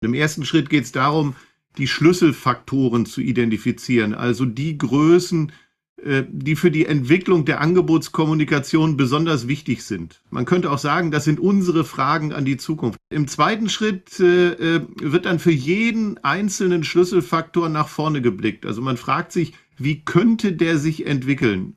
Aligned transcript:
Im 0.00 0.14
ersten 0.14 0.44
Schritt 0.44 0.68
geht 0.68 0.84
es 0.84 0.92
darum, 0.92 1.34
die 1.78 1.86
Schlüsselfaktoren 1.86 3.06
zu 3.06 3.20
identifizieren, 3.20 4.14
also 4.14 4.44
die 4.44 4.78
Größen, 4.78 5.52
äh, 6.02 6.24
die 6.28 6.56
für 6.56 6.70
die 6.70 6.86
Entwicklung 6.86 7.44
der 7.44 7.60
Angebotskommunikation 7.60 8.96
besonders 8.96 9.48
wichtig 9.48 9.84
sind. 9.84 10.22
Man 10.30 10.44
könnte 10.44 10.70
auch 10.70 10.78
sagen, 10.78 11.10
das 11.10 11.24
sind 11.24 11.40
unsere 11.40 11.84
Fragen 11.84 12.32
an 12.32 12.44
die 12.44 12.58
Zukunft. 12.58 12.98
Im 13.10 13.28
zweiten 13.28 13.68
Schritt 13.68 14.20
äh, 14.20 14.76
äh, 14.76 14.86
wird 15.00 15.24
dann 15.26 15.38
für 15.38 15.52
jeden 15.52 16.22
einzelnen 16.22 16.84
Schlüsselfaktor 16.84 17.68
nach 17.68 17.88
vorne 17.88 18.20
geblickt. 18.20 18.66
Also 18.66 18.82
man 18.82 18.96
fragt 18.96 19.32
sich, 19.32 19.54
wie 19.78 20.04
könnte 20.04 20.52
der 20.52 20.78
sich 20.78 21.06
entwickeln? 21.06 21.76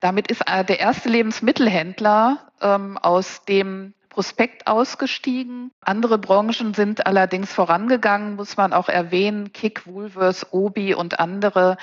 Damit 0.00 0.30
ist 0.30 0.42
der 0.46 0.80
erste 0.80 1.08
Lebensmittelhändler 1.08 2.52
ähm, 2.60 2.98
aus 2.98 3.42
dem 3.46 3.94
Prospekt 4.14 4.68
ausgestiegen. 4.68 5.72
Andere 5.80 6.18
Branchen 6.18 6.72
sind 6.72 7.04
allerdings 7.04 7.52
vorangegangen, 7.52 8.36
muss 8.36 8.56
man 8.56 8.72
auch 8.72 8.88
erwähnen. 8.88 9.52
Kick, 9.52 9.88
Woolworths, 9.88 10.46
Obi 10.52 10.94
und 10.94 11.18
andere. 11.18 11.76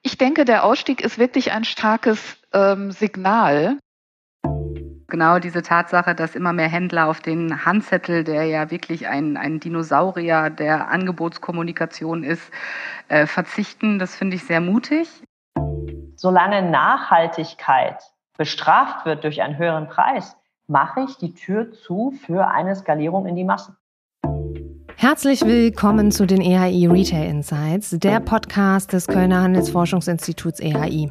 Ich 0.00 0.16
denke, 0.16 0.46
der 0.46 0.64
Ausstieg 0.64 1.02
ist 1.02 1.18
wirklich 1.18 1.52
ein 1.52 1.64
starkes 1.64 2.38
ähm, 2.54 2.90
Signal. 2.90 3.76
Genau 5.08 5.40
diese 5.40 5.60
Tatsache, 5.60 6.14
dass 6.14 6.34
immer 6.34 6.54
mehr 6.54 6.70
Händler 6.70 7.06
auf 7.06 7.20
den 7.20 7.66
Handzettel, 7.66 8.24
der 8.24 8.44
ja 8.44 8.70
wirklich 8.70 9.08
ein, 9.08 9.36
ein 9.36 9.60
Dinosaurier 9.60 10.48
der 10.48 10.88
Angebotskommunikation 10.88 12.24
ist, 12.24 12.50
äh, 13.08 13.26
verzichten, 13.26 13.98
das 13.98 14.16
finde 14.16 14.36
ich 14.36 14.44
sehr 14.44 14.62
mutig. 14.62 15.22
Solange 16.16 16.62
Nachhaltigkeit 16.62 17.98
bestraft 18.38 19.04
wird 19.04 19.22
durch 19.24 19.42
einen 19.42 19.58
höheren 19.58 19.88
Preis, 19.88 20.34
mache 20.66 21.00
ich 21.08 21.16
die 21.16 21.34
Tür 21.34 21.72
zu 21.72 22.12
für 22.24 22.48
eine 22.48 22.74
Skalierung 22.76 23.26
in 23.26 23.36
die 23.36 23.44
Massen. 23.44 23.76
Herzlich 24.96 25.44
willkommen 25.44 26.12
zu 26.12 26.26
den 26.26 26.40
EHI 26.40 26.86
Retail 26.86 27.28
Insights, 27.28 27.90
der 27.90 28.20
Podcast 28.20 28.92
des 28.92 29.06
Kölner 29.06 29.42
Handelsforschungsinstituts 29.42 30.60
EHI. 30.60 31.10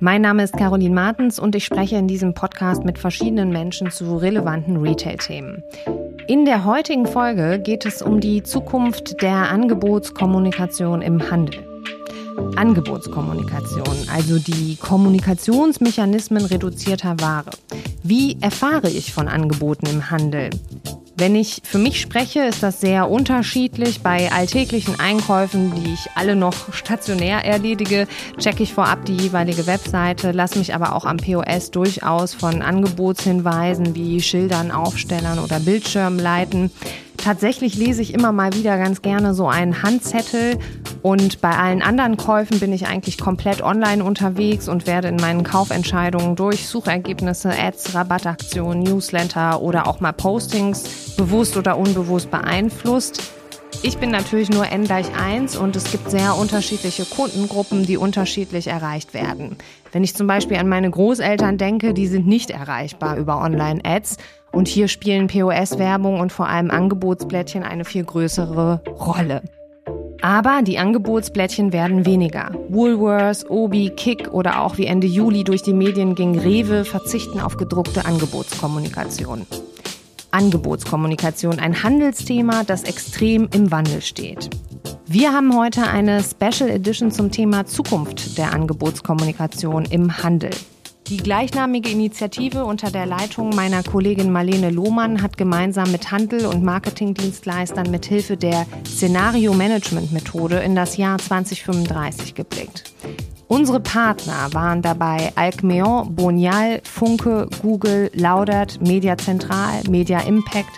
Mein 0.00 0.20
Name 0.20 0.42
ist 0.42 0.56
Caroline 0.56 0.94
Martens 0.94 1.38
und 1.38 1.54
ich 1.54 1.64
spreche 1.64 1.96
in 1.96 2.08
diesem 2.08 2.34
Podcast 2.34 2.84
mit 2.84 2.98
verschiedenen 2.98 3.50
Menschen 3.50 3.90
zu 3.90 4.16
relevanten 4.16 4.76
Retail-Themen. 4.76 5.62
In 6.26 6.44
der 6.44 6.64
heutigen 6.64 7.06
Folge 7.06 7.60
geht 7.60 7.86
es 7.86 8.02
um 8.02 8.20
die 8.20 8.42
Zukunft 8.42 9.22
der 9.22 9.50
Angebotskommunikation 9.50 11.02
im 11.02 11.30
Handel. 11.30 11.71
Angebotskommunikation, 12.56 14.08
also 14.12 14.38
die 14.38 14.76
Kommunikationsmechanismen 14.76 16.44
reduzierter 16.44 17.20
Ware. 17.20 17.50
Wie 18.02 18.36
erfahre 18.40 18.90
ich 18.90 19.12
von 19.12 19.28
Angeboten 19.28 19.86
im 19.86 20.10
Handel? 20.10 20.50
Wenn 21.16 21.36
ich 21.36 21.60
für 21.62 21.78
mich 21.78 22.00
spreche, 22.00 22.40
ist 22.40 22.62
das 22.62 22.80
sehr 22.80 23.10
unterschiedlich. 23.10 24.00
Bei 24.00 24.32
alltäglichen 24.32 24.98
Einkäufen, 24.98 25.72
die 25.74 25.92
ich 25.92 26.08
alle 26.14 26.34
noch 26.34 26.72
stationär 26.72 27.44
erledige, 27.44 28.08
checke 28.38 28.62
ich 28.62 28.72
vorab 28.72 29.04
die 29.04 29.16
jeweilige 29.16 29.66
Webseite, 29.66 30.32
lasse 30.32 30.58
mich 30.58 30.74
aber 30.74 30.94
auch 30.96 31.04
am 31.04 31.18
POS 31.18 31.70
durchaus 31.70 32.34
von 32.34 32.62
Angebotshinweisen 32.62 33.94
wie 33.94 34.20
Schildern, 34.22 34.70
Aufstellern 34.70 35.38
oder 35.38 35.60
Bildschirmen 35.60 36.18
leiten. 36.18 36.70
Tatsächlich 37.22 37.76
lese 37.76 38.02
ich 38.02 38.14
immer 38.14 38.32
mal 38.32 38.52
wieder 38.54 38.76
ganz 38.78 39.00
gerne 39.00 39.32
so 39.32 39.46
einen 39.46 39.84
Handzettel 39.84 40.58
und 41.02 41.40
bei 41.40 41.50
allen 41.56 41.80
anderen 41.80 42.16
Käufen 42.16 42.58
bin 42.58 42.72
ich 42.72 42.88
eigentlich 42.88 43.16
komplett 43.16 43.62
online 43.62 44.02
unterwegs 44.02 44.68
und 44.68 44.88
werde 44.88 45.06
in 45.06 45.16
meinen 45.16 45.44
Kaufentscheidungen 45.44 46.34
durch 46.34 46.66
Suchergebnisse, 46.66 47.52
Ads, 47.56 47.94
Rabattaktionen, 47.94 48.82
Newsletter 48.82 49.62
oder 49.62 49.86
auch 49.86 50.00
mal 50.00 50.12
Postings 50.12 51.14
bewusst 51.16 51.56
oder 51.56 51.78
unbewusst 51.78 52.28
beeinflusst. 52.32 53.22
Ich 53.84 53.98
bin 53.98 54.10
natürlich 54.10 54.48
nur 54.48 54.70
N 54.70 54.84
gleich 54.84 55.06
1 55.16 55.56
und 55.56 55.74
es 55.74 55.90
gibt 55.90 56.08
sehr 56.08 56.36
unterschiedliche 56.36 57.04
Kundengruppen, 57.04 57.84
die 57.84 57.96
unterschiedlich 57.96 58.68
erreicht 58.68 59.12
werden. 59.12 59.56
Wenn 59.90 60.04
ich 60.04 60.14
zum 60.14 60.28
Beispiel 60.28 60.56
an 60.58 60.68
meine 60.68 60.88
Großeltern 60.88 61.58
denke, 61.58 61.92
die 61.92 62.06
sind 62.06 62.28
nicht 62.28 62.50
erreichbar 62.50 63.16
über 63.16 63.42
Online-Ads 63.42 64.18
und 64.52 64.68
hier 64.68 64.86
spielen 64.86 65.26
POS-Werbung 65.26 66.20
und 66.20 66.32
vor 66.32 66.48
allem 66.48 66.70
Angebotsblättchen 66.70 67.64
eine 67.64 67.84
viel 67.84 68.04
größere 68.04 68.82
Rolle. 68.86 69.42
Aber 70.20 70.62
die 70.62 70.78
Angebotsblättchen 70.78 71.72
werden 71.72 72.06
weniger. 72.06 72.52
Woolworths, 72.68 73.44
Obi, 73.50 73.90
Kick 73.96 74.32
oder 74.32 74.62
auch 74.62 74.78
wie 74.78 74.86
Ende 74.86 75.08
Juli 75.08 75.42
durch 75.42 75.62
die 75.62 75.74
Medien 75.74 76.14
ging 76.14 76.38
Rewe 76.38 76.84
verzichten 76.84 77.40
auf 77.40 77.56
gedruckte 77.56 78.04
Angebotskommunikation. 78.04 79.44
Angebotskommunikation, 80.32 81.58
ein 81.58 81.82
Handelsthema, 81.82 82.64
das 82.64 82.82
extrem 82.82 83.48
im 83.54 83.70
Wandel 83.70 84.02
steht. 84.02 84.50
Wir 85.06 85.32
haben 85.32 85.56
heute 85.56 85.84
eine 85.84 86.22
Special 86.22 86.70
Edition 86.70 87.10
zum 87.10 87.30
Thema 87.30 87.66
Zukunft 87.66 88.38
der 88.38 88.52
Angebotskommunikation 88.52 89.84
im 89.84 90.22
Handel. 90.22 90.50
Die 91.08 91.18
gleichnamige 91.18 91.90
Initiative 91.90 92.64
unter 92.64 92.90
der 92.90 93.04
Leitung 93.04 93.50
meiner 93.50 93.82
Kollegin 93.82 94.32
Marlene 94.32 94.70
Lohmann 94.70 95.20
hat 95.20 95.36
gemeinsam 95.36 95.92
mit 95.92 96.10
Handel- 96.10 96.46
und 96.46 96.62
Marketingdienstleistern 96.62 97.90
mithilfe 97.90 98.38
der 98.38 98.66
Szenario-Management-Methode 98.86 100.60
in 100.60 100.74
das 100.74 100.96
Jahr 100.96 101.18
2035 101.18 102.34
geblickt. 102.34 102.84
Unsere 103.52 103.80
Partner 103.80 104.48
waren 104.52 104.80
dabei 104.80 105.30
Alcmeon, 105.34 106.14
Bonial, 106.14 106.80
Funke, 106.84 107.46
Google, 107.60 108.10
Laudert, 108.14 108.80
Media 108.80 109.14
Zentral, 109.18 109.82
Media 109.90 110.20
Impact, 110.20 110.70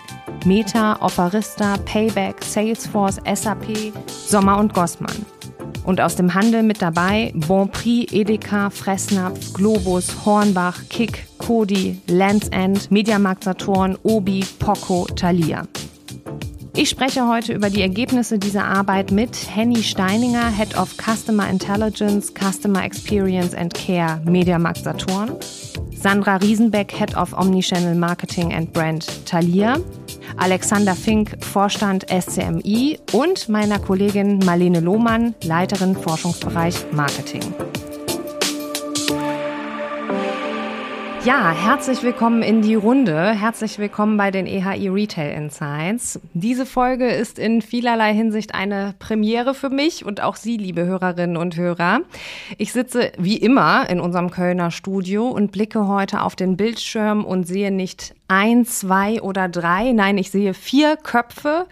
Meta, 0.43 0.97
Operista, 0.99 1.77
Payback, 1.85 2.43
Salesforce, 2.43 3.21
SAP, 3.33 3.93
Sommer 4.07 4.57
und 4.57 4.73
Gossmann. 4.73 5.25
Und 5.85 6.01
aus 6.01 6.17
dem 6.17 6.33
Handel 6.33 6.63
mit 6.63 6.81
dabei 6.81 7.31
Bonprix, 7.33 8.11
Edeka, 8.11 8.69
Fressnapf, 8.69 9.53
Globus, 9.53 10.25
Hornbach, 10.25 10.81
Kick, 10.89 11.27
Kodi, 11.37 12.01
Lands 12.07 12.49
End, 12.49 12.91
Mediamarkt 12.91 13.45
Saturn, 13.45 13.97
Obi, 14.03 14.45
Poco, 14.59 15.07
Thalia. 15.15 15.63
Ich 16.77 16.89
spreche 16.89 17.25
heute 17.25 17.53
über 17.53 17.69
die 17.69 17.81
Ergebnisse 17.81 18.37
dieser 18.37 18.65
Arbeit 18.65 19.09
mit 19.09 19.55
Henny 19.55 19.81
Steininger, 19.81 20.49
Head 20.49 20.77
of 20.77 20.93
Customer 20.97 21.49
Intelligence, 21.49 22.33
Customer 22.33 22.83
Experience 22.83 23.55
and 23.55 23.73
Care, 23.73 24.19
Mediamarkt 24.25 24.83
Saturn, 24.83 25.37
Sandra 25.95 26.35
Riesenbeck, 26.35 26.91
Head 26.91 27.15
of 27.15 27.33
Omnichannel 27.33 27.95
Marketing 27.95 28.53
and 28.53 28.73
Brand, 28.73 29.07
Thalia, 29.25 29.77
Alexander 30.35 30.95
Fink, 30.95 31.37
Vorstand 31.39 32.07
SCMI 32.09 32.99
und 33.13 33.47
meiner 33.47 33.79
Kollegin 33.79 34.39
Marlene 34.39 34.81
Lohmann, 34.81 35.33
Leiterin 35.43 35.95
Forschungsbereich 35.95 36.75
Marketing. 36.91 37.53
Ja, 41.25 41.49
herzlich 41.49 42.03
willkommen 42.03 42.43
in 42.43 42.61
die 42.61 42.75
Runde. 42.75 43.31
Herzlich 43.31 43.79
willkommen 43.79 44.15
bei 44.15 44.29
den 44.29 44.45
EHI 44.45 44.89
Retail 44.89 45.35
Insights. 45.35 46.19
Diese 46.35 46.67
Folge 46.67 47.07
ist 47.07 47.39
in 47.39 47.63
vielerlei 47.63 48.13
Hinsicht 48.13 48.53
eine 48.53 48.93
Premiere 48.99 49.55
für 49.55 49.71
mich 49.71 50.05
und 50.05 50.21
auch 50.21 50.35
Sie, 50.35 50.55
liebe 50.55 50.85
Hörerinnen 50.85 51.35
und 51.35 51.57
Hörer. 51.57 52.01
Ich 52.59 52.71
sitze 52.71 53.11
wie 53.17 53.37
immer 53.37 53.89
in 53.89 53.99
unserem 53.99 54.29
Kölner 54.29 54.69
Studio 54.69 55.27
und 55.27 55.51
blicke 55.51 55.87
heute 55.87 56.21
auf 56.21 56.35
den 56.35 56.57
Bildschirm 56.57 57.25
und 57.25 57.47
sehe 57.47 57.71
nicht 57.71 58.13
ein, 58.27 58.63
zwei 58.63 59.19
oder 59.19 59.49
drei, 59.49 59.93
nein, 59.93 60.19
ich 60.19 60.29
sehe 60.29 60.53
vier 60.53 60.95
Köpfe 60.95 61.65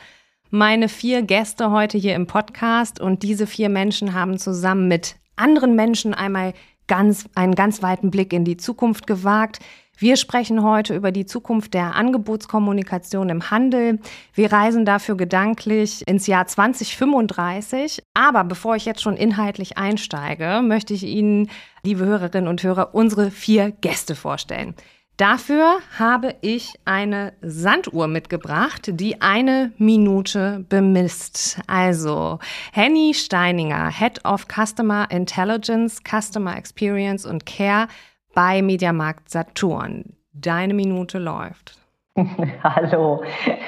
meine 0.49 0.89
vier 0.89 1.21
Gäste 1.21 1.69
heute 1.69 1.97
hier 1.99 2.15
im 2.15 2.25
Podcast 2.25 2.99
und 2.99 3.21
diese 3.21 3.45
vier 3.45 3.69
Menschen 3.69 4.15
haben 4.15 4.39
zusammen 4.39 4.87
mit 4.87 5.15
anderen 5.35 5.75
Menschen 5.75 6.13
einmal 6.13 6.53
ganz, 6.87 7.25
einen 7.35 7.55
ganz 7.55 7.81
weiten 7.81 8.11
Blick 8.11 8.33
in 8.33 8.45
die 8.45 8.57
Zukunft 8.57 9.07
gewagt. 9.07 9.59
Wir 9.95 10.17
sprechen 10.17 10.63
heute 10.63 10.95
über 10.95 11.11
die 11.11 11.25
Zukunft 11.25 11.75
der 11.75 11.95
Angebotskommunikation 11.95 13.29
im 13.29 13.51
Handel. 13.51 13.99
Wir 14.33 14.51
reisen 14.51 14.85
dafür 14.85 15.15
gedanklich 15.15 16.05
ins 16.07 16.25
Jahr 16.25 16.47
2035. 16.47 18.01
Aber 18.15 18.43
bevor 18.43 18.75
ich 18.75 18.85
jetzt 18.85 19.01
schon 19.01 19.15
inhaltlich 19.15 19.77
einsteige, 19.77 20.61
möchte 20.63 20.93
ich 20.93 21.03
Ihnen, 21.03 21.49
liebe 21.83 22.05
Hörerinnen 22.05 22.47
und 22.47 22.63
Hörer, 22.63 22.95
unsere 22.95 23.29
vier 23.29 23.71
Gäste 23.71 24.15
vorstellen. 24.15 24.73
Dafür 25.17 25.77
habe 25.99 26.33
ich 26.41 26.73
eine 26.85 27.33
Sanduhr 27.41 28.07
mitgebracht, 28.07 28.89
die 28.93 29.21
eine 29.21 29.71
Minute 29.77 30.65
bemisst. 30.69 31.61
Also 31.67 32.39
Henny 32.71 33.13
Steininger, 33.13 33.91
Head 33.91 34.25
of 34.25 34.47
Customer 34.47 35.05
Intelligence, 35.11 36.01
Customer 36.03 36.57
Experience 36.57 37.27
und 37.27 37.45
Care 37.45 37.87
bei 38.33 38.63
Mediamarkt 38.63 39.29
Saturn. 39.29 40.15
Deine 40.33 40.73
Minute 40.73 41.19
läuft. 41.19 41.77
Hallo, 42.63 43.23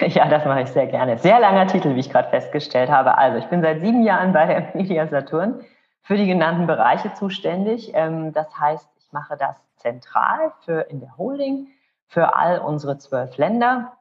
ja, 0.07 0.27
das 0.27 0.45
mache 0.45 0.61
ich 0.61 0.69
sehr 0.69 0.87
gerne. 0.87 1.19
Sehr 1.19 1.39
langer 1.39 1.67
Titel, 1.67 1.93
wie 1.93 1.99
ich 1.99 2.09
gerade 2.09 2.29
festgestellt 2.29 2.89
habe. 2.89 3.19
Also, 3.19 3.37
ich 3.37 3.45
bin 3.45 3.61
seit 3.61 3.81
sieben 3.81 4.01
Jahren 4.03 4.33
bei 4.33 4.47
der 4.47 4.71
Media 4.73 5.07
Saturn 5.07 5.61
für 6.01 6.17
die 6.17 6.25
genannten 6.25 6.65
Bereiche 6.65 7.13
zuständig. 7.13 7.91
Ähm, 7.93 8.33
das 8.33 8.47
heißt, 8.59 8.87
ich 8.97 9.11
mache 9.11 9.37
das 9.37 9.55
zentral 9.85 10.51
für 10.61 10.81
in 10.89 10.99
der 10.99 11.15
Holding 11.15 11.67
für 12.07 12.35
all 12.35 12.57
unsere 12.57 12.97
zwölf 12.97 13.37
Länder. 13.37 13.91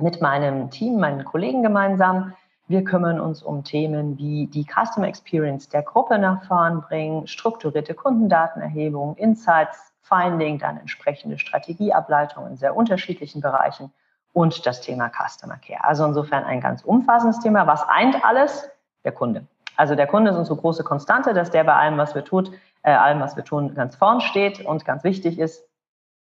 mit 0.00 0.22
meinem 0.22 0.70
Team, 0.70 0.98
meinen 0.98 1.26
Kollegen 1.26 1.62
gemeinsam. 1.62 2.32
Wir 2.68 2.84
kümmern 2.84 3.20
uns 3.20 3.42
um 3.42 3.64
Themen 3.64 4.16
wie 4.16 4.46
die 4.46 4.64
Customer 4.64 5.06
Experience 5.08 5.68
der 5.68 5.82
Gruppe 5.82 6.18
nach 6.18 6.42
vorn 6.44 6.80
bringen, 6.80 7.26
strukturierte 7.26 7.92
Kundendatenerhebung, 7.92 9.14
Insights, 9.16 9.92
Finding, 10.00 10.58
dann 10.58 10.78
entsprechende 10.78 11.38
Strategieableitungen 11.38 12.52
in 12.52 12.56
sehr 12.56 12.74
unterschiedlichen 12.74 13.42
Bereichen 13.42 13.92
und 14.32 14.64
das 14.64 14.80
Thema 14.80 15.10
Customer 15.10 15.58
Care. 15.58 15.84
Also 15.84 16.06
insofern 16.06 16.44
ein 16.44 16.62
ganz 16.62 16.82
umfassendes 16.82 17.40
Thema. 17.40 17.66
Was 17.66 17.86
eint 17.86 18.24
alles? 18.24 18.70
Der 19.04 19.12
Kunde. 19.12 19.46
Also 19.76 19.94
der 19.96 20.06
Kunde 20.06 20.30
ist 20.30 20.36
unsere 20.38 20.58
große 20.58 20.82
Konstante, 20.82 21.34
dass 21.34 21.50
der 21.50 21.64
bei 21.64 21.74
allem, 21.74 21.98
was 21.98 22.14
wir 22.14 22.24
tun, 22.24 22.54
äh, 22.82 22.92
allem, 22.92 23.20
was 23.20 23.36
wir 23.36 23.44
tun, 23.44 23.74
ganz 23.74 23.96
vorn 23.96 24.20
steht 24.20 24.64
und 24.64 24.84
ganz 24.84 25.04
wichtig 25.04 25.38
ist. 25.38 25.64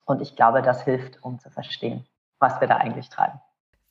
Und 0.04 0.20
ich 0.20 0.36
glaube, 0.36 0.62
das 0.62 0.82
hilft, 0.82 1.22
um 1.22 1.38
zu 1.38 1.50
verstehen, 1.50 2.04
was 2.38 2.60
wir 2.60 2.68
da 2.68 2.76
eigentlich 2.76 3.08
treiben. 3.08 3.38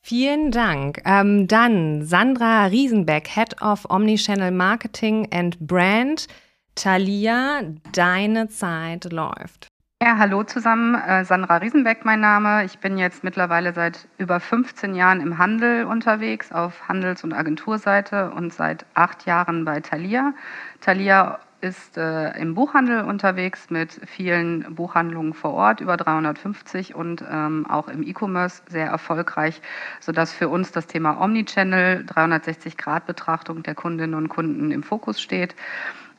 Vielen 0.04 0.52
Dank. 0.52 1.02
Ähm, 1.06 1.48
dann 1.48 2.04
Sandra 2.04 2.66
Riesenbeck, 2.66 3.28
Head 3.28 3.62
of 3.62 3.86
Omnichannel 3.90 4.52
Marketing 4.52 5.30
and 5.32 5.60
Brand. 5.60 6.28
Thalia, 6.76 7.62
deine 7.94 8.48
Zeit 8.48 9.12
läuft. 9.12 9.68
Ja, 10.02 10.18
hallo 10.18 10.44
zusammen. 10.44 10.96
Äh, 10.96 11.24
Sandra 11.26 11.58
Riesenbeck 11.58 12.04
mein 12.06 12.22
Name. 12.22 12.66
Ich 12.66 12.80
bin 12.80 12.98
jetzt 12.98 13.24
mittlerweile 13.24 13.74
seit 13.74 14.08
über 14.18 14.40
15 14.40 14.96
Jahren 14.96 15.22
im 15.22 15.38
Handel 15.38 15.86
unterwegs, 15.86 16.52
auf 16.52 16.88
Handels- 16.88 17.24
und 17.24 17.34
Agenturseite 17.34 18.32
und 18.32 18.52
seit 18.52 18.88
acht 18.96 19.28
Jahren 19.28 19.64
bei 19.64 19.80
Thalia. 19.80 20.34
Thalia 20.80 21.40
ist 21.62 21.98
äh, 21.98 22.32
im 22.40 22.56
Buchhandel 22.56 23.04
unterwegs 23.04 23.70
mit 23.70 24.02
vielen 24.06 24.76
Buchhandlungen 24.76 25.34
vor 25.34 25.54
Ort, 25.54 25.80
über 25.80 25.96
350 25.98 26.96
und 26.96 27.24
ähm, 27.30 27.66
auch 27.70 27.88
im 27.88 28.04
E-Commerce 28.04 28.64
sehr 28.68 28.88
erfolgreich, 28.88 29.62
sodass 30.00 30.34
für 30.34 30.50
uns 30.50 30.72
das 30.72 30.88
Thema 30.88 31.22
Omnichannel, 31.22 32.06
360-Grad-Betrachtung 32.08 33.64
der 33.64 33.76
Kundinnen 33.76 34.16
und 34.16 34.30
Kunden 34.30 34.72
im 34.72 34.84
Fokus 34.84 35.22
steht. 35.22 35.56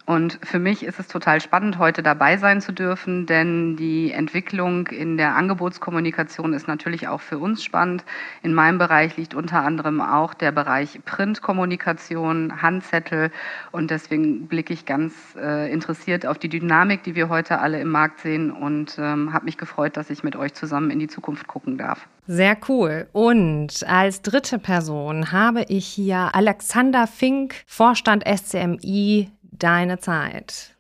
Und 0.05 0.39
für 0.43 0.59
mich 0.59 0.85
ist 0.85 0.99
es 0.99 1.07
total 1.07 1.41
spannend, 1.41 1.79
heute 1.79 2.03
dabei 2.03 2.37
sein 2.37 2.61
zu 2.61 2.73
dürfen, 2.73 3.27
denn 3.27 3.77
die 3.77 4.11
Entwicklung 4.11 4.89
in 4.89 5.17
der 5.17 5.37
Angebotskommunikation 5.37 6.55
ist 6.55 6.67
natürlich 6.67 7.07
auch 7.07 7.21
für 7.21 7.39
uns 7.39 7.63
spannend. 7.63 8.05
In 8.43 8.53
meinem 8.53 8.79
Bereich 8.79 9.17
liegt 9.17 9.35
unter 9.35 9.63
anderem 9.63 10.01
auch 10.01 10.35
der 10.35 10.51
Bereich 10.51 10.99
Printkommunikation, 11.05 12.63
Handzettel 12.63 13.31
und 13.71 13.93
deswegen 13.93 14.49
blicke 14.49 14.73
ich 14.73 14.87
ganz 14.87 15.15
äh, 15.41 15.73
interessiert 15.73 16.27
auf 16.27 16.39
die 16.39 16.49
Dynamik, 16.49 17.05
die 17.05 17.15
wir 17.15 17.29
heute 17.29 17.61
alle 17.61 17.81
im 17.81 17.89
Markt 17.89 18.21
sehen 18.21 18.51
und 18.51 18.97
ähm, 18.99 19.33
habe 19.33 19.45
mich 19.45 19.57
gefreut, 19.57 19.97
dass 19.97 20.11
ich 20.11 20.25
mit 20.25 20.35
euch 20.35 20.53
zusammen 20.55 20.91
in 20.91 20.99
die 20.99 21.09
Zukunft 21.09 21.47
gucken 21.47 21.79
darf. 21.79 22.09
Sehr 22.27 22.57
cool. 22.69 23.09
Und 23.13 23.85
als 23.87 24.23
dritte 24.23 24.59
Person 24.59 25.33
habe 25.33 25.65
ich 25.69 25.87
hier 25.87 26.31
Alexander 26.35 27.07
Fink, 27.07 27.55
Vorstand 27.67 28.25
SCMI 28.27 29.31
deine 29.63 29.99
Zeit. 29.99 30.77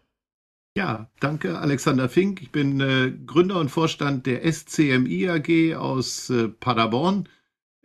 Ja, 0.74 1.10
danke, 1.20 1.58
Alexander 1.58 2.08
Fink. 2.08 2.40
Ich 2.40 2.50
bin 2.50 2.80
äh, 2.80 3.12
Gründer 3.26 3.60
und 3.60 3.70
Vorstand 3.70 4.24
der 4.24 4.50
SCMI 4.50 5.28
AG 5.28 5.76
aus 5.76 6.30
äh, 6.30 6.48
Paderborn. 6.48 7.28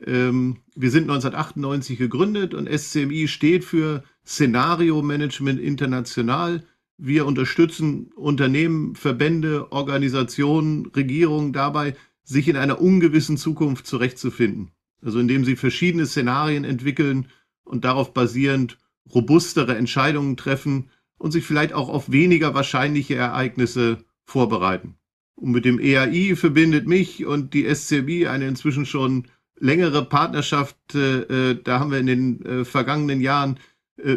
Ähm, 0.06 0.58
wir 0.74 0.90
sind 0.90 1.04
1998 1.04 1.98
gegründet 1.98 2.54
und 2.54 2.68
SCMI 2.70 3.28
steht 3.28 3.66
für 3.66 4.04
Szenario 4.26 5.02
Management 5.02 5.60
International. 5.60 6.64
Wir 6.98 7.26
unterstützen 7.26 8.12
Unternehmen, 8.16 8.96
Verbände, 8.96 9.72
Organisationen, 9.72 10.86
Regierungen 10.88 11.52
dabei, 11.52 11.94
sich 12.24 12.48
in 12.48 12.56
einer 12.56 12.80
ungewissen 12.82 13.38
Zukunft 13.38 13.86
zurechtzufinden. 13.86 14.72
Also 15.02 15.20
indem 15.20 15.44
sie 15.44 15.56
verschiedene 15.56 16.06
Szenarien 16.06 16.64
entwickeln 16.64 17.28
und 17.64 17.84
darauf 17.86 18.14
basierend 18.14 18.78
robustere 19.14 19.76
Entscheidungen 19.76 20.38
treffen 20.38 20.90
und 21.18 21.32
sich 21.32 21.46
vielleicht 21.46 21.74
auch 21.74 21.90
auf 21.90 22.12
weniger 22.12 22.54
wahrscheinliche 22.54 23.16
Ereignisse 23.16 24.00
vorbereiten. 24.26 24.96
Und 25.36 25.52
mit 25.52 25.66
dem 25.66 25.80
EAI 25.80 26.36
verbindet 26.36 26.88
mich 26.88 27.26
und 27.26 27.54
die 27.54 27.66
SCB 27.66 28.28
eine 28.28 28.48
inzwischen 28.48 28.86
schon 28.86 29.28
längere 29.60 30.04
Partnerschaft. 30.06 30.78
Äh, 30.96 31.52
äh, 31.52 31.64
da 31.64 31.80
haben 31.80 31.92
wir 31.92 32.00
in 32.00 32.08
den 32.08 32.46
äh, 32.46 32.66
vergangenen 32.66 33.22
Jahren 33.22 33.60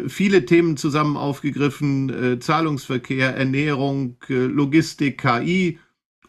viele 0.07 0.45
Themen 0.45 0.77
zusammen 0.77 1.17
aufgegriffen. 1.17 2.39
Zahlungsverkehr, 2.39 3.35
Ernährung, 3.35 4.17
äh, 4.29 4.45
Logistik, 4.45 5.19
KI 5.19 5.79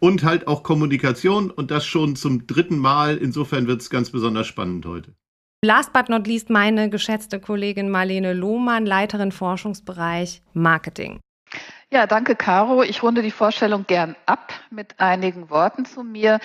und 0.01 0.25
halt 0.25 0.47
auch 0.47 0.63
Kommunikation. 0.63 1.51
Und 1.51 1.71
das 1.71 1.85
schon 1.85 2.17
zum 2.17 2.47
dritten 2.47 2.79
Mal. 2.79 3.19
Insofern 3.19 3.67
wird 3.67 3.83
es 3.83 3.91
ganz 3.91 4.09
besonders 4.09 4.47
spannend 4.47 4.87
heute. 4.87 5.15
Last 5.65 5.93
but 5.93 6.09
not 6.09 6.27
least 6.27 6.51
meine 6.51 6.91
geschätzte 6.91 7.39
Kollegin 7.39 7.89
Marlene 7.89 8.33
Lohmann, 8.33 8.85
Leiterin 8.85 9.31
Forschungsbereich 9.31 10.43
Marketing. 10.55 11.21
Ja, 11.89 12.09
danke, 12.09 12.35
Caro. 12.35 12.83
Ich 12.83 13.05
runde 13.05 13.23
die 13.23 13.31
Vorstellung 13.31 13.87
gern 13.87 14.17
ab 14.27 14.53
mit 14.71 14.99
einigen 14.99 15.51
Worten 15.51 15.85
zu 15.85 16.03
mir. 16.03 16.41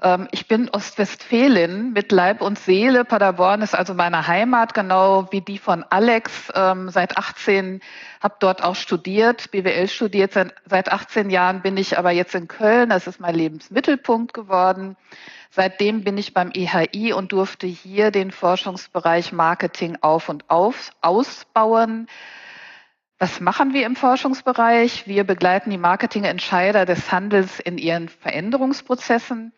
Ähm, 0.00 0.26
ich 0.30 0.48
bin 0.48 0.70
Ostwestfälin 0.70 1.92
mit 1.92 2.12
Leib 2.12 2.40
und 2.40 2.58
Seele. 2.58 3.04
Paderborn 3.04 3.60
ist 3.60 3.74
also 3.74 3.92
meine 3.92 4.26
Heimat, 4.26 4.72
genau 4.72 5.30
wie 5.32 5.42
die 5.42 5.58
von 5.58 5.84
Alex. 5.90 6.50
Ähm, 6.54 6.88
seit 6.88 7.18
18 7.18 7.82
habe 8.22 8.36
dort 8.40 8.64
auch 8.64 8.76
studiert, 8.76 9.50
BWL 9.50 9.88
studiert. 9.88 10.32
Seit 10.32 10.90
18 10.90 11.28
Jahren 11.28 11.60
bin 11.60 11.76
ich 11.76 11.98
aber 11.98 12.10
jetzt 12.10 12.34
in 12.34 12.48
Köln. 12.48 12.88
Das 12.88 13.06
ist 13.06 13.20
mein 13.20 13.34
Lebensmittelpunkt 13.34 14.32
geworden. 14.32 14.96
Seitdem 15.50 16.04
bin 16.04 16.18
ich 16.18 16.34
beim 16.34 16.50
EHI 16.52 17.12
und 17.12 17.32
durfte 17.32 17.66
hier 17.66 18.10
den 18.10 18.30
Forschungsbereich 18.30 19.32
Marketing 19.32 19.98
auf 20.00 20.28
und 20.28 20.48
auf 20.50 20.90
ausbauen. 21.00 22.08
Was 23.18 23.40
machen 23.40 23.72
wir 23.72 23.86
im 23.86 23.96
Forschungsbereich? 23.96 25.06
Wir 25.06 25.24
begleiten 25.24 25.70
die 25.70 25.78
Marketingentscheider 25.78 26.84
des 26.84 27.10
Handels 27.10 27.60
in 27.60 27.78
ihren 27.78 28.08
Veränderungsprozessen. 28.08 29.52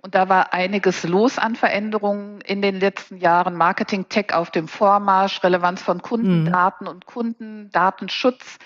Und 0.00 0.14
da 0.16 0.28
war 0.28 0.52
einiges 0.52 1.04
los 1.04 1.38
an 1.38 1.54
Veränderungen 1.54 2.40
in 2.40 2.62
den 2.62 2.80
letzten 2.80 3.18
Jahren. 3.18 3.54
Marketing 3.54 4.08
Tech 4.08 4.32
auf 4.32 4.50
dem 4.50 4.66
Vormarsch, 4.66 5.44
Relevanz 5.44 5.82
von 5.82 6.02
Kundendaten 6.02 6.86
mhm. 6.86 6.90
und 6.90 7.06
Kundendatenschutz 7.06 8.58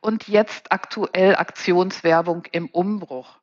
und 0.00 0.28
jetzt 0.28 0.72
aktuell 0.72 1.34
Aktionswerbung 1.36 2.44
im 2.52 2.66
Umbruch. 2.68 3.39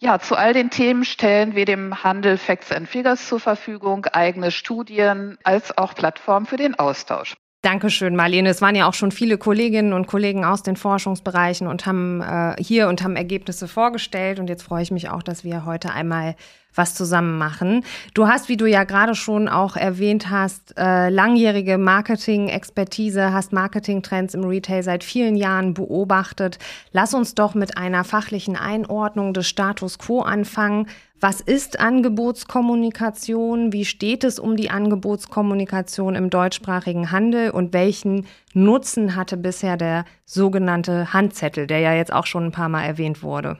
Ja, 0.00 0.18
zu 0.18 0.36
all 0.36 0.52
den 0.52 0.70
Themen 0.70 1.04
stellen 1.04 1.54
wir 1.54 1.64
dem 1.64 2.02
Handel 2.02 2.36
Facts 2.36 2.72
and 2.72 2.88
Figures 2.88 3.28
zur 3.28 3.40
Verfügung, 3.40 4.06
eigene 4.06 4.50
Studien 4.50 5.38
als 5.44 5.76
auch 5.78 5.94
Plattform 5.94 6.46
für 6.46 6.56
den 6.56 6.78
Austausch. 6.78 7.36
Dankeschön, 7.64 8.14
Marlene. 8.14 8.50
Es 8.50 8.60
waren 8.60 8.74
ja 8.74 8.86
auch 8.86 8.92
schon 8.92 9.10
viele 9.10 9.38
Kolleginnen 9.38 9.94
und 9.94 10.06
Kollegen 10.06 10.44
aus 10.44 10.62
den 10.62 10.76
Forschungsbereichen 10.76 11.66
und 11.66 11.86
haben 11.86 12.20
äh, 12.20 12.62
hier 12.62 12.88
und 12.88 13.02
haben 13.02 13.16
Ergebnisse 13.16 13.68
vorgestellt. 13.68 14.38
Und 14.38 14.50
jetzt 14.50 14.64
freue 14.64 14.82
ich 14.82 14.90
mich 14.90 15.08
auch, 15.08 15.22
dass 15.22 15.44
wir 15.44 15.64
heute 15.64 15.90
einmal 15.90 16.36
was 16.74 16.94
zusammen 16.94 17.38
machen. 17.38 17.82
Du 18.12 18.26
hast, 18.28 18.50
wie 18.50 18.58
du 18.58 18.66
ja 18.66 18.84
gerade 18.84 19.14
schon 19.14 19.48
auch 19.48 19.76
erwähnt 19.76 20.28
hast, 20.28 20.74
äh, 20.76 21.08
langjährige 21.08 21.78
Marketing-Expertise, 21.78 23.32
hast 23.32 23.54
Marketing-Trends 23.54 24.34
im 24.34 24.44
Retail 24.44 24.82
seit 24.82 25.02
vielen 25.02 25.34
Jahren 25.34 25.72
beobachtet. 25.72 26.58
Lass 26.92 27.14
uns 27.14 27.34
doch 27.34 27.54
mit 27.54 27.78
einer 27.78 28.04
fachlichen 28.04 28.56
Einordnung 28.56 29.32
des 29.32 29.48
Status 29.48 29.98
quo 29.98 30.20
anfangen. 30.20 30.86
Was 31.20 31.40
ist 31.40 31.80
Angebotskommunikation? 31.80 33.72
Wie 33.72 33.84
steht 33.84 34.24
es 34.24 34.38
um 34.38 34.56
die 34.56 34.70
Angebotskommunikation 34.70 36.16
im 36.16 36.28
deutschsprachigen 36.28 37.12
Handel? 37.12 37.50
Und 37.50 37.72
welchen 37.72 38.26
Nutzen 38.52 39.14
hatte 39.14 39.36
bisher 39.36 39.76
der 39.76 40.04
sogenannte 40.24 41.12
Handzettel, 41.12 41.66
der 41.66 41.78
ja 41.78 41.94
jetzt 41.94 42.12
auch 42.12 42.26
schon 42.26 42.46
ein 42.46 42.52
paar 42.52 42.68
Mal 42.68 42.84
erwähnt 42.84 43.22
wurde? 43.22 43.58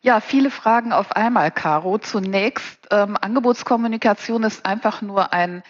Ja, 0.00 0.20
viele 0.20 0.50
Fragen 0.50 0.92
auf 0.92 1.12
einmal, 1.12 1.52
Caro. 1.52 1.98
Zunächst, 1.98 2.88
ähm, 2.90 3.16
Angebotskommunikation 3.20 4.42
ist 4.42 4.66
einfach 4.66 5.00
nur 5.00 5.32
ein 5.32 5.62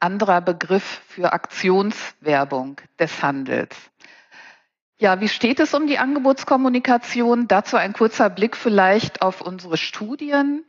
anderer 0.00 0.40
Begriff 0.40 1.02
für 1.06 1.32
Aktionswerbung 1.32 2.80
des 2.98 3.22
Handels. 3.22 3.76
Ja, 4.98 5.20
wie 5.20 5.28
steht 5.28 5.60
es 5.60 5.74
um 5.74 5.86
die 5.86 5.98
Angebotskommunikation? 5.98 7.48
Dazu 7.48 7.76
ein 7.76 7.92
kurzer 7.92 8.30
Blick 8.30 8.56
vielleicht 8.56 9.22
auf 9.22 9.40
unsere 9.40 9.76
Studien. 9.76 10.64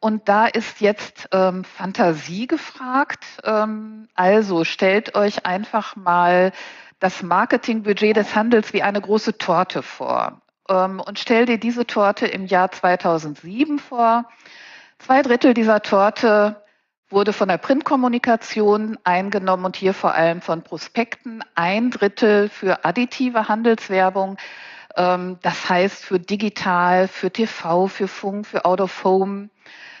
Und 0.00 0.28
da 0.28 0.46
ist 0.46 0.80
jetzt 0.80 1.28
ähm, 1.32 1.64
Fantasie 1.64 2.46
gefragt. 2.46 3.24
Ähm, 3.42 4.08
also 4.14 4.64
stellt 4.64 5.16
euch 5.16 5.44
einfach 5.44 5.96
mal 5.96 6.52
das 7.00 7.22
Marketingbudget 7.22 8.16
des 8.16 8.34
Handels 8.36 8.72
wie 8.72 8.82
eine 8.82 9.00
große 9.00 9.38
Torte 9.38 9.82
vor 9.82 10.40
ähm, 10.68 11.00
und 11.00 11.18
stell 11.18 11.46
dir 11.46 11.58
diese 11.58 11.86
Torte 11.86 12.26
im 12.26 12.46
Jahr 12.46 12.70
2007 12.70 13.78
vor. 13.78 14.28
Zwei 14.98 15.22
Drittel 15.22 15.54
dieser 15.54 15.82
Torte 15.82 16.62
wurde 17.10 17.32
von 17.32 17.48
der 17.48 17.58
Printkommunikation 17.58 18.98
eingenommen 19.04 19.64
und 19.64 19.76
hier 19.76 19.94
vor 19.94 20.14
allem 20.14 20.40
von 20.40 20.62
Prospekten. 20.62 21.42
Ein 21.54 21.90
Drittel 21.90 22.48
für 22.48 22.84
additive 22.84 23.48
Handelswerbung. 23.48 24.36
Ähm, 24.96 25.38
das 25.42 25.68
heißt 25.68 26.04
für 26.04 26.18
digital, 26.18 27.08
für 27.08 27.30
TV, 27.30 27.86
für 27.86 28.08
Funk, 28.08 28.46
für 28.46 28.64
Out 28.64 28.80
of 28.80 29.04
Home. 29.04 29.48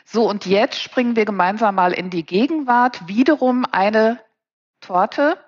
So, 0.04 0.28
und 0.28 0.46
jetzt 0.46 0.80
springen 0.80 1.16
wir 1.16 1.24
gemeinsam 1.24 1.74
mal 1.74 1.92
in 1.92 2.10
die 2.10 2.24
Gegenwart. 2.24 3.08
Wiederum 3.08 3.64
eine 3.70 4.20
Torte. 4.80 5.38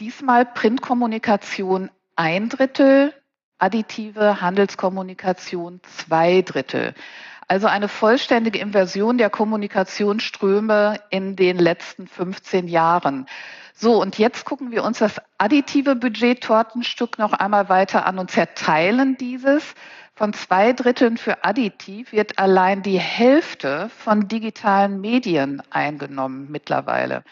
Diesmal 0.00 0.46
Printkommunikation 0.46 1.90
ein 2.16 2.48
Drittel, 2.48 3.14
additive 3.58 4.40
Handelskommunikation 4.40 5.80
zwei 5.82 6.42
Drittel. 6.42 6.94
Also 7.50 7.66
eine 7.66 7.88
vollständige 7.88 8.60
Inversion 8.60 9.18
der 9.18 9.28
Kommunikationsströme 9.28 11.00
in 11.10 11.34
den 11.34 11.58
letzten 11.58 12.06
15 12.06 12.68
Jahren. 12.68 13.26
So, 13.74 14.00
und 14.00 14.18
jetzt 14.18 14.44
gucken 14.44 14.70
wir 14.70 14.84
uns 14.84 15.00
das 15.00 15.16
additive 15.36 15.96
Budget-Tortenstück 15.96 17.18
noch 17.18 17.32
einmal 17.32 17.68
weiter 17.68 18.06
an 18.06 18.20
und 18.20 18.30
zerteilen 18.30 19.16
dieses. 19.16 19.74
Von 20.14 20.32
zwei 20.32 20.72
Dritteln 20.72 21.16
für 21.16 21.42
additiv 21.42 22.12
wird 22.12 22.38
allein 22.38 22.84
die 22.84 23.00
Hälfte 23.00 23.90
von 23.98 24.28
digitalen 24.28 25.00
Medien 25.00 25.60
eingenommen 25.70 26.46
mittlerweile. 26.52 27.24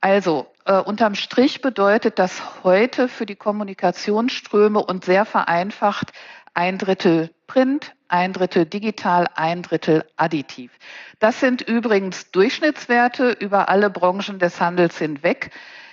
Also 0.00 0.48
äh, 0.64 0.80
unterm 0.80 1.14
Strich 1.14 1.60
bedeutet 1.60 2.18
das 2.18 2.64
heute 2.64 3.06
für 3.06 3.26
die 3.26 3.36
Kommunikationsströme 3.36 4.84
und 4.84 5.04
sehr 5.04 5.24
vereinfacht 5.24 6.10
ein 6.52 6.78
Drittel 6.78 7.30
Print, 7.46 7.94
ein 8.10 8.32
Drittel 8.32 8.66
digital, 8.66 9.26
ein 9.34 9.62
Drittel 9.62 10.04
additiv. 10.16 10.70
Das 11.18 11.40
sind 11.40 11.62
übrigens 11.62 12.30
Durchschnittswerte 12.30 13.30
über 13.30 13.68
alle 13.68 13.90
Branchen 13.90 14.38
des 14.38 14.60
Handels 14.60 14.98
hinweg. 14.98 15.50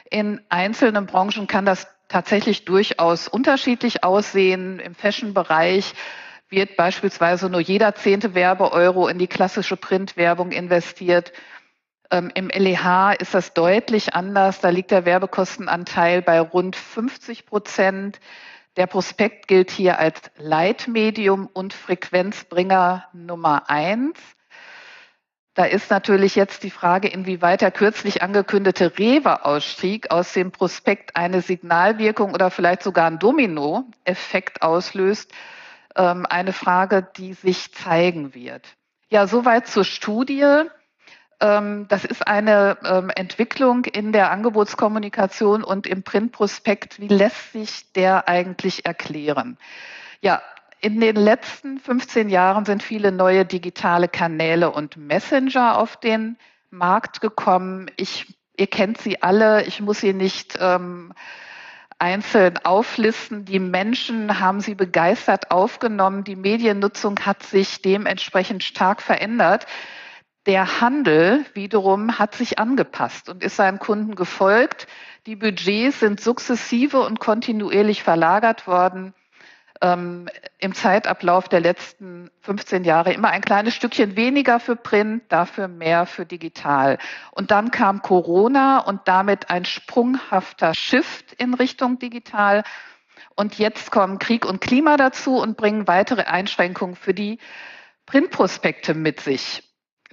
In 0.10 0.42
einzelnen 0.50 1.06
Branchen 1.06 1.48
kann 1.48 1.66
das 1.66 1.88
tatsächlich 2.08 2.66
durchaus 2.66 3.28
unterschiedlich 3.28 4.04
aussehen. 4.04 4.80
Im 4.80 4.96
Fashion-Bereich 4.96 5.94
wird 6.50 6.78
beispielsweise 6.78 7.50
nur 7.50 7.60
jeder 7.60 7.96
zehnte 7.96 8.34
Werbeeuro 8.34 9.08
in 9.08 9.18
die 9.18 9.28
klassische 9.28 9.76
Printwerbung 9.76 10.52
investiert. 10.52 11.34
Ähm, 12.10 12.32
Im 12.34 12.48
LEH 12.48 13.14
ist 13.20 13.34
das 13.34 13.54
deutlich 13.54 14.14
anders. 14.14 14.62
Da 14.62 14.70
liegt 14.70 14.92
der 14.92 15.06
Werbekostenanteil 15.06 16.22
bei 16.22 16.40
rund 16.40 16.76
50 16.76 17.46
Prozent. 17.46 18.20
Der 18.78 18.86
Prospekt 18.86 19.48
gilt 19.48 19.72
hier 19.72 19.98
als 19.98 20.22
Leitmedium 20.38 21.48
und 21.48 21.74
Frequenzbringer 21.74 23.08
Nummer 23.12 23.70
eins. 23.72 24.20
Da 25.56 25.66
ist 25.66 25.90
natürlich 25.90 26.36
jetzt 26.36 26.62
die 26.62 26.70
Frage, 26.70 27.08
inwieweit 27.08 27.62
der 27.62 27.72
kürzlich 27.72 28.22
angekündigte 28.22 29.00
Rewe-Ausstieg 29.00 30.12
aus 30.12 30.32
dem 30.34 30.52
Prospekt 30.52 31.16
eine 31.16 31.42
Signalwirkung 31.42 32.36
oder 32.36 32.52
vielleicht 32.52 32.84
sogar 32.84 33.08
einen 33.08 33.18
Domino-Effekt 33.18 34.62
auslöst. 34.62 35.32
Ähm, 35.96 36.28
eine 36.30 36.54
Frage, 36.54 37.08
die 37.18 37.34
sich 37.34 37.74
zeigen 37.74 38.36
wird. 38.36 38.68
Ja, 39.10 39.26
soweit 39.26 39.66
zur 39.66 39.86
Studie. 39.86 40.62
Ähm, 41.40 41.88
das 41.88 42.06
ist 42.06 42.28
eine 42.28 42.78
ähm, 42.84 43.12
Entwicklung 43.16 43.86
in 43.86 44.12
der 44.12 44.32
Angebotskommunikation 44.32 45.64
und 45.64 45.86
im 45.86 46.04
Printprospekt. 46.04 47.00
Wie 47.00 47.08
lässt 47.08 47.54
sich 47.54 47.92
der 47.94 48.28
eigentlich 48.28 48.86
erklären? 48.86 49.58
Ja, 50.22 50.42
in 50.80 51.00
den 51.00 51.16
letzten 51.16 51.80
15 51.80 52.30
Jahren 52.30 52.66
sind 52.66 52.84
viele 52.84 53.12
neue 53.12 53.46
digitale 53.46 54.08
Kanäle 54.08 54.72
und 54.72 54.98
Messenger 54.98 55.78
auf 55.78 55.98
den 55.98 56.38
Markt 56.70 57.22
gekommen. 57.22 57.90
Ich, 57.98 58.36
ihr 58.56 58.68
kennt 58.68 59.00
sie 59.00 59.22
alle. 59.22 59.64
Ich 59.66 59.82
muss 59.82 60.00
sie 60.00 60.14
nicht 60.14 60.58
ähm, 60.60 61.14
einzeln 62.00 62.58
auflisten. 62.64 63.46
Die 63.46 63.60
Menschen 63.60 64.40
haben 64.40 64.62
sie 64.62 64.76
begeistert 64.76 65.52
aufgenommen. 65.52 66.24
Die 66.24 66.36
Mediennutzung 66.36 67.20
hat 67.22 67.44
sich 67.44 67.82
dementsprechend 67.82 68.64
stark 68.64 69.02
verändert. 69.02 69.66
Der 70.48 70.80
Handel 70.80 71.46
wiederum 71.56 72.20
hat 72.20 72.34
sich 72.34 72.58
angepasst 72.58 73.28
und 73.28 73.44
ist 73.44 73.58
seinen 73.58 73.80
Kunden 73.80 74.16
gefolgt. 74.16 74.88
Die 75.26 75.36
Budgets 75.36 76.00
sind 76.00 76.22
sukzessive 76.22 77.02
und 77.02 77.20
kontinuierlich 77.20 78.02
verlagert 78.02 78.66
worden. 78.66 79.14
Ähm, 79.82 80.30
Im 80.58 80.74
Zeitablauf 80.74 81.50
der 81.50 81.60
letzten 81.60 82.32
15 82.40 82.86
Jahre 82.86 83.12
immer 83.12 83.30
ein 83.30 83.42
kleines 83.42 83.76
Stückchen 83.76 84.16
weniger 84.16 84.62
für 84.62 84.78
Print, 84.78 85.24
dafür 85.28 85.68
mehr 85.68 86.06
für 86.06 86.26
digital. 86.26 86.98
Und 87.32 87.52
dann 87.52 87.70
kam 87.70 88.02
Corona 88.02 88.80
und 88.80 89.02
damit 89.04 89.50
ein 89.50 89.66
sprunghafter 89.66 90.74
Shift 90.74 91.34
in 91.34 91.56
Richtung 91.56 92.00
digital. 92.00 92.64
Und 93.36 93.60
jetzt 93.60 93.92
kommen 93.92 94.18
Krieg 94.18 94.46
und 94.46 94.62
Klima 94.62 94.96
dazu 94.96 95.36
und 95.42 95.58
bringen 95.58 95.90
weitere 95.90 96.24
Einschränkungen 96.24 96.96
für 96.96 97.14
die 97.14 97.38
Printprospekte 98.06 98.94
mit 98.94 99.20
sich. 99.20 99.67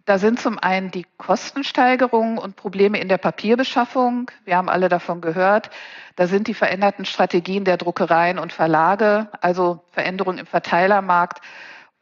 Da 0.06 0.18
sind 0.18 0.38
zum 0.38 0.58
einen 0.58 0.90
die 0.90 1.06
Kostensteigerungen 1.16 2.36
und 2.36 2.56
Probleme 2.56 3.00
in 3.00 3.08
der 3.08 3.16
Papierbeschaffung. 3.16 4.30
Wir 4.44 4.58
haben 4.58 4.68
alle 4.68 4.90
davon 4.90 5.22
gehört. 5.22 5.70
Da 6.16 6.26
sind 6.26 6.46
die 6.46 6.52
veränderten 6.52 7.06
Strategien 7.06 7.64
der 7.64 7.78
Druckereien 7.78 8.38
und 8.38 8.52
Verlage, 8.52 9.30
also 9.40 9.82
Veränderungen 9.92 10.38
im 10.38 10.46
Verteilermarkt 10.46 11.40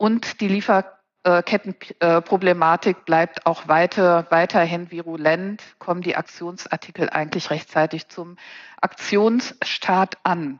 und 0.02 0.40
die 0.40 0.48
Lieferkettenproblematik 0.48 3.04
bleibt 3.04 3.46
auch 3.46 3.68
weiter, 3.68 4.26
weiterhin 4.30 4.90
virulent. 4.90 5.62
Kommen 5.78 6.02
die 6.02 6.16
Aktionsartikel 6.16 7.08
eigentlich 7.08 7.50
rechtzeitig 7.50 8.08
zum 8.08 8.36
Aktionsstart 8.80 10.18
an? 10.24 10.58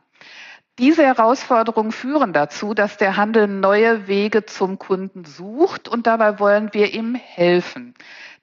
Diese 0.79 1.03
Herausforderungen 1.03 1.91
führen 1.91 2.33
dazu, 2.33 2.73
dass 2.73 2.97
der 2.97 3.15
Handel 3.15 3.47
neue 3.47 4.07
Wege 4.07 4.45
zum 4.45 4.79
Kunden 4.79 5.23
sucht 5.23 5.87
und 5.87 6.07
dabei 6.07 6.39
wollen 6.39 6.73
wir 6.73 6.93
ihm 6.93 7.13
helfen. 7.13 7.93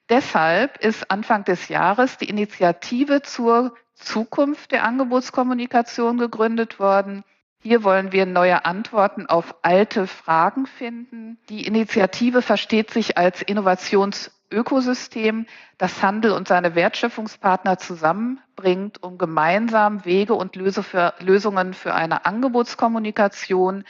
Deshalb 0.08 0.78
ist 0.78 1.10
Anfang 1.10 1.44
des 1.44 1.68
Jahres 1.68 2.18
die 2.18 2.28
Initiative 2.28 3.22
zur 3.22 3.74
Zukunft 3.94 4.70
der 4.70 4.84
Angebotskommunikation 4.84 6.18
gegründet 6.18 6.78
worden. 6.78 7.24
Hier 7.62 7.84
wollen 7.84 8.12
wir 8.12 8.26
neue 8.26 8.64
Antworten 8.64 9.26
auf 9.26 9.56
alte 9.62 10.06
Fragen 10.06 10.66
finden. 10.66 11.38
Die 11.48 11.66
Initiative 11.66 12.42
versteht 12.42 12.90
sich 12.90 13.18
als 13.18 13.42
Innovations 13.42 14.30
Ökosystem, 14.50 15.46
das 15.78 16.02
Handel 16.02 16.32
und 16.32 16.48
seine 16.48 16.74
Wertschöpfungspartner 16.74 17.78
zusammenbringt, 17.78 19.02
um 19.02 19.18
gemeinsam 19.18 20.04
Wege 20.04 20.34
und 20.34 20.56
Lösungen 20.56 21.74
für 21.74 21.94
eine 21.94 22.26
Angebotskommunikation 22.26 23.84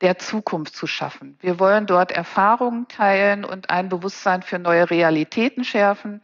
der 0.00 0.18
Zukunft 0.18 0.76
zu 0.76 0.86
schaffen. 0.86 1.38
Wir 1.40 1.58
wollen 1.58 1.86
dort 1.86 2.12
Erfahrungen 2.12 2.86
teilen 2.88 3.44
und 3.44 3.70
ein 3.70 3.88
Bewusstsein 3.88 4.42
für 4.42 4.58
neue 4.58 4.90
Realitäten 4.90 5.64
schärfen. 5.64 6.20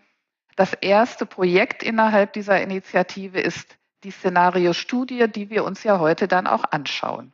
Das 0.57 0.75
erste 0.75 1.25
Projekt 1.25 1.83
innerhalb 1.83 2.35
dieser 2.35 2.61
Initiative 2.61 3.41
ist 3.41 3.79
die 4.05 4.11
Szenariostudie, 4.11 5.29
die 5.29 5.49
wir 5.49 5.65
uns 5.65 5.85
ja 5.85 5.99
heute 5.99 6.29
dann 6.29 6.47
auch 6.47 6.65
anschauen. 6.71 7.33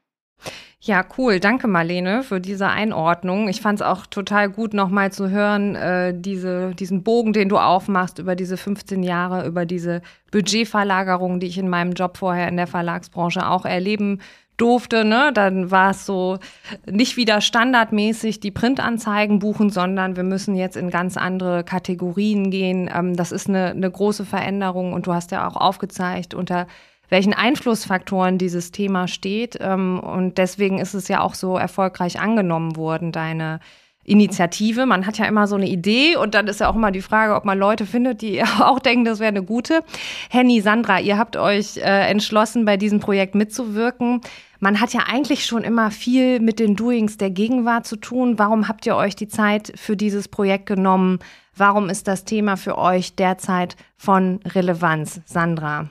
Ja, 0.80 1.04
cool. 1.18 1.40
Danke, 1.40 1.66
Marlene, 1.66 2.22
für 2.22 2.40
diese 2.40 2.68
Einordnung. 2.68 3.48
Ich 3.48 3.60
fand 3.60 3.80
es 3.80 3.86
auch 3.86 4.06
total 4.06 4.48
gut, 4.48 4.74
nochmal 4.74 5.10
zu 5.10 5.28
hören, 5.28 5.74
äh, 5.74 6.14
diese, 6.16 6.72
diesen 6.74 7.02
Bogen, 7.02 7.32
den 7.32 7.48
du 7.48 7.58
aufmachst 7.58 8.20
über 8.20 8.36
diese 8.36 8.56
15 8.56 9.02
Jahre, 9.02 9.46
über 9.46 9.66
diese 9.66 10.02
Budgetverlagerung, 10.30 11.40
die 11.40 11.48
ich 11.48 11.58
in 11.58 11.68
meinem 11.68 11.92
Job 11.92 12.16
vorher 12.16 12.48
in 12.48 12.56
der 12.56 12.68
Verlagsbranche 12.68 13.48
auch 13.48 13.64
erleben 13.64 14.20
durfte. 14.56 15.04
Ne? 15.04 15.32
Dann 15.34 15.70
war 15.72 15.90
es 15.90 16.06
so 16.06 16.38
nicht 16.86 17.16
wieder 17.16 17.40
standardmäßig 17.40 18.40
die 18.40 18.50
Printanzeigen 18.50 19.40
buchen, 19.40 19.70
sondern 19.70 20.16
wir 20.16 20.24
müssen 20.24 20.54
jetzt 20.54 20.76
in 20.76 20.90
ganz 20.90 21.16
andere 21.16 21.64
Kategorien 21.64 22.50
gehen. 22.50 22.88
Ähm, 22.94 23.16
das 23.16 23.32
ist 23.32 23.48
eine, 23.48 23.70
eine 23.70 23.90
große 23.90 24.24
Veränderung 24.24 24.92
und 24.92 25.06
du 25.06 25.12
hast 25.12 25.32
ja 25.32 25.48
auch 25.48 25.56
aufgezeigt, 25.56 26.34
unter 26.34 26.68
welchen 27.08 27.34
Einflussfaktoren 27.34 28.38
dieses 28.38 28.72
Thema 28.72 29.08
steht. 29.08 29.58
Ähm, 29.60 30.00
und 30.00 30.38
deswegen 30.38 30.78
ist 30.78 30.94
es 30.94 31.08
ja 31.08 31.20
auch 31.20 31.34
so 31.34 31.56
erfolgreich 31.56 32.20
angenommen 32.20 32.76
worden, 32.76 33.12
deine 33.12 33.60
Initiative. 34.08 34.86
Man 34.86 35.06
hat 35.06 35.18
ja 35.18 35.26
immer 35.26 35.46
so 35.46 35.56
eine 35.56 35.68
Idee 35.68 36.16
und 36.16 36.34
dann 36.34 36.48
ist 36.48 36.60
ja 36.60 36.68
auch 36.68 36.74
immer 36.74 36.90
die 36.90 37.02
Frage, 37.02 37.34
ob 37.34 37.44
man 37.44 37.58
Leute 37.58 37.86
findet, 37.86 38.22
die 38.22 38.42
auch 38.60 38.78
denken, 38.78 39.04
das 39.04 39.20
wäre 39.20 39.28
eine 39.28 39.42
gute. 39.42 39.84
Henny, 40.30 40.60
Sandra, 40.60 41.00
ihr 41.00 41.18
habt 41.18 41.36
euch 41.36 41.76
äh, 41.76 42.08
entschlossen, 42.10 42.64
bei 42.64 42.76
diesem 42.76 43.00
Projekt 43.00 43.34
mitzuwirken. 43.34 44.20
Man 44.60 44.80
hat 44.80 44.92
ja 44.92 45.02
eigentlich 45.08 45.46
schon 45.46 45.62
immer 45.62 45.92
viel 45.92 46.40
mit 46.40 46.58
den 46.58 46.74
Doings 46.74 47.16
der 47.16 47.30
Gegenwart 47.30 47.86
zu 47.86 47.96
tun. 47.96 48.38
Warum 48.38 48.66
habt 48.66 48.86
ihr 48.86 48.96
euch 48.96 49.14
die 49.14 49.28
Zeit 49.28 49.72
für 49.76 49.96
dieses 49.96 50.26
Projekt 50.26 50.66
genommen? 50.66 51.20
Warum 51.54 51.88
ist 51.88 52.08
das 52.08 52.24
Thema 52.24 52.56
für 52.56 52.76
euch 52.76 53.14
derzeit 53.14 53.76
von 53.96 54.40
Relevanz, 54.44 55.20
Sandra? 55.26 55.88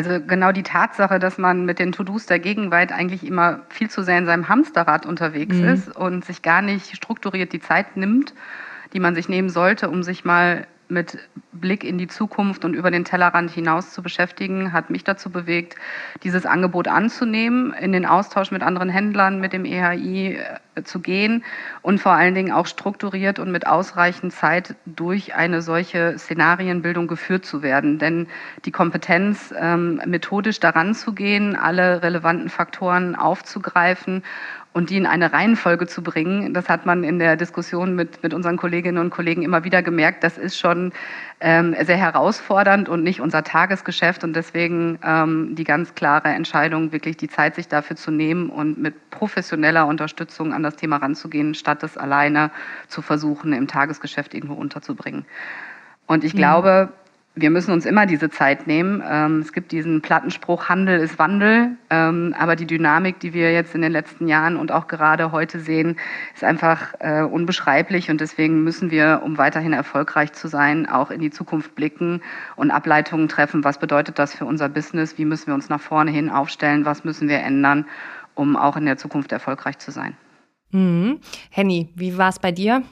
Also 0.00 0.18
genau 0.26 0.50
die 0.50 0.62
Tatsache, 0.62 1.18
dass 1.18 1.36
man 1.36 1.66
mit 1.66 1.78
den 1.78 1.92
To-Dos 1.92 2.24
der 2.24 2.38
Gegenwart 2.38 2.90
eigentlich 2.90 3.22
immer 3.22 3.60
viel 3.68 3.90
zu 3.90 4.02
sehr 4.02 4.16
in 4.16 4.24
seinem 4.24 4.48
Hamsterrad 4.48 5.04
unterwegs 5.04 5.56
mhm. 5.56 5.68
ist 5.68 5.94
und 5.94 6.24
sich 6.24 6.40
gar 6.40 6.62
nicht 6.62 6.96
strukturiert 6.96 7.52
die 7.52 7.60
Zeit 7.60 7.98
nimmt, 7.98 8.32
die 8.94 8.98
man 8.98 9.14
sich 9.14 9.28
nehmen 9.28 9.50
sollte, 9.50 9.90
um 9.90 10.02
sich 10.02 10.24
mal 10.24 10.66
mit 10.90 11.18
Blick 11.52 11.84
in 11.84 11.98
die 11.98 12.08
Zukunft 12.08 12.64
und 12.64 12.74
über 12.74 12.90
den 12.90 13.04
Tellerrand 13.04 13.50
hinaus 13.50 13.92
zu 13.92 14.02
beschäftigen, 14.02 14.72
hat 14.72 14.90
mich 14.90 15.04
dazu 15.04 15.30
bewegt, 15.30 15.76
dieses 16.22 16.46
Angebot 16.46 16.88
anzunehmen, 16.88 17.72
in 17.74 17.92
den 17.92 18.06
Austausch 18.06 18.50
mit 18.50 18.62
anderen 18.62 18.88
Händlern, 18.88 19.40
mit 19.40 19.52
dem 19.52 19.64
EHI 19.64 20.38
zu 20.84 21.00
gehen 21.00 21.44
und 21.82 22.00
vor 22.00 22.12
allen 22.12 22.34
Dingen 22.34 22.52
auch 22.52 22.66
strukturiert 22.66 23.38
und 23.38 23.50
mit 23.50 23.66
ausreichend 23.66 24.32
Zeit 24.32 24.76
durch 24.86 25.34
eine 25.34 25.62
solche 25.62 26.18
Szenarienbildung 26.18 27.06
geführt 27.06 27.44
zu 27.44 27.62
werden. 27.62 27.98
Denn 27.98 28.28
die 28.64 28.70
Kompetenz, 28.70 29.52
ähm, 29.58 30.00
methodisch 30.06 30.60
daran 30.60 30.94
zu 30.94 31.12
gehen, 31.12 31.56
alle 31.56 32.02
relevanten 32.02 32.48
Faktoren 32.48 33.16
aufzugreifen 33.16 34.22
und 34.72 34.90
die 34.90 34.96
in 34.96 35.06
eine 35.06 35.32
Reihenfolge 35.32 35.86
zu 35.86 36.02
bringen, 36.02 36.54
das 36.54 36.68
hat 36.68 36.86
man 36.86 37.02
in 37.02 37.18
der 37.18 37.36
Diskussion 37.36 37.96
mit, 37.96 38.22
mit 38.22 38.32
unseren 38.32 38.56
Kolleginnen 38.56 38.98
und 38.98 39.10
Kollegen 39.10 39.42
immer 39.42 39.64
wieder 39.64 39.82
gemerkt, 39.82 40.22
das 40.22 40.38
ist 40.38 40.56
schon 40.56 40.92
ähm, 41.40 41.74
sehr 41.82 41.96
herausfordernd 41.96 42.88
und 42.88 43.02
nicht 43.02 43.20
unser 43.20 43.42
Tagesgeschäft 43.42 44.22
und 44.22 44.34
deswegen 44.34 44.98
ähm, 45.04 45.56
die 45.56 45.64
ganz 45.64 45.94
klare 45.96 46.28
Entscheidung, 46.28 46.92
wirklich 46.92 47.16
die 47.16 47.28
Zeit 47.28 47.56
sich 47.56 47.66
dafür 47.66 47.96
zu 47.96 48.12
nehmen 48.12 48.48
und 48.48 48.78
mit 48.78 49.10
professioneller 49.10 49.86
Unterstützung 49.86 50.52
an 50.52 50.62
das 50.62 50.76
Thema 50.76 50.98
ranzugehen, 50.98 51.54
statt 51.54 51.82
es 51.82 51.98
alleine 51.98 52.52
zu 52.86 53.02
versuchen, 53.02 53.52
im 53.52 53.66
Tagesgeschäft 53.66 54.34
irgendwo 54.34 54.54
unterzubringen. 54.54 55.24
Und 56.06 56.22
ich 56.22 56.34
mhm. 56.34 56.38
glaube, 56.38 56.92
wir 57.36 57.50
müssen 57.50 57.72
uns 57.72 57.86
immer 57.86 58.06
diese 58.06 58.28
Zeit 58.28 58.66
nehmen. 58.66 59.02
Ähm, 59.08 59.38
es 59.38 59.52
gibt 59.52 59.70
diesen 59.70 60.02
Plattenspruch, 60.02 60.68
Handel 60.68 60.98
ist 60.98 61.18
Wandel, 61.18 61.76
ähm, 61.88 62.34
aber 62.36 62.56
die 62.56 62.66
Dynamik, 62.66 63.20
die 63.20 63.32
wir 63.32 63.52
jetzt 63.52 63.74
in 63.74 63.82
den 63.82 63.92
letzten 63.92 64.26
Jahren 64.26 64.56
und 64.56 64.72
auch 64.72 64.88
gerade 64.88 65.30
heute 65.30 65.60
sehen, 65.60 65.96
ist 66.34 66.42
einfach 66.42 66.94
äh, 66.98 67.22
unbeschreiblich 67.22 68.10
und 68.10 68.20
deswegen 68.20 68.64
müssen 68.64 68.90
wir, 68.90 69.22
um 69.24 69.38
weiterhin 69.38 69.72
erfolgreich 69.72 70.32
zu 70.32 70.48
sein, 70.48 70.88
auch 70.88 71.10
in 71.10 71.20
die 71.20 71.30
Zukunft 71.30 71.74
blicken 71.76 72.20
und 72.56 72.72
Ableitungen 72.72 73.28
treffen. 73.28 73.62
Was 73.62 73.78
bedeutet 73.78 74.18
das 74.18 74.34
für 74.34 74.44
unser 74.44 74.68
Business? 74.68 75.16
Wie 75.16 75.24
müssen 75.24 75.48
wir 75.48 75.54
uns 75.54 75.68
nach 75.68 75.80
vorne 75.80 76.10
hin 76.10 76.30
aufstellen? 76.30 76.84
Was 76.84 77.04
müssen 77.04 77.28
wir 77.28 77.38
ändern, 77.38 77.86
um 78.34 78.56
auch 78.56 78.76
in 78.76 78.86
der 78.86 78.96
Zukunft 78.96 79.30
erfolgreich 79.30 79.78
zu 79.78 79.92
sein? 79.92 80.16
Mhm. 80.72 81.20
Henny, 81.50 81.90
wie 81.94 82.18
war 82.18 82.28
es 82.28 82.38
bei 82.38 82.50
dir? 82.52 82.82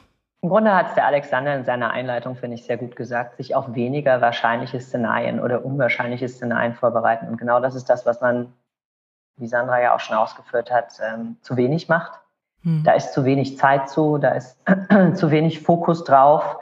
Im 0.41 0.49
Grunde 0.49 0.73
hat 0.73 0.87
es 0.87 0.93
der 0.93 1.05
Alexander 1.05 1.53
in 1.55 1.65
seiner 1.65 1.91
Einleitung, 1.91 2.35
finde 2.35 2.55
ich, 2.55 2.63
sehr 2.63 2.77
gut 2.77 2.95
gesagt, 2.95 3.35
sich 3.37 3.55
auf 3.55 3.75
weniger 3.75 4.21
wahrscheinliche 4.21 4.79
Szenarien 4.79 5.41
oder 5.41 5.65
unwahrscheinliche 5.65 6.29
Szenarien 6.29 6.75
vorbereiten. 6.75 7.27
Und 7.27 7.37
genau 7.37 7.59
das 7.59 7.75
ist 7.75 7.89
das, 7.89 8.05
was 8.05 8.21
man, 8.21 8.53
wie 9.35 9.47
Sandra 9.47 9.81
ja 9.81 9.93
auch 9.93 9.99
schon 9.99 10.15
ausgeführt 10.15 10.71
hat, 10.71 10.97
ähm, 11.01 11.37
zu 11.41 11.57
wenig 11.57 11.89
macht. 11.89 12.21
Hm. 12.63 12.83
Da 12.85 12.93
ist 12.93 13.13
zu 13.13 13.25
wenig 13.25 13.57
Zeit 13.57 13.89
zu, 13.89 14.17
da 14.17 14.29
ist 14.29 14.57
zu 15.15 15.29
wenig 15.29 15.61
Fokus 15.61 16.05
drauf. 16.05 16.57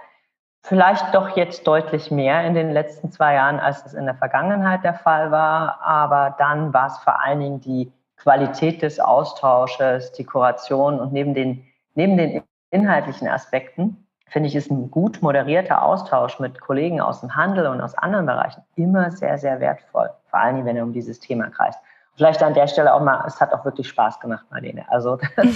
Vielleicht 0.63 1.13
doch 1.13 1.37
jetzt 1.37 1.67
deutlich 1.67 2.09
mehr 2.09 2.43
in 2.45 2.55
den 2.55 2.71
letzten 2.71 3.11
zwei 3.11 3.35
Jahren, 3.35 3.59
als 3.59 3.85
es 3.85 3.93
in 3.93 4.05
der 4.05 4.15
Vergangenheit 4.15 4.83
der 4.83 4.95
Fall 4.95 5.29
war. 5.29 5.81
Aber 5.81 6.35
dann 6.39 6.73
war 6.73 6.87
es 6.87 6.97
vor 6.97 7.21
allen 7.21 7.39
Dingen 7.39 7.61
die 7.61 7.91
Qualität 8.17 8.81
des 8.81 8.99
Austausches, 8.99 10.13
die 10.13 10.25
Kuration 10.25 10.99
und 10.99 11.13
neben 11.13 11.35
den, 11.35 11.63
neben 11.93 12.17
den 12.17 12.43
inhaltlichen 12.71 13.27
Aspekten 13.27 14.07
finde 14.29 14.49
ich, 14.49 14.55
ist 14.55 14.69
ein 14.69 14.91
gut 14.91 15.21
moderierter 15.21 15.83
Austausch 15.83 16.39
mit 16.39 16.59
Kollegen 16.59 17.01
aus 17.01 17.21
dem 17.21 17.35
Handel 17.35 17.67
und 17.67 17.81
aus 17.81 17.95
anderen 17.95 18.25
Bereichen 18.25 18.61
immer 18.75 19.11
sehr, 19.11 19.37
sehr 19.37 19.59
wertvoll. 19.59 20.09
Vor 20.29 20.39
allem, 20.39 20.65
wenn 20.65 20.75
er 20.75 20.83
um 20.83 20.93
dieses 20.93 21.19
Thema 21.19 21.49
kreist. 21.49 21.79
Vielleicht 22.15 22.41
an 22.41 22.55
der 22.55 22.67
Stelle 22.67 22.91
auch 22.91 23.01
mal, 23.01 23.23
es 23.27 23.39
hat 23.39 23.53
auch 23.53 23.63
wirklich 23.63 23.87
Spaß 23.87 24.19
gemacht, 24.19 24.43
Marlene. 24.49 24.83
Also 24.89 25.19
das, 25.35 25.47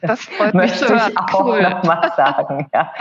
das 0.02 0.28
möchte 0.52 0.94
ich 0.94 1.18
auch 1.18 1.44
cool. 1.44 1.62
noch 1.62 1.82
mal 1.82 2.12
sagen. 2.14 2.68
Ja. 2.74 2.92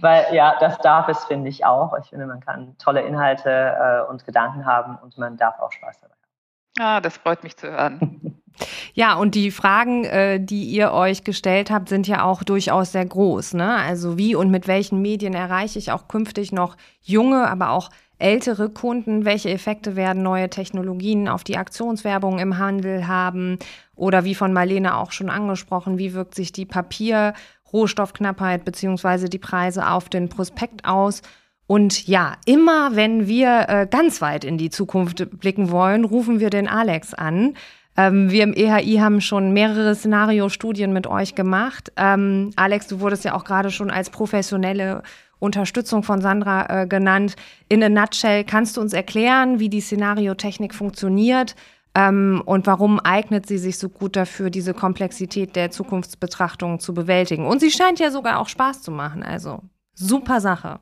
Weil 0.00 0.26
ja, 0.32 0.54
das 0.60 0.78
darf 0.78 1.08
es, 1.08 1.24
finde 1.24 1.48
ich 1.48 1.64
auch. 1.64 1.96
Ich 1.98 2.10
finde, 2.10 2.26
man 2.26 2.40
kann 2.40 2.76
tolle 2.78 3.00
Inhalte 3.00 3.50
äh, 3.50 4.10
und 4.10 4.24
Gedanken 4.26 4.66
haben 4.66 4.98
und 5.02 5.16
man 5.16 5.38
darf 5.38 5.58
auch 5.58 5.72
Spaß 5.72 6.00
dabei 6.00 6.14
haben. 6.14 6.96
Ah, 6.96 7.00
das 7.00 7.16
freut 7.16 7.42
mich 7.42 7.56
zu 7.56 7.70
hören. 7.70 8.42
Ja, 8.94 9.14
und 9.14 9.34
die 9.34 9.50
Fragen, 9.50 10.04
äh, 10.04 10.40
die 10.40 10.64
ihr 10.64 10.92
euch 10.92 11.24
gestellt 11.24 11.70
habt, 11.70 11.88
sind 11.88 12.06
ja 12.06 12.24
auch 12.24 12.42
durchaus 12.42 12.92
sehr 12.92 13.04
groß. 13.04 13.54
Ne? 13.54 13.74
Also 13.74 14.18
wie 14.18 14.34
und 14.34 14.50
mit 14.50 14.66
welchen 14.66 15.02
Medien 15.02 15.34
erreiche 15.34 15.78
ich 15.78 15.92
auch 15.92 16.08
künftig 16.08 16.52
noch 16.52 16.76
junge, 17.02 17.48
aber 17.48 17.70
auch 17.70 17.90
ältere 18.18 18.70
Kunden? 18.70 19.24
Welche 19.24 19.50
Effekte 19.50 19.96
werden 19.96 20.22
neue 20.22 20.48
Technologien 20.48 21.28
auf 21.28 21.44
die 21.44 21.58
Aktionswerbung 21.58 22.38
im 22.38 22.58
Handel 22.58 23.06
haben? 23.06 23.58
Oder 23.94 24.24
wie 24.24 24.34
von 24.34 24.52
Marlene 24.52 24.96
auch 24.96 25.12
schon 25.12 25.30
angesprochen, 25.30 25.98
wie 25.98 26.14
wirkt 26.14 26.34
sich 26.34 26.52
die 26.52 26.66
Papier-Rohstoffknappheit 26.66 28.64
beziehungsweise 28.64 29.28
die 29.28 29.38
Preise 29.38 29.88
auf 29.88 30.08
den 30.08 30.28
Prospekt 30.28 30.84
aus? 30.84 31.22
Und 31.66 32.06
ja, 32.06 32.34
immer 32.46 32.94
wenn 32.94 33.26
wir 33.26 33.66
äh, 33.68 33.86
ganz 33.90 34.20
weit 34.20 34.44
in 34.44 34.56
die 34.56 34.70
Zukunft 34.70 35.28
blicken 35.40 35.70
wollen, 35.70 36.04
rufen 36.04 36.38
wir 36.38 36.50
den 36.50 36.68
Alex 36.68 37.12
an. 37.12 37.54
Ähm, 37.96 38.30
wir 38.30 38.42
im 38.42 38.52
EHI 38.52 38.98
haben 38.98 39.20
schon 39.20 39.52
mehrere 39.52 39.94
Szenariostudien 39.94 40.92
mit 40.92 41.06
euch 41.06 41.34
gemacht. 41.34 41.92
Ähm, 41.96 42.50
Alex, 42.56 42.86
du 42.88 43.00
wurdest 43.00 43.24
ja 43.24 43.34
auch 43.34 43.44
gerade 43.44 43.70
schon 43.70 43.90
als 43.90 44.10
professionelle 44.10 45.02
Unterstützung 45.38 46.02
von 46.02 46.20
Sandra 46.20 46.82
äh, 46.82 46.86
genannt. 46.86 47.36
In 47.68 47.82
a 47.82 47.88
nutshell, 47.88 48.44
kannst 48.44 48.76
du 48.76 48.80
uns 48.80 48.92
erklären, 48.92 49.58
wie 49.58 49.68
die 49.68 49.80
Szenariotechnik 49.80 50.74
funktioniert 50.74 51.56
ähm, 51.94 52.42
und 52.44 52.66
warum 52.66 53.00
eignet 53.00 53.46
sie 53.46 53.58
sich 53.58 53.78
so 53.78 53.88
gut 53.88 54.16
dafür, 54.16 54.50
diese 54.50 54.74
Komplexität 54.74 55.56
der 55.56 55.70
Zukunftsbetrachtung 55.70 56.80
zu 56.80 56.94
bewältigen? 56.94 57.46
Und 57.46 57.60
sie 57.60 57.70
scheint 57.70 57.98
ja 57.98 58.10
sogar 58.10 58.38
auch 58.38 58.48
Spaß 58.48 58.82
zu 58.82 58.90
machen. 58.90 59.22
Also 59.22 59.60
super 59.94 60.40
Sache. 60.40 60.80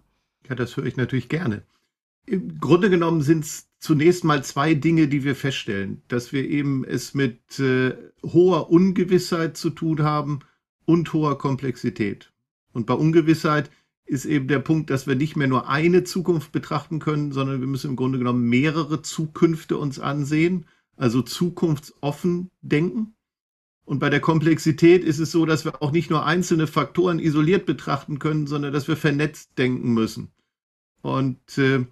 Ja, 0.48 0.54
das 0.54 0.76
höre 0.76 0.86
ich 0.86 0.96
natürlich 0.96 1.28
gerne. 1.28 1.62
Im 2.26 2.58
Grunde 2.58 2.90
genommen 2.90 3.22
sind 3.22 3.44
es 3.44 3.68
zunächst 3.84 4.24
mal 4.24 4.42
zwei 4.42 4.72
Dinge, 4.72 5.08
die 5.08 5.24
wir 5.24 5.36
feststellen, 5.36 6.00
dass 6.08 6.32
wir 6.32 6.48
eben 6.48 6.84
es 6.84 7.12
mit 7.12 7.58
äh, 7.58 7.94
hoher 8.22 8.70
Ungewissheit 8.70 9.58
zu 9.58 9.68
tun 9.68 10.02
haben 10.02 10.38
und 10.86 11.12
hoher 11.12 11.36
Komplexität. 11.36 12.32
Und 12.72 12.86
bei 12.86 12.94
Ungewissheit 12.94 13.70
ist 14.06 14.24
eben 14.24 14.48
der 14.48 14.60
Punkt, 14.60 14.88
dass 14.88 15.06
wir 15.06 15.16
nicht 15.16 15.36
mehr 15.36 15.48
nur 15.48 15.68
eine 15.68 16.02
Zukunft 16.02 16.50
betrachten 16.50 16.98
können, 16.98 17.30
sondern 17.30 17.60
wir 17.60 17.66
müssen 17.66 17.90
im 17.90 17.96
Grunde 17.96 18.16
genommen 18.16 18.48
mehrere 18.48 19.02
Zukünfte 19.02 19.76
uns 19.76 19.98
ansehen, 20.00 20.64
also 20.96 21.20
zukunftsoffen 21.20 22.50
denken. 22.62 23.14
Und 23.84 23.98
bei 23.98 24.08
der 24.08 24.20
Komplexität 24.20 25.04
ist 25.04 25.18
es 25.18 25.30
so, 25.30 25.44
dass 25.44 25.66
wir 25.66 25.82
auch 25.82 25.92
nicht 25.92 26.08
nur 26.08 26.24
einzelne 26.24 26.66
Faktoren 26.66 27.18
isoliert 27.18 27.66
betrachten 27.66 28.18
können, 28.18 28.46
sondern 28.46 28.72
dass 28.72 28.88
wir 28.88 28.96
vernetzt 28.96 29.58
denken 29.58 29.92
müssen. 29.92 30.30
Und 31.02 31.58
äh, 31.58 31.84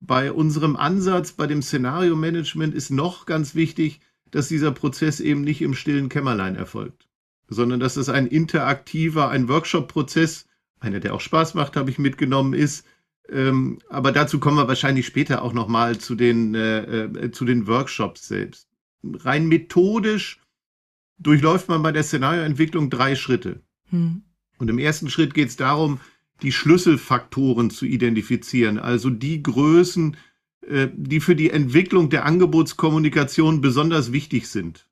bei 0.00 0.32
unserem 0.32 0.76
Ansatz, 0.76 1.32
bei 1.32 1.46
dem 1.46 1.62
Szenario-Management 1.62 2.74
ist 2.74 2.90
noch 2.90 3.26
ganz 3.26 3.54
wichtig, 3.54 4.00
dass 4.30 4.48
dieser 4.48 4.72
Prozess 4.72 5.20
eben 5.20 5.42
nicht 5.42 5.60
im 5.62 5.74
stillen 5.74 6.08
Kämmerlein 6.08 6.56
erfolgt, 6.56 7.08
sondern 7.48 7.80
dass 7.80 7.96
es 7.96 8.08
ein 8.08 8.26
interaktiver, 8.26 9.28
ein 9.28 9.48
Workshop-Prozess, 9.48 10.46
einer, 10.78 11.00
der 11.00 11.14
auch 11.14 11.20
Spaß 11.20 11.54
macht, 11.54 11.76
habe 11.76 11.90
ich 11.90 11.98
mitgenommen, 11.98 12.54
ist. 12.54 12.86
Ähm, 13.28 13.78
aber 13.88 14.12
dazu 14.12 14.40
kommen 14.40 14.56
wir 14.56 14.68
wahrscheinlich 14.68 15.06
später 15.06 15.42
auch 15.42 15.52
nochmal 15.52 15.98
zu 15.98 16.14
den, 16.14 16.54
äh, 16.54 17.04
äh, 17.04 17.30
zu 17.30 17.44
den 17.44 17.66
Workshops 17.66 18.26
selbst. 18.26 18.68
Rein 19.04 19.46
methodisch 19.46 20.40
durchläuft 21.18 21.68
man 21.68 21.82
bei 21.82 21.92
der 21.92 22.02
Szenarioentwicklung 22.02 22.88
drei 22.88 23.14
Schritte. 23.14 23.60
Hm. 23.90 24.22
Und 24.58 24.68
im 24.68 24.78
ersten 24.78 25.10
Schritt 25.10 25.34
geht 25.34 25.48
es 25.48 25.56
darum, 25.56 26.00
die 26.42 26.52
Schlüsselfaktoren 26.52 27.70
zu 27.70 27.86
identifizieren, 27.86 28.78
also 28.78 29.10
die 29.10 29.42
Größen, 29.42 30.16
äh, 30.66 30.88
die 30.94 31.20
für 31.20 31.36
die 31.36 31.50
Entwicklung 31.50 32.10
der 32.10 32.24
Angebotskommunikation 32.24 33.60
besonders 33.60 34.12
wichtig 34.12 34.48
sind. 34.48 34.88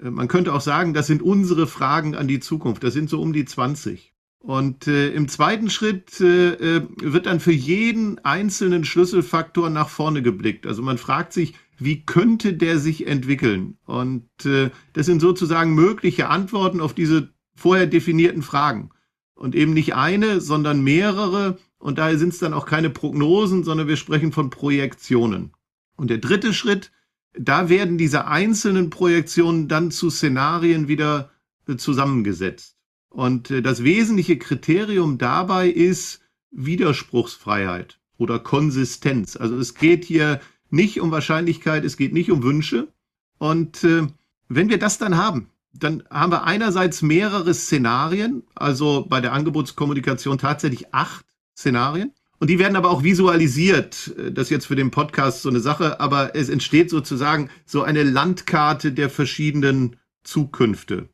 Äh, 0.00 0.10
man 0.10 0.28
könnte 0.28 0.52
auch 0.52 0.60
sagen, 0.60 0.94
das 0.94 1.06
sind 1.06 1.22
unsere 1.22 1.66
Fragen 1.66 2.14
an 2.14 2.28
die 2.28 2.40
Zukunft. 2.40 2.84
Das 2.84 2.94
sind 2.94 3.10
so 3.10 3.20
um 3.20 3.32
die 3.32 3.44
20. 3.44 4.14
Und 4.38 4.88
äh, 4.88 5.08
im 5.12 5.28
zweiten 5.28 5.70
Schritt 5.70 6.20
äh, 6.20 6.52
äh, 6.52 6.86
wird 7.00 7.24
dann 7.24 7.40
für 7.40 7.52
jeden 7.52 8.18
einzelnen 8.26 8.84
Schlüsselfaktor 8.84 9.70
nach 9.70 9.88
vorne 9.88 10.20
geblickt. 10.20 10.66
Also 10.66 10.82
man 10.82 10.98
fragt 10.98 11.32
sich, 11.32 11.54
wie 11.78 12.04
könnte 12.04 12.52
der 12.52 12.78
sich 12.78 13.06
entwickeln? 13.06 13.78
Und 13.86 14.28
äh, 14.44 14.70
das 14.92 15.06
sind 15.06 15.20
sozusagen 15.20 15.74
mögliche 15.74 16.28
Antworten 16.28 16.80
auf 16.82 16.92
diese 16.92 17.32
vorher 17.54 17.86
definierten 17.86 18.42
Fragen. 18.42 18.90
Und 19.34 19.54
eben 19.54 19.72
nicht 19.74 19.94
eine, 19.94 20.40
sondern 20.40 20.82
mehrere. 20.82 21.58
Und 21.78 21.98
daher 21.98 22.18
sind 22.18 22.32
es 22.32 22.38
dann 22.38 22.54
auch 22.54 22.66
keine 22.66 22.90
Prognosen, 22.90 23.64
sondern 23.64 23.88
wir 23.88 23.96
sprechen 23.96 24.32
von 24.32 24.50
Projektionen. 24.50 25.52
Und 25.96 26.10
der 26.10 26.18
dritte 26.18 26.54
Schritt, 26.54 26.92
da 27.38 27.68
werden 27.68 27.98
diese 27.98 28.26
einzelnen 28.26 28.90
Projektionen 28.90 29.68
dann 29.68 29.90
zu 29.90 30.10
Szenarien 30.10 30.88
wieder 30.88 31.30
äh, 31.66 31.76
zusammengesetzt. 31.76 32.76
Und 33.08 33.50
äh, 33.50 33.62
das 33.62 33.84
wesentliche 33.84 34.38
Kriterium 34.38 35.18
dabei 35.18 35.68
ist 35.68 36.20
Widerspruchsfreiheit 36.50 37.98
oder 38.16 38.38
Konsistenz. 38.38 39.36
Also 39.36 39.56
es 39.56 39.74
geht 39.74 40.04
hier 40.04 40.40
nicht 40.70 41.00
um 41.00 41.10
Wahrscheinlichkeit, 41.10 41.84
es 41.84 41.96
geht 41.96 42.12
nicht 42.12 42.30
um 42.30 42.42
Wünsche. 42.42 42.88
Und 43.38 43.84
äh, 43.84 44.06
wenn 44.48 44.68
wir 44.68 44.78
das 44.78 44.98
dann 44.98 45.16
haben, 45.16 45.50
dann 45.76 46.04
haben 46.10 46.32
wir 46.32 46.44
einerseits 46.44 47.02
mehrere 47.02 47.52
Szenarien, 47.52 48.44
also 48.54 49.06
bei 49.08 49.20
der 49.20 49.32
Angebotskommunikation 49.32 50.38
tatsächlich 50.38 50.94
acht 50.94 51.26
Szenarien. 51.56 52.12
Und 52.38 52.50
die 52.50 52.58
werden 52.58 52.76
aber 52.76 52.90
auch 52.90 53.02
visualisiert. 53.02 54.14
Das 54.32 54.44
ist 54.44 54.50
jetzt 54.50 54.66
für 54.66 54.76
den 54.76 54.90
Podcast 54.90 55.42
so 55.42 55.48
eine 55.48 55.60
Sache, 55.60 56.00
aber 56.00 56.34
es 56.36 56.48
entsteht 56.48 56.90
sozusagen 56.90 57.48
so 57.64 57.82
eine 57.82 58.02
Landkarte 58.02 58.92
der 58.92 59.08
verschiedenen 59.08 59.96
Zukünfte. 60.24 61.08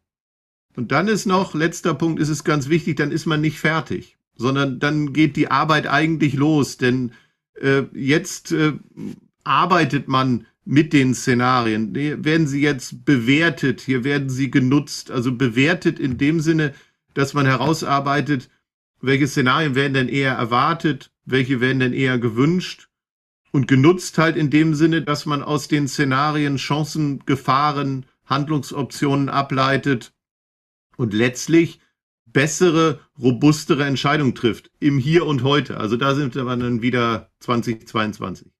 Und 0.76 0.92
dann 0.92 1.08
ist 1.08 1.26
noch, 1.26 1.54
letzter 1.54 1.94
Punkt, 1.94 2.20
ist 2.20 2.28
es 2.28 2.44
ganz 2.44 2.68
wichtig, 2.68 2.96
dann 2.96 3.12
ist 3.12 3.26
man 3.26 3.40
nicht 3.40 3.58
fertig, 3.58 4.16
sondern 4.36 4.78
dann 4.78 5.12
geht 5.12 5.36
die 5.36 5.50
Arbeit 5.50 5.86
eigentlich 5.86 6.34
los, 6.34 6.78
denn 6.78 7.12
äh, 7.60 7.82
jetzt 7.92 8.52
äh, 8.52 8.72
arbeitet 9.44 10.08
man 10.08 10.46
mit 10.64 10.92
den 10.92 11.14
Szenarien. 11.14 11.94
Werden 11.94 12.46
sie 12.46 12.60
jetzt 12.60 13.04
bewertet, 13.04 13.80
hier 13.80 14.04
werden 14.04 14.30
sie 14.30 14.50
genutzt, 14.50 15.10
also 15.10 15.32
bewertet 15.32 15.98
in 15.98 16.18
dem 16.18 16.40
Sinne, 16.40 16.74
dass 17.14 17.34
man 17.34 17.46
herausarbeitet, 17.46 18.48
welche 19.00 19.26
Szenarien 19.26 19.74
werden 19.74 19.94
denn 19.94 20.08
eher 20.08 20.34
erwartet, 20.34 21.10
welche 21.24 21.60
werden 21.60 21.80
denn 21.80 21.92
eher 21.92 22.18
gewünscht 22.18 22.88
und 23.52 23.66
genutzt 23.66 24.18
halt 24.18 24.36
in 24.36 24.50
dem 24.50 24.74
Sinne, 24.74 25.02
dass 25.02 25.26
man 25.26 25.42
aus 25.42 25.68
den 25.68 25.88
Szenarien 25.88 26.56
Chancen, 26.56 27.24
Gefahren, 27.26 28.06
Handlungsoptionen 28.26 29.28
ableitet 29.28 30.12
und 30.96 31.14
letztlich 31.14 31.80
bessere, 32.26 33.00
robustere 33.18 33.84
Entscheidungen 33.84 34.34
trifft 34.34 34.70
im 34.78 34.98
Hier 34.98 35.26
und 35.26 35.42
Heute. 35.42 35.78
Also 35.78 35.96
da 35.96 36.14
sind 36.14 36.36
wir 36.36 36.44
dann 36.44 36.82
wieder 36.82 37.30
2022. 37.40 38.52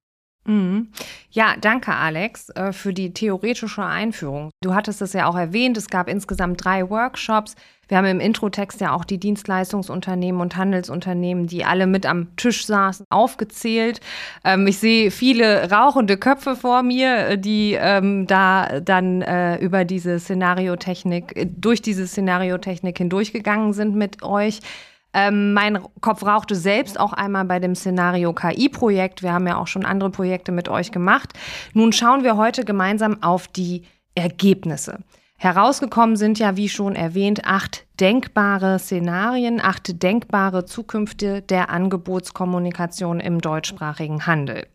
Mhm. 0.51 0.89
Ja, 1.31 1.55
danke 1.61 1.95
Alex 1.95 2.49
äh, 2.51 2.73
für 2.73 2.93
die 2.93 3.15
theoretische 3.15 3.85
Einführung. 3.85 4.51
Du 4.63 4.75
hattest 4.75 5.01
es 5.01 5.13
ja 5.13 5.27
auch 5.27 5.37
erwähnt, 5.37 5.77
es 5.77 5.87
gab 5.87 6.09
insgesamt 6.09 6.65
drei 6.65 6.91
Workshops. 6.91 7.55
Wir 7.87 7.99
haben 7.99 8.07
im 8.07 8.19
Introtext 8.21 8.81
ja 8.81 8.93
auch 8.93 9.05
die 9.05 9.19
Dienstleistungsunternehmen 9.19 10.41
und 10.41 10.57
Handelsunternehmen, 10.57 11.47
die 11.47 11.65
alle 11.65 11.87
mit 11.87 12.05
am 12.05 12.35
Tisch 12.37 12.67
saßen, 12.67 13.07
aufgezählt. 13.11 14.01
Ähm, 14.45 14.67
ich 14.67 14.79
sehe 14.79 15.13
viele 15.13 15.71
rauchende 15.71 16.17
Köpfe 16.17 16.57
vor 16.57 16.83
mir, 16.83 17.29
äh, 17.29 17.39
die 17.39 17.77
ähm, 17.81 18.27
da 18.27 18.81
dann 18.81 19.23
äh, 19.23 19.57
über 19.59 19.85
diese 19.85 20.19
Szenariotechnik, 20.19 21.49
durch 21.61 21.81
diese 21.81 22.09
Szenariotechnik 22.09 22.99
hindurchgegangen 22.99 23.73
sind 23.73 23.95
mit 23.95 24.25
euch. 24.25 24.61
Ähm, 25.12 25.53
mein 25.53 25.81
Kopf 26.01 26.23
rauchte 26.25 26.55
selbst 26.55 26.99
auch 26.99 27.12
einmal 27.12 27.44
bei 27.44 27.59
dem 27.59 27.75
Szenario 27.75 28.33
KI-Projekt. 28.33 29.23
Wir 29.23 29.33
haben 29.33 29.46
ja 29.46 29.57
auch 29.57 29.66
schon 29.66 29.85
andere 29.85 30.11
Projekte 30.11 30.53
mit 30.53 30.68
euch 30.68 30.92
gemacht. 30.92 31.33
Nun 31.75 31.92
schauen 31.92 32.23
wir 32.23 32.37
heute 32.37 32.64
gemeinsam 32.64 33.23
auf 33.23 33.49
die 33.49 33.83
Ergebnisse. 34.14 35.01
Herausgekommen 35.37 36.16
sind 36.16 36.38
ja, 36.38 36.59
wie 36.59 36.68
schon 36.68 36.94
erwähnt, 36.94 37.46
acht 37.46 37.87
denkbare 37.99 38.79
Szenarien, 38.79 39.59
acht 39.59 40.03
denkbare 40.03 40.66
Zukünfte 40.66 41.40
der 41.40 41.70
Angebotskommunikation 41.70 43.20
im 43.20 43.40
deutschsprachigen 43.40 44.27
Handel. 44.27 44.66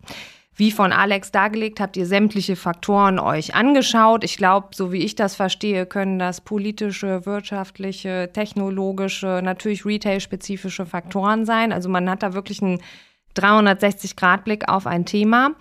Wie 0.57 0.71
von 0.71 0.93
Alex 0.93 1.31
dargelegt, 1.31 1.81
habt 1.81 1.97
ihr 1.97 2.05
sämtliche 2.05 2.55
Faktoren 2.55 3.19
euch 3.19 3.55
angeschaut. 3.55 4.23
Ich 4.23 4.37
glaube, 4.37 4.69
so 4.73 4.93
wie 4.93 5.03
ich 5.03 5.15
das 5.15 5.35
verstehe, 5.35 5.85
können 5.85 6.17
das 6.17 6.39
politische, 6.39 7.25
wirtschaftliche, 7.25 8.29
technologische, 8.31 9.41
natürlich 9.43 9.85
retail-spezifische 9.85 10.85
Faktoren 10.85 11.45
sein. 11.45 11.73
Also 11.73 11.89
man 11.89 12.09
hat 12.09 12.23
da 12.23 12.33
wirklich 12.33 12.61
einen 12.61 12.79
360-Grad-Blick 13.35 14.69
auf 14.69 14.87
ein 14.87 15.05
Thema 15.05 15.55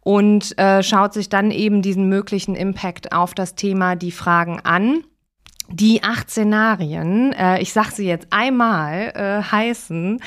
und 0.00 0.58
äh, 0.58 0.82
schaut 0.82 1.12
sich 1.12 1.28
dann 1.28 1.50
eben 1.50 1.82
diesen 1.82 2.08
möglichen 2.08 2.54
Impact 2.54 3.12
auf 3.12 3.34
das 3.34 3.56
Thema, 3.56 3.94
die 3.94 4.10
Fragen 4.10 4.60
an. 4.60 5.04
Die 5.72 6.02
acht 6.02 6.30
Szenarien, 6.30 7.32
äh, 7.32 7.60
ich 7.62 7.72
sage 7.72 7.92
sie 7.92 8.06
jetzt 8.06 8.26
einmal, 8.30 9.12
äh, 9.14 9.42
heißen 9.42 10.20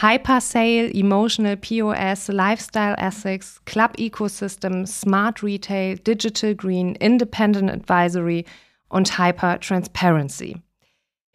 Hypersale, 0.00 0.92
Emotional 0.92 1.56
POS, 1.56 2.28
Lifestyle 2.28 2.96
Ethics, 2.98 3.60
Club 3.64 3.92
Ecosystem, 3.96 4.86
Smart 4.86 5.42
Retail, 5.42 5.98
Digital 5.98 6.54
Green, 6.56 6.96
Independent 6.96 7.70
Advisory 7.70 8.44
und 8.88 9.18
Hyper 9.18 9.60
Transparency. 9.60 10.56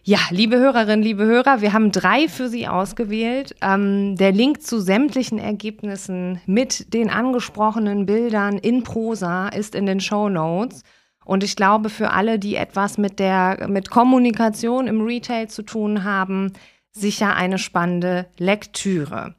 Ja, 0.06 0.20
liebe 0.32 0.58
Hörerinnen, 0.58 1.02
liebe 1.02 1.24
Hörer, 1.24 1.62
wir 1.62 1.72
haben 1.72 1.94
drei 1.94 2.28
für 2.28 2.50
Sie 2.50 2.68
ausgewählt. 2.68 3.56
Ähm, 3.62 4.18
der 4.18 4.34
Link 4.34 4.62
zu 4.62 4.82
sämtlichen 4.82 5.40
Ergebnissen 5.40 6.42
mit 6.46 6.94
den 6.94 7.10
angesprochenen 7.10 8.06
Bildern 8.06 8.58
in 8.58 8.84
Prosa 8.84 9.48
ist 9.48 9.74
in 9.74 9.86
den 9.86 10.02
Show 10.02 10.28
Notes. 10.28 10.84
Und 11.26 11.44
ich 11.44 11.56
glaube, 11.56 11.90
für 11.90 12.12
alle, 12.12 12.40
die 12.40 12.56
etwas 12.56 12.98
mit 12.98 13.20
der, 13.20 13.68
mit 13.68 13.90
Kommunikation 13.90 14.88
im 14.88 15.02
Retail 15.02 15.48
zu 15.48 15.64
tun 15.64 16.04
haben, 16.04 16.54
sicher 16.92 17.36
eine 17.36 17.58
spannende 17.58 18.28
Lektüre. 18.38 19.36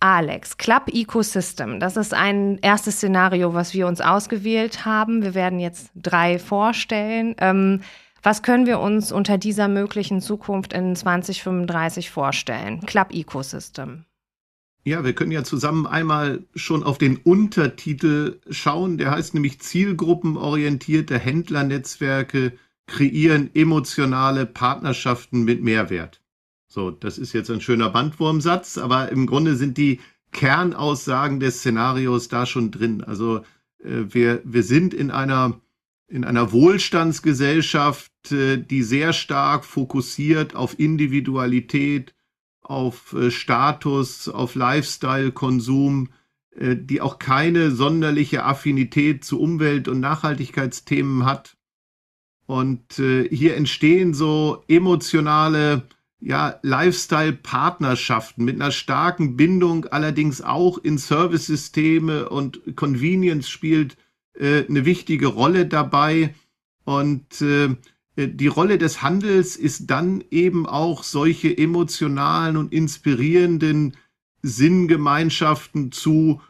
Alex, 0.00 0.56
Club 0.56 0.88
Ecosystem, 0.92 1.78
das 1.78 1.98
ist 1.98 2.14
ein 2.14 2.58
erstes 2.62 2.96
Szenario, 2.96 3.52
was 3.52 3.74
wir 3.74 3.86
uns 3.86 4.00
ausgewählt 4.00 4.86
haben. 4.86 5.22
Wir 5.22 5.34
werden 5.34 5.60
jetzt 5.60 5.90
drei 5.94 6.38
vorstellen. 6.38 7.34
Ähm, 7.38 7.82
was 8.22 8.42
können 8.42 8.66
wir 8.66 8.80
uns 8.80 9.12
unter 9.12 9.36
dieser 9.38 9.68
möglichen 9.68 10.20
Zukunft 10.20 10.72
in 10.72 10.96
2035 10.96 12.10
vorstellen? 12.10 12.80
Club 12.80 13.12
Ecosystem. 13.12 14.06
Ja, 14.84 15.04
wir 15.04 15.12
können 15.12 15.32
ja 15.32 15.44
zusammen 15.44 15.86
einmal 15.86 16.44
schon 16.54 16.82
auf 16.82 16.96
den 16.96 17.18
Untertitel 17.18 18.40
schauen. 18.50 18.96
Der 18.96 19.10
heißt 19.10 19.34
nämlich 19.34 19.60
Zielgruppenorientierte 19.60 21.18
Händlernetzwerke 21.18 22.52
kreieren 22.86 23.50
emotionale 23.54 24.46
Partnerschaften 24.46 25.44
mit 25.44 25.62
Mehrwert. 25.62 26.20
So, 26.66 26.90
das 26.90 27.18
ist 27.18 27.32
jetzt 27.32 27.50
ein 27.50 27.60
schöner 27.60 27.90
Bandwurmsatz, 27.90 28.78
aber 28.78 29.10
im 29.10 29.26
Grunde 29.26 29.56
sind 29.56 29.76
die 29.76 30.00
Kernaussagen 30.32 31.40
des 31.40 31.58
Szenarios 31.58 32.28
da 32.28 32.46
schon 32.46 32.70
drin. 32.70 33.02
Also 33.02 33.38
äh, 33.82 34.04
wir, 34.08 34.40
wir 34.44 34.62
sind 34.62 34.94
in 34.94 35.10
einer, 35.10 35.60
in 36.08 36.24
einer 36.24 36.52
Wohlstandsgesellschaft, 36.52 38.32
äh, 38.32 38.56
die 38.56 38.82
sehr 38.82 39.12
stark 39.12 39.64
fokussiert 39.64 40.54
auf 40.54 40.78
Individualität, 40.78 42.14
auf 42.70 43.14
äh, 43.14 43.30
Status, 43.32 44.28
auf 44.28 44.54
Lifestyle, 44.54 45.32
Konsum, 45.32 46.10
äh, 46.54 46.76
die 46.76 47.00
auch 47.00 47.18
keine 47.18 47.72
sonderliche 47.72 48.44
Affinität 48.44 49.24
zu 49.24 49.40
Umwelt- 49.40 49.88
und 49.88 49.98
Nachhaltigkeitsthemen 49.98 51.26
hat. 51.26 51.56
Und 52.46 52.98
äh, 53.00 53.28
hier 53.28 53.56
entstehen 53.56 54.14
so 54.14 54.62
emotionale 54.68 55.88
ja, 56.20 56.60
Lifestyle-Partnerschaften 56.62 58.44
mit 58.44 58.60
einer 58.60 58.72
starken 58.72 59.36
Bindung, 59.36 59.86
allerdings 59.86 60.40
auch 60.40 60.78
in 60.78 60.98
Service-Systeme 60.98 62.28
und 62.28 62.76
Convenience 62.76 63.48
spielt 63.48 63.96
äh, 64.34 64.64
eine 64.68 64.84
wichtige 64.84 65.26
Rolle 65.26 65.66
dabei. 65.66 66.34
Und 66.84 67.40
äh, 67.42 67.74
die 68.16 68.46
Rolle 68.48 68.78
des 68.78 69.02
Handels 69.02 69.56
ist 69.56 69.90
dann 69.90 70.24
eben 70.30 70.66
auch 70.66 71.02
solche 71.04 71.56
emotionalen 71.56 72.56
und 72.56 72.72
inspirierenden 72.72 73.96
Sinngemeinschaften 74.42 75.92
zu 75.92 76.40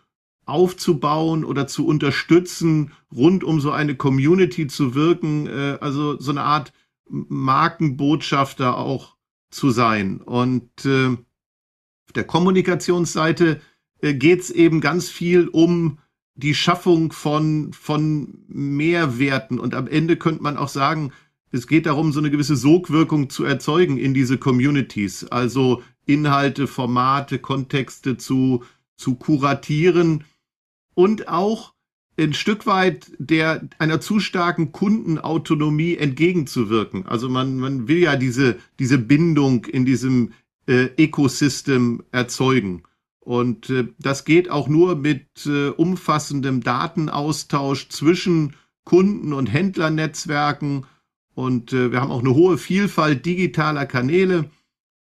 aufzubauen 0.46 1.44
oder 1.44 1.66
zu 1.66 1.86
unterstützen, 1.86 2.92
rund 3.14 3.44
um 3.44 3.60
so 3.60 3.70
eine 3.70 3.94
Community 3.94 4.66
zu 4.66 4.94
wirken, 4.94 5.46
äh, 5.46 5.78
also 5.80 6.18
so 6.18 6.30
eine 6.32 6.42
Art 6.42 6.72
Markenbotschafter 7.08 8.76
auch 8.76 9.16
zu 9.50 9.70
sein. 9.70 10.20
Und 10.20 10.84
äh, 10.84 11.08
auf 11.08 12.12
der 12.14 12.24
Kommunikationsseite 12.24 13.60
geht 14.00 14.40
es 14.40 14.50
eben 14.50 14.80
ganz 14.80 15.08
viel 15.10 15.48
um 15.48 15.98
die 16.34 16.54
Schaffung 16.54 17.12
von, 17.12 17.72
von 17.72 18.44
Mehrwerten. 18.48 19.58
Und 19.58 19.74
am 19.74 19.86
Ende 19.86 20.16
könnte 20.16 20.42
man 20.42 20.56
auch 20.56 20.68
sagen, 20.68 21.12
es 21.52 21.66
geht 21.66 21.86
darum, 21.86 22.12
so 22.12 22.20
eine 22.20 22.30
gewisse 22.30 22.56
Sogwirkung 22.56 23.30
zu 23.30 23.44
erzeugen 23.44 23.98
in 23.98 24.14
diese 24.14 24.38
Communities, 24.38 25.24
also 25.24 25.82
Inhalte, 26.06 26.66
Formate, 26.66 27.38
Kontexte 27.38 28.16
zu, 28.16 28.64
zu 28.96 29.16
kuratieren 29.16 30.24
und 30.94 31.28
auch 31.28 31.74
ein 32.18 32.34
Stück 32.34 32.66
weit 32.66 33.12
der 33.18 33.68
einer 33.78 34.00
zu 34.00 34.20
starken 34.20 34.72
Kundenautonomie 34.72 35.96
entgegenzuwirken. 35.96 37.06
Also 37.06 37.28
man, 37.28 37.58
man 37.58 37.88
will 37.88 37.98
ja 37.98 38.16
diese, 38.16 38.58
diese 38.78 38.98
Bindung 38.98 39.64
in 39.64 39.84
diesem 39.86 40.32
äh, 40.66 40.88
Ecosystem 40.96 42.02
erzeugen. 42.12 42.82
Und 43.20 43.70
äh, 43.70 43.88
das 43.98 44.24
geht 44.24 44.50
auch 44.50 44.68
nur 44.68 44.96
mit 44.96 45.26
äh, 45.46 45.68
umfassendem 45.68 46.62
Datenaustausch 46.62 47.88
zwischen 47.88 48.54
Kunden- 48.84 49.32
und 49.32 49.46
Händlernetzwerken 49.46 50.84
und 51.40 51.72
äh, 51.72 51.90
wir 51.90 52.02
haben 52.02 52.10
auch 52.10 52.20
eine 52.20 52.34
hohe 52.34 52.58
Vielfalt 52.58 53.24
digitaler 53.24 53.86
Kanäle, 53.86 54.50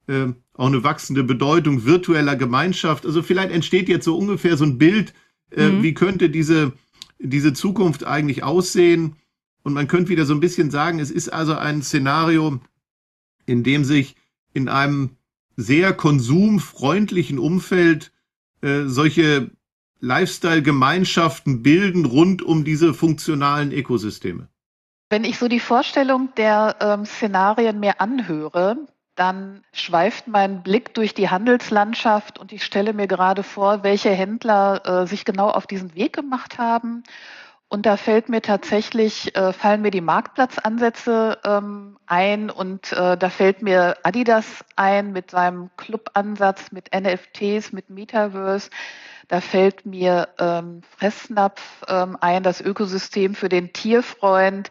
äh, 0.09 0.27
auch 0.55 0.67
eine 0.67 0.83
wachsende 0.83 1.23
Bedeutung 1.23 1.85
virtueller 1.85 2.35
Gemeinschaft. 2.35 3.07
Also 3.07 3.23
vielleicht 3.23 3.53
entsteht 3.53 3.89
jetzt 3.89 4.05
so 4.05 4.19
ungefähr 4.19 4.57
so 4.57 4.65
ein 4.65 4.77
Bild, 4.77 5.15
äh, 5.53 5.69
mhm. 5.69 5.85
wie 5.85 5.95
könnte 5.95 6.31
diese, 6.31 6.73
diese 7.21 7.53
Zukunft 7.53 8.03
eigentlich 8.03 8.43
aussehen. 8.43 9.15
Und 9.63 9.75
man 9.75 9.87
könnte 9.87 10.11
wieder 10.11 10.27
so 10.27 10.35
ein 10.35 10.41
bisschen 10.41 10.73
sagen, 10.73 10.99
es 10.99 11.13
ist 11.13 11.33
also 11.33 11.55
ein 11.55 11.83
Szenario, 11.83 12.61
in 13.47 13.63
dem 13.63 13.85
sich 13.85 14.17
in 14.53 14.69
einem 14.69 15.11
sehr 15.57 15.93
konsumfreundlichen 15.93 17.39
Umfeld 17.39 18.11
äh, 18.61 18.87
solche 18.87 19.53
Lifestyle-Gemeinschaften 20.01 21.63
bilden 21.63 22.05
rund 22.05 22.43
um 22.43 22.65
diese 22.65 22.93
funktionalen 22.93 23.71
Ökosysteme. 23.71 24.49
Wenn 25.15 25.23
ich 25.23 25.39
so 25.39 25.47
die 25.47 25.61
Vorstellung 25.61 26.35
der 26.37 26.75
ähm, 26.81 27.07
Szenarien 27.07 27.79
mir 27.79 28.01
anhöre, 28.01 28.79
dann 29.15 29.63
schweift 29.73 30.27
mein 30.27 30.65
Blick 30.65 30.93
durch 30.93 31.15
die 31.15 31.31
Handelslandschaft 31.31 32.37
und 32.37 32.51
ich 32.51 32.65
stelle 32.65 32.93
mir 32.93 33.07
gerade 33.07 33.45
vor, 33.45 33.85
welche 33.85 34.11
Händler 34.11 34.83
äh, 34.85 35.07
sich 35.07 35.25
genau 35.25 35.51
auf 35.51 35.69
diesen 35.69 35.95
Weg 35.95 36.15
gemacht 36.15 36.59
haben. 36.59 37.05
Und 37.69 37.87
da 37.87 37.97
fällt 37.97 38.29
mir 38.29 38.43
tatsächlich, 38.43 39.37
äh, 39.37 39.53
fallen 39.53 39.83
mir 39.83 39.93
die 39.93 40.01
Marktplatzansätze 40.01 41.39
ähm, 41.45 41.97
ein 42.07 42.51
und 42.51 42.91
äh, 42.91 43.17
da 43.17 43.31
fällt 43.31 43.63
mir 43.63 43.97
Adidas 44.03 44.65
ein 44.75 45.13
mit 45.13 45.31
seinem 45.31 45.71
Clubansatz, 45.77 46.73
mit 46.73 46.91
NFTs, 46.93 47.71
mit 47.71 47.89
Metaverse. 47.89 48.69
Da 49.29 49.41
fällt 49.41 49.87
mir 49.87 50.29
ähm, 50.39 50.83
Fressnapf 50.99 51.85
ähm, 51.89 52.19
ein, 52.21 52.43
das 52.43 52.61
Ökosystem 52.61 53.37
für 53.37 53.49
den 53.49 53.73
Tierfreund. 53.73 54.71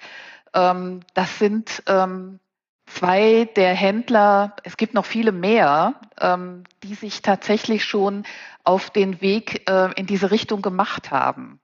Ähm, 0.53 1.01
das 1.13 1.39
sind 1.39 1.83
ähm, 1.87 2.39
zwei 2.85 3.49
der 3.55 3.73
Händler, 3.73 4.55
es 4.63 4.77
gibt 4.77 4.93
noch 4.93 5.05
viele 5.05 5.31
mehr, 5.31 5.95
ähm, 6.19 6.63
die 6.83 6.95
sich 6.95 7.21
tatsächlich 7.21 7.85
schon 7.85 8.23
auf 8.63 8.89
den 8.89 9.21
Weg 9.21 9.69
äh, 9.69 9.91
in 9.95 10.05
diese 10.05 10.31
Richtung 10.31 10.61
gemacht 10.61 11.11
haben. 11.11 11.59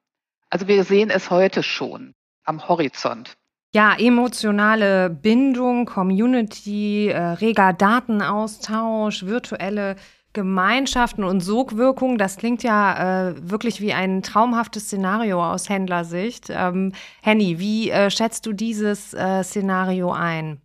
Also 0.49 0.67
wir 0.67 0.84
sehen 0.84 1.10
es 1.10 1.30
heute 1.30 1.63
schon 1.63 2.15
am 2.43 2.67
Horizont. 2.67 3.38
Ja, 3.71 3.95
emotionale 3.99 5.12
Bindung, 5.12 5.86
Community, 5.86 7.10
äh, 7.10 7.19
reger 7.19 7.71
Datenaustausch, 7.71 9.28
virtuelle 9.28 9.95
Gemeinschaften 10.33 11.23
und 11.23 11.39
Sogwirkung, 11.39 12.19
das 12.19 12.37
klingt 12.37 12.61
ja 12.61 13.29
äh, 13.29 13.49
wirklich 13.49 13.81
wie 13.81 13.93
ein 13.93 14.21
traumhaftes 14.21 14.85
Szenario 14.85 15.43
aus 15.43 15.69
Händlersicht. 15.69 16.49
Ähm, 16.51 16.93
Henny, 17.23 17.57
wie 17.57 17.89
äh, 17.89 18.11
schätzt 18.11 18.45
du 18.45 18.53
dieses 18.53 19.15
äh, 19.15 19.43
Szenario 19.43 20.11
ein? 20.11 20.61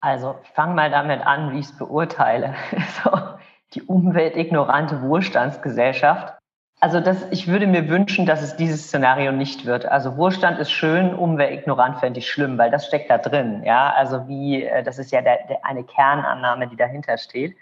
Also, 0.00 0.36
ich 0.44 0.50
fange 0.50 0.74
mal 0.74 0.90
damit 0.90 1.26
an, 1.26 1.52
wie 1.52 1.58
ich 1.58 1.66
es 1.66 1.76
beurteile. 1.76 2.54
so, 3.02 3.10
die 3.74 3.82
umweltignorante 3.82 5.02
Wohlstandsgesellschaft. 5.02 6.34
Also, 6.78 7.00
das, 7.00 7.26
ich 7.32 7.48
würde 7.48 7.66
mir 7.66 7.88
wünschen, 7.88 8.24
dass 8.24 8.40
es 8.40 8.54
dieses 8.54 8.86
Szenario 8.86 9.32
nicht 9.32 9.66
wird. 9.66 9.84
Also, 9.86 10.16
Wohlstand 10.16 10.60
ist 10.60 10.70
schön, 10.70 11.12
umweltignorant 11.12 11.98
fände 11.98 12.20
ich 12.20 12.30
schlimm, 12.30 12.56
weil 12.56 12.70
das 12.70 12.86
steckt 12.86 13.10
da 13.10 13.18
drin. 13.18 13.64
Ja, 13.64 13.92
also 13.94 14.28
wie, 14.28 14.62
äh, 14.62 14.84
das 14.84 15.00
ist 15.00 15.10
ja 15.10 15.22
der, 15.22 15.44
der, 15.48 15.64
eine 15.64 15.82
Kernannahme, 15.82 16.68
die 16.68 16.76
dahinter 16.76 17.18
steht 17.18 17.56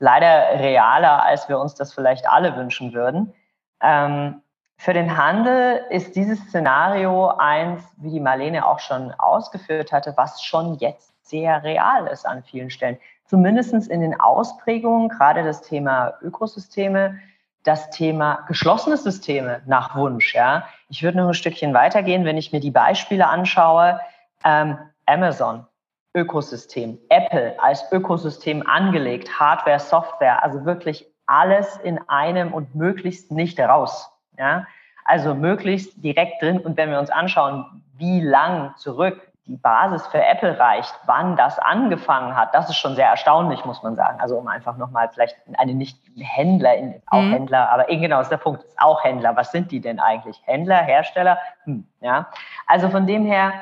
leider 0.00 0.58
realer, 0.58 1.24
als 1.24 1.48
wir 1.48 1.60
uns 1.60 1.76
das 1.76 1.94
vielleicht 1.94 2.28
alle 2.28 2.56
wünschen 2.56 2.92
würden. 2.92 3.32
Ähm, 3.80 4.42
für 4.76 4.94
den 4.94 5.16
Handel 5.16 5.84
ist 5.90 6.16
dieses 6.16 6.40
Szenario 6.48 7.28
eins, 7.36 7.84
wie 7.98 8.10
die 8.10 8.20
Marlene 8.20 8.66
auch 8.66 8.78
schon 8.78 9.12
ausgeführt 9.12 9.92
hatte, 9.92 10.14
was 10.16 10.42
schon 10.42 10.74
jetzt 10.76 11.12
sehr 11.22 11.62
real 11.62 12.06
ist 12.06 12.26
an 12.26 12.42
vielen 12.42 12.70
Stellen. 12.70 12.98
Zumindest 13.26 13.72
in 13.72 14.00
den 14.00 14.18
Ausprägungen, 14.18 15.10
gerade 15.10 15.44
das 15.44 15.62
Thema 15.62 16.14
Ökosysteme, 16.22 17.20
das 17.62 17.90
Thema 17.90 18.44
geschlossene 18.48 18.96
Systeme 18.96 19.60
nach 19.66 19.94
Wunsch. 19.94 20.34
Ja. 20.34 20.64
Ich 20.88 21.02
würde 21.02 21.18
noch 21.18 21.28
ein 21.28 21.34
Stückchen 21.34 21.74
weitergehen, 21.74 22.24
wenn 22.24 22.38
ich 22.38 22.52
mir 22.52 22.60
die 22.60 22.70
Beispiele 22.70 23.28
anschaue. 23.28 24.00
Ähm, 24.44 24.78
Amazon, 25.04 25.66
Ökosystem. 26.14 26.98
Apple 27.08 27.54
als 27.60 27.90
Ökosystem 27.92 28.66
angelegt, 28.66 29.38
Hardware, 29.38 29.78
Software, 29.78 30.42
also 30.42 30.64
wirklich 30.64 31.06
alles 31.26 31.76
in 31.78 32.00
einem 32.08 32.52
und 32.52 32.74
möglichst 32.74 33.30
nicht 33.30 33.60
raus. 33.60 34.10
Ja? 34.36 34.66
Also 35.04 35.34
möglichst 35.34 36.02
direkt 36.02 36.42
drin. 36.42 36.58
Und 36.58 36.76
wenn 36.76 36.90
wir 36.90 36.98
uns 36.98 37.10
anschauen, 37.10 37.82
wie 37.96 38.20
lang 38.20 38.74
zurück 38.76 39.20
die 39.46 39.56
Basis 39.56 40.06
für 40.08 40.24
Apple 40.24 40.58
reicht, 40.58 40.94
wann 41.06 41.36
das 41.36 41.58
angefangen 41.58 42.36
hat, 42.36 42.54
das 42.54 42.68
ist 42.68 42.76
schon 42.76 42.94
sehr 42.94 43.08
erstaunlich, 43.08 43.64
muss 43.64 43.82
man 43.82 43.96
sagen. 43.96 44.20
Also 44.20 44.36
um 44.36 44.48
einfach 44.48 44.76
nochmal 44.76 45.08
vielleicht 45.12 45.36
eine 45.56 45.74
nicht 45.74 45.98
Händler, 46.16 46.70
auch 47.06 47.22
mhm. 47.22 47.32
Händler, 47.32 47.70
aber 47.70 47.84
genau 47.84 48.20
ist 48.20 48.30
der 48.30 48.36
Punkt, 48.36 48.62
ist 48.64 48.80
auch 48.80 49.02
Händler. 49.02 49.36
Was 49.36 49.50
sind 49.50 49.70
die 49.70 49.80
denn 49.80 49.98
eigentlich? 49.98 50.40
Händler, 50.44 50.76
Hersteller? 50.76 51.38
Hm, 51.64 51.86
ja. 52.00 52.28
Also 52.66 52.90
von 52.90 53.06
dem 53.06 53.24
her, 53.24 53.52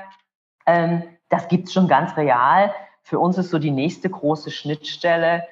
ähm, 0.66 1.02
das 1.28 1.48
gibt's 1.48 1.72
schon 1.72 1.88
ganz 1.88 2.16
real. 2.16 2.72
Für 3.02 3.18
uns 3.18 3.38
ist 3.38 3.50
so 3.50 3.58
die 3.58 3.70
nächste 3.70 4.10
große 4.10 4.50
Schnittstelle 4.50 5.46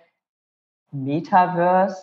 Metaverse. 0.92 1.96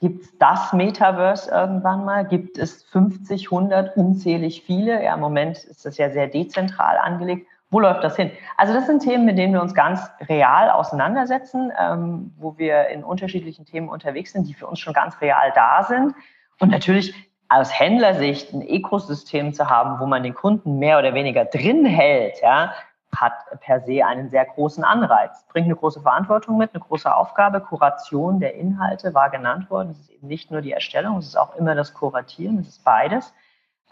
Gibt's 0.00 0.36
das 0.38 0.72
Metaverse 0.72 1.50
irgendwann 1.50 2.04
mal? 2.04 2.26
Gibt 2.26 2.58
es 2.58 2.82
50, 2.84 3.46
100, 3.46 3.96
unzählig 3.96 4.62
viele? 4.62 5.02
Ja, 5.02 5.14
im 5.14 5.20
Moment 5.20 5.58
ist 5.64 5.86
das 5.86 5.96
ja 5.96 6.10
sehr 6.10 6.28
dezentral 6.28 6.98
angelegt. 6.98 7.46
Wo 7.70 7.80
läuft 7.80 8.04
das 8.04 8.14
hin? 8.14 8.30
Also 8.56 8.74
das 8.74 8.86
sind 8.86 9.02
Themen, 9.02 9.24
mit 9.24 9.38
denen 9.38 9.54
wir 9.54 9.62
uns 9.62 9.74
ganz 9.74 10.00
real 10.28 10.70
auseinandersetzen, 10.70 11.72
ähm, 11.78 12.32
wo 12.38 12.58
wir 12.58 12.88
in 12.88 13.02
unterschiedlichen 13.02 13.64
Themen 13.64 13.88
unterwegs 13.88 14.32
sind, 14.32 14.46
die 14.46 14.54
für 14.54 14.66
uns 14.66 14.78
schon 14.78 14.92
ganz 14.92 15.20
real 15.20 15.52
da 15.54 15.82
sind. 15.82 16.14
Und 16.60 16.70
natürlich 16.70 17.14
aus 17.48 17.78
Händlersicht 17.78 18.52
ein 18.52 18.62
Ökosystem 18.62 19.52
zu 19.52 19.68
haben, 19.68 20.00
wo 20.00 20.06
man 20.06 20.22
den 20.22 20.34
Kunden 20.34 20.78
mehr 20.78 20.98
oder 20.98 21.14
weniger 21.14 21.44
drin 21.44 21.84
hält, 21.84 22.40
ja, 22.42 22.72
hat 23.16 23.32
per 23.60 23.80
se 23.80 24.04
einen 24.04 24.28
sehr 24.30 24.44
großen 24.44 24.84
Anreiz, 24.84 25.44
bringt 25.48 25.66
eine 25.66 25.76
große 25.76 26.00
Verantwortung 26.00 26.58
mit, 26.58 26.74
eine 26.74 26.82
große 26.82 27.12
Aufgabe. 27.14 27.60
Kuration 27.60 28.40
der 28.40 28.54
Inhalte 28.54 29.14
war 29.14 29.30
genannt 29.30 29.70
worden. 29.70 29.90
Es 29.90 30.00
ist 30.00 30.10
eben 30.10 30.26
nicht 30.26 30.50
nur 30.50 30.60
die 30.60 30.72
Erstellung, 30.72 31.18
es 31.18 31.26
ist 31.26 31.36
auch 31.36 31.56
immer 31.56 31.74
das 31.74 31.94
Kuratieren, 31.94 32.58
es 32.58 32.68
ist 32.68 32.84
beides. 32.84 33.32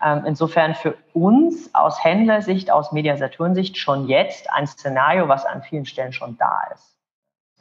Ähm, 0.02 0.24
insofern 0.26 0.74
für 0.74 0.96
uns 1.12 1.74
aus 1.74 2.02
Händlersicht, 2.02 2.70
aus 2.70 2.92
Mediasaturn-Sicht 2.92 3.78
schon 3.78 4.06
jetzt 4.06 4.50
ein 4.50 4.66
Szenario, 4.66 5.28
was 5.28 5.46
an 5.46 5.62
vielen 5.62 5.86
Stellen 5.86 6.12
schon 6.12 6.36
da 6.36 6.62
ist. 6.74 6.98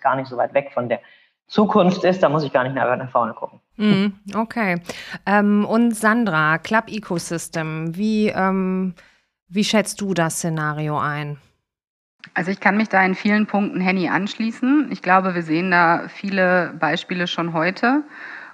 Gar 0.02 0.15
nicht 0.15 0.28
so 0.28 0.38
weit 0.38 0.54
weg 0.54 0.71
von 0.73 0.89
der 0.89 0.99
Zukunft 1.47 2.04
ist, 2.04 2.23
da 2.23 2.30
muss 2.30 2.43
ich 2.43 2.52
gar 2.52 2.63
nicht 2.63 2.73
mehr 2.73 2.95
nach 2.95 3.12
vorne 3.12 3.34
gucken. 3.34 3.60
Mm, 3.78 4.08
okay. 4.36 4.82
Ähm, 5.26 5.65
und 5.65 5.95
Sandra, 5.95 6.58
Club 6.58 6.86
Ecosystem, 6.88 7.95
wie, 7.95 8.30
ähm, 8.30 8.95
wie 9.47 9.63
schätzt 9.63 10.02
du 10.02 10.13
das 10.13 10.38
Szenario 10.38 10.97
ein? 10.97 11.38
Also 12.34 12.52
ich 12.52 12.60
kann 12.60 12.78
mich 12.78 12.90
da 12.90 13.04
in 13.04 13.16
vielen 13.16 13.46
Punkten 13.46 13.80
Henny 13.80 14.10
anschließen. 14.10 14.88
Ich 14.92 15.02
glaube, 15.02 15.36
wir 15.36 15.44
sehen 15.44 15.72
da 15.72 16.08
viele 16.08 16.74
Beispiele 16.80 17.28
schon 17.28 17.54
heute. 17.54 18.04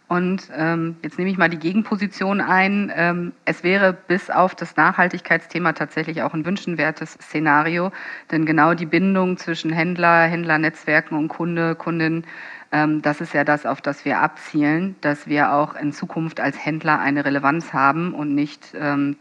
Und 0.09 0.49
ähm, 0.55 0.97
jetzt 1.03 1.19
nehme 1.19 1.29
ich 1.29 1.37
mal 1.37 1.49
die 1.49 1.59
Gegenposition 1.59 2.41
ein. 2.41 2.91
Ähm, 2.95 3.31
es 3.45 3.63
wäre 3.63 3.93
bis 3.93 4.31
auf 4.31 4.55
das 4.55 4.75
Nachhaltigkeitsthema 4.75 5.73
tatsächlich 5.73 6.23
auch 6.23 6.33
ein 6.33 6.45
wünschenswertes 6.45 7.13
Szenario, 7.13 7.91
denn 8.31 8.47
genau 8.47 8.73
die 8.73 8.87
Bindung 8.87 9.37
zwischen 9.37 9.71
Händler, 9.71 10.23
Händlernetzwerken 10.23 11.15
und 11.15 11.27
Kunde, 11.27 11.75
Kundin, 11.75 12.23
ähm, 12.71 13.03
das 13.03 13.21
ist 13.21 13.35
ja 13.35 13.43
das, 13.43 13.67
auf 13.67 13.81
das 13.81 14.03
wir 14.03 14.19
abzielen, 14.19 14.95
dass 15.01 15.27
wir 15.27 15.53
auch 15.53 15.75
in 15.75 15.93
Zukunft 15.93 16.39
als 16.39 16.63
Händler 16.63 16.99
eine 16.99 17.23
Relevanz 17.23 17.71
haben 17.71 18.15
und 18.15 18.33
nicht 18.33 18.73
ähm, 18.79 19.15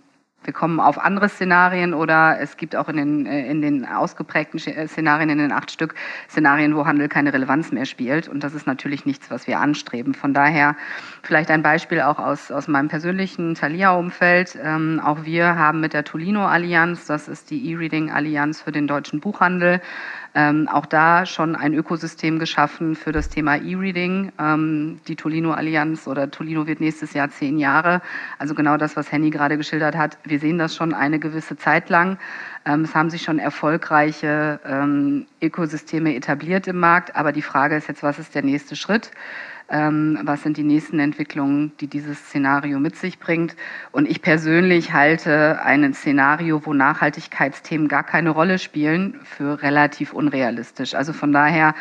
wir 0.49 0.55
kommen 0.55 0.81
auf 0.81 0.99
andere 0.99 1.29
Szenarien 1.29 1.93
oder 1.93 2.41
es 2.41 2.57
gibt 2.57 2.75
auch 2.75 2.89
in 2.89 2.97
den, 2.97 3.27
äh, 3.27 3.51
in 3.51 3.61
den 3.61 3.85
ausgeprägten 3.85 4.59
äh, 4.59 4.89
Szenarien, 4.89 5.29
in 5.29 5.37
den 5.37 5.53
acht 5.53 5.71
Stück, 5.71 5.95
Szenarien, 6.31 6.75
wo 6.75 6.87
Handel 6.87 7.11
keine 7.11 7.35
Relevanz 7.35 7.71
mehr 7.71 7.85
spielt. 7.85 8.29
Und 8.29 8.43
das 8.43 8.55
ist 8.55 8.67
natürlich 8.67 9.05
nichts, 9.05 9.31
was 9.31 9.47
wir 9.47 9.61
anstreben. 9.61 10.15
Von 10.15 10.33
daher 10.33 10.75
vielleicht 11.23 11.51
ein 11.51 11.63
Beispiel 11.63 12.01
auch 12.01 12.19
aus, 12.19 12.51
aus 12.51 12.67
meinem 12.67 12.89
persönlichen 12.89 13.57
Thalia-Umfeld. 13.57 14.59
Ähm, 14.63 15.03
auch 15.05 15.27
wir 15.27 15.55
haben 15.57 15.81
mit 15.81 15.93
der 15.93 16.05
Tolino-Allianz, 16.05 17.05
das 17.05 17.29
ist 17.29 17.51
die 17.51 17.71
E-Reading-Allianz 17.71 18.63
für 18.63 18.73
den 18.73 18.87
deutschen 18.87 19.21
Buchhandel, 19.21 19.83
ähm, 20.39 20.69
auch 20.69 20.87
da 20.87 21.27
schon 21.27 21.57
ein 21.57 21.75
Ökosystem 21.75 22.39
geschaffen 22.39 22.95
für 22.95 23.11
das 23.11 23.29
Thema 23.29 23.57
E-Reading. 23.57 24.31
Ähm, 24.39 25.01
die 25.09 25.17
Tolino 25.17 25.51
Allianz 25.51 26.07
oder 26.07 26.31
Tolino 26.31 26.69
wird 26.69 26.79
nächstes 26.79 27.13
Jahr 27.13 27.29
zehn 27.29 27.59
Jahre. 27.59 28.03
Also 28.39 28.55
genau 28.55 28.77
das, 28.77 28.95
was 28.95 29.11
Henny 29.11 29.31
gerade 29.31 29.57
geschildert 29.57 29.97
hat. 29.97 30.17
Wir 30.23 30.39
sehen 30.39 30.57
das 30.57 30.77
schon 30.77 30.95
eine 30.95 31.19
gewisse 31.19 31.57
Zeit 31.57 31.91
lang. 31.91 32.19
Ähm, 32.65 32.83
es 32.83 32.95
haben 32.95 33.11
sich 33.11 33.23
schon 33.23 33.41
erfolgreiche 33.41 34.61
ähm, 34.65 35.27
Ökosysteme 35.43 36.15
etabliert 36.15 36.69
im 36.69 36.79
Markt. 36.79 37.17
Aber 37.17 37.33
die 37.33 37.43
Frage 37.43 37.75
ist 37.75 37.89
jetzt, 37.89 38.05
was 38.05 38.21
ist 38.21 38.37
der 38.37 38.45
nächste 38.45 38.77
Schritt? 38.77 39.11
Ähm, 39.69 40.19
was 40.23 40.43
sind 40.43 40.57
die 40.57 40.63
nächsten 40.63 40.99
Entwicklungen, 40.99 41.73
die 41.81 41.87
dieses 41.87 42.19
Szenario 42.19 42.79
mit 42.79 42.97
sich 42.97 43.19
bringt. 43.19 43.55
Und 43.93 44.09
ich 44.09 44.23
persönlich 44.23 44.93
halte 44.93 45.61
ein 45.63 45.93
Szenario, 45.93 46.65
wo 46.65 46.73
Nachhaltigkeitsthemen 46.73 47.89
gar 47.89 48.03
keine 48.03 48.31
Rolle 48.31 48.59
spielen, 48.59 49.19
für 49.25 49.63
relativ 49.63 50.13
unrealistisch. 50.13 50.95
Also 50.95 51.13
von 51.13 51.33
daher, 51.33 51.75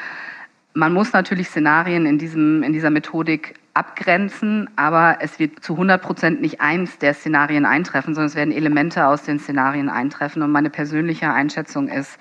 man 0.73 0.93
muss 0.93 1.13
natürlich 1.13 1.47
Szenarien 1.47 2.05
in, 2.05 2.17
diesem, 2.17 2.61
in 2.61 2.73
dieser 2.73 2.89
Methodik 2.89 3.55
abgrenzen, 3.73 4.69
aber 4.75 5.17
es 5.21 5.39
wird 5.39 5.63
zu 5.63 5.73
100 5.73 6.01
Prozent 6.01 6.41
nicht 6.41 6.59
eins 6.59 6.97
der 6.97 7.13
Szenarien 7.13 7.65
eintreffen, 7.65 8.15
sondern 8.15 8.27
es 8.27 8.35
werden 8.35 8.51
Elemente 8.51 9.05
aus 9.05 9.23
den 9.23 9.39
Szenarien 9.39 9.87
eintreffen. 9.87 10.41
Und 10.41 10.51
meine 10.51 10.69
persönliche 10.69 11.31
Einschätzung 11.31 11.87
ist, 11.87 12.19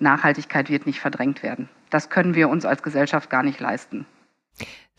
Nachhaltigkeit 0.00 0.68
wird 0.68 0.86
nicht 0.86 1.00
verdrängt 1.00 1.42
werden. 1.42 1.68
Das 1.90 2.10
können 2.10 2.34
wir 2.34 2.48
uns 2.48 2.66
als 2.66 2.82
Gesellschaft 2.82 3.30
gar 3.30 3.42
nicht 3.42 3.58
leisten. 3.58 4.06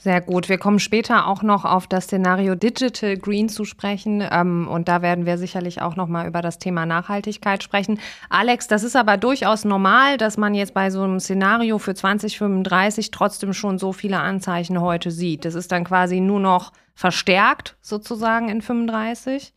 Sehr 0.01 0.21
gut. 0.21 0.47
Wir 0.47 0.57
kommen 0.57 0.79
später 0.79 1.27
auch 1.27 1.43
noch 1.43 1.65
auf 1.65 1.85
das 1.85 2.05
Szenario 2.05 2.55
Digital 2.55 3.17
Green 3.17 3.49
zu 3.49 3.65
sprechen. 3.65 4.23
Ähm, 4.31 4.65
und 4.69 4.87
da 4.87 5.01
werden 5.01 5.25
wir 5.25 5.37
sicherlich 5.37 5.81
auch 5.81 5.97
noch 5.97 6.07
mal 6.07 6.25
über 6.25 6.41
das 6.41 6.57
Thema 6.57 6.85
Nachhaltigkeit 6.85 7.63
sprechen. 7.63 7.99
Alex, 8.29 8.69
das 8.69 8.83
ist 8.83 8.95
aber 8.95 9.17
durchaus 9.17 9.65
normal, 9.65 10.17
dass 10.17 10.37
man 10.37 10.55
jetzt 10.55 10.73
bei 10.73 10.89
so 10.89 11.01
einem 11.01 11.19
Szenario 11.19 11.79
für 11.79 11.95
2035 11.95 13.11
trotzdem 13.11 13.51
schon 13.51 13.77
so 13.77 13.91
viele 13.91 14.21
Anzeichen 14.21 14.79
heute 14.79 15.11
sieht. 15.11 15.43
Das 15.43 15.53
ist 15.53 15.73
dann 15.73 15.83
quasi 15.83 16.21
nur 16.21 16.39
noch 16.39 16.71
verstärkt 16.95 17.77
sozusagen 17.81 18.47
in 18.47 18.61
35. 18.61 19.53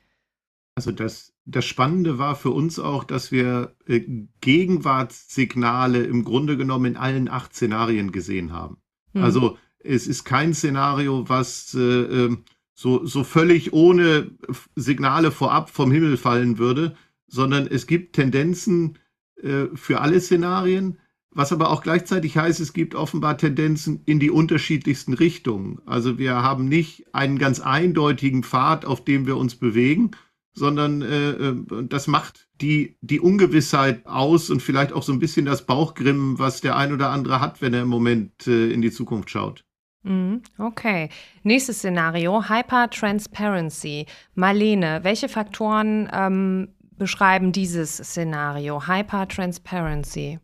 Also 0.75 0.91
das, 0.91 1.33
das 1.45 1.65
Spannende 1.65 2.19
war 2.19 2.35
für 2.35 2.51
uns 2.51 2.81
auch, 2.81 3.05
dass 3.05 3.31
wir 3.31 3.77
äh, 3.87 4.01
Gegenwartssignale 4.41 6.03
im 6.03 6.25
Grunde 6.25 6.57
genommen 6.57 6.87
in 6.87 6.97
allen 6.97 7.29
acht 7.29 7.55
Szenarien 7.55 8.11
gesehen 8.11 8.53
haben. 8.53 8.79
Hm. 9.15 9.23
Also 9.23 9.57
es 9.85 10.07
ist 10.07 10.25
kein 10.25 10.55
Szenario, 10.55 11.29
was 11.29 11.75
äh, 11.75 11.79
ähm, 11.79 12.45
so, 12.75 13.05
so 13.07 13.25
völlig 13.25 13.73
ohne 13.73 14.31
Signale 14.75 15.31
vorab 15.31 15.71
vom 15.71 15.93
Himmel 15.93 16.17
fallen 16.17 16.59
würde, 16.59 16.97
sondern 17.27 17.67
es 17.67 17.87
gibt 17.87 18.15
Tendenzen 18.15 18.99
äh, 19.43 19.67
für 19.75 20.01
alle 20.01 20.21
Szenarien, 20.21 20.99
was 21.31 21.53
aber 21.53 21.71
auch 21.71 21.83
gleichzeitig 21.83 22.37
heißt, 22.37 22.61
es 22.61 22.73
gibt 22.73 22.95
offenbar 22.95 23.39
Tendenzen 23.39 24.03
in 24.05 24.21
die 24.21 24.31
unterschiedlichsten 24.31 25.15
Richtungen. 25.15 25.81
Also 25.87 26.19
wir 26.19 26.43
haben 26.43 26.67
nicht 26.67 27.07
einen 27.15 27.39
ganz 27.39 27.61
eindeutigen 27.61 28.43
Pfad, 28.43 28.85
auf 28.85 29.05
dem 29.05 29.27
wir 29.27 29.37
uns 29.37 29.55
bewegen, 29.55 30.11
sondern 30.53 31.01
äh, 31.01 31.31
äh 31.31 31.55
das 31.89 32.07
macht 32.07 32.49
die, 32.61 32.97
die 33.01 33.21
Ungewissheit 33.21 34.07
aus 34.07 34.51
und 34.51 34.61
vielleicht 34.61 34.93
auch 34.93 35.03
so 35.03 35.13
ein 35.13 35.19
bisschen 35.19 35.47
das 35.47 35.65
Bauchgrimmen, 35.67 36.39
was 36.39 36.61
der 36.61 36.77
ein 36.77 36.93
oder 36.93 37.11
andere 37.11 37.41
hat, 37.41 37.63
wenn 37.63 37.75
er 37.75 37.83
im 37.83 37.89
Moment 37.89 38.47
äh, 38.47 38.71
in 38.71 38.83
die 38.83 38.93
Zukunft 38.93 39.31
schaut. 39.31 39.65
Mhm, 40.03 40.43
okay. 40.59 41.09
Nächstes 41.43 41.79
Szenario, 41.79 42.49
Hypertransparency. 42.49 44.07
Marlene, 44.35 45.01
welche 45.03 45.29
Faktoren 45.29 46.11
ähm, 46.13 46.75
beschreiben 46.97 47.53
dieses 47.53 47.97
Szenario, 47.97 48.87
Hypertransparency? 48.87 50.41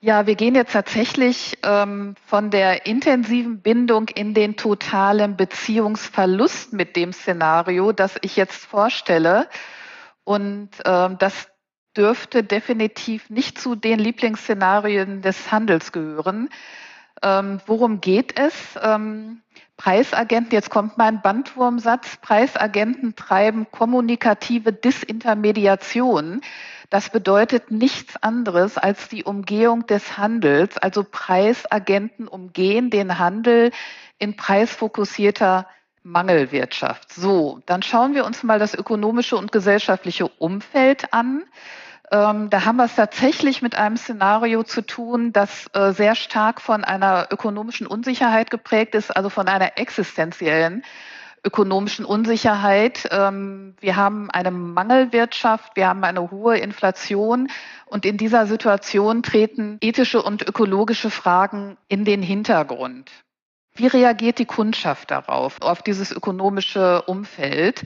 Ja, 0.00 0.26
wir 0.26 0.34
gehen 0.34 0.54
jetzt 0.54 0.72
tatsächlich 0.72 1.56
ähm, 1.62 2.14
von 2.26 2.50
der 2.50 2.84
intensiven 2.84 3.62
Bindung 3.62 4.08
in 4.08 4.34
den 4.34 4.56
totalen 4.56 5.36
Beziehungsverlust 5.36 6.74
mit 6.74 6.94
dem 6.94 7.14
Szenario, 7.14 7.92
das 7.92 8.18
ich 8.20 8.36
jetzt 8.36 8.66
vorstelle. 8.66 9.48
Und 10.24 10.70
ähm, 10.84 11.16
das 11.18 11.48
dürfte 11.96 12.42
definitiv 12.42 13.30
nicht 13.30 13.58
zu 13.58 13.76
den 13.76 13.98
Lieblingsszenarien 13.98 15.22
des 15.22 15.50
Handels 15.50 15.92
gehören. 15.92 16.50
Ähm, 17.22 17.60
worum 17.66 18.00
geht 18.00 18.38
es? 18.38 18.54
Ähm, 18.82 19.40
Preisagenten, 19.76 20.52
jetzt 20.52 20.70
kommt 20.70 20.98
mein 20.98 21.20
Bandwurmsatz, 21.20 22.16
Preisagenten 22.18 23.16
treiben 23.16 23.66
kommunikative 23.70 24.72
Disintermediation. 24.72 26.42
Das 26.90 27.10
bedeutet 27.10 27.72
nichts 27.72 28.22
anderes 28.22 28.78
als 28.78 29.08
die 29.08 29.24
Umgehung 29.24 29.86
des 29.86 30.16
Handels. 30.16 30.78
Also 30.78 31.02
Preisagenten 31.02 32.28
umgehen 32.28 32.90
den 32.90 33.18
Handel 33.18 33.72
in 34.18 34.36
preisfokussierter 34.36 35.66
Mangelwirtschaft. 36.04 37.12
So, 37.12 37.60
dann 37.66 37.82
schauen 37.82 38.14
wir 38.14 38.26
uns 38.26 38.42
mal 38.42 38.58
das 38.58 38.74
ökonomische 38.74 39.36
und 39.36 39.50
gesellschaftliche 39.50 40.28
Umfeld 40.28 41.12
an. 41.12 41.42
Ähm, 42.10 42.50
da 42.50 42.64
haben 42.64 42.76
wir 42.76 42.84
es 42.84 42.94
tatsächlich 42.94 43.62
mit 43.62 43.76
einem 43.76 43.96
Szenario 43.96 44.62
zu 44.62 44.82
tun, 44.82 45.32
das 45.32 45.66
äh, 45.72 45.92
sehr 45.92 46.14
stark 46.14 46.60
von 46.60 46.84
einer 46.84 47.28
ökonomischen 47.30 47.86
Unsicherheit 47.86 48.50
geprägt 48.50 48.94
ist, 48.94 49.16
also 49.16 49.30
von 49.30 49.48
einer 49.48 49.78
existenziellen 49.78 50.82
ökonomischen 51.44 52.04
Unsicherheit. 52.04 53.08
Ähm, 53.10 53.74
wir 53.80 53.96
haben 53.96 54.30
eine 54.30 54.50
Mangelwirtschaft, 54.50 55.76
wir 55.76 55.88
haben 55.88 56.02
eine 56.04 56.30
hohe 56.30 56.58
Inflation 56.58 57.48
und 57.86 58.06
in 58.06 58.16
dieser 58.16 58.46
Situation 58.46 59.22
treten 59.22 59.78
ethische 59.80 60.22
und 60.22 60.46
ökologische 60.48 61.10
Fragen 61.10 61.76
in 61.88 62.04
den 62.04 62.22
Hintergrund. 62.22 63.10
Wie 63.76 63.86
reagiert 63.86 64.38
die 64.38 64.46
Kundschaft 64.46 65.10
darauf, 65.10 65.60
auf 65.60 65.82
dieses 65.82 66.12
ökonomische 66.12 67.02
Umfeld? 67.02 67.84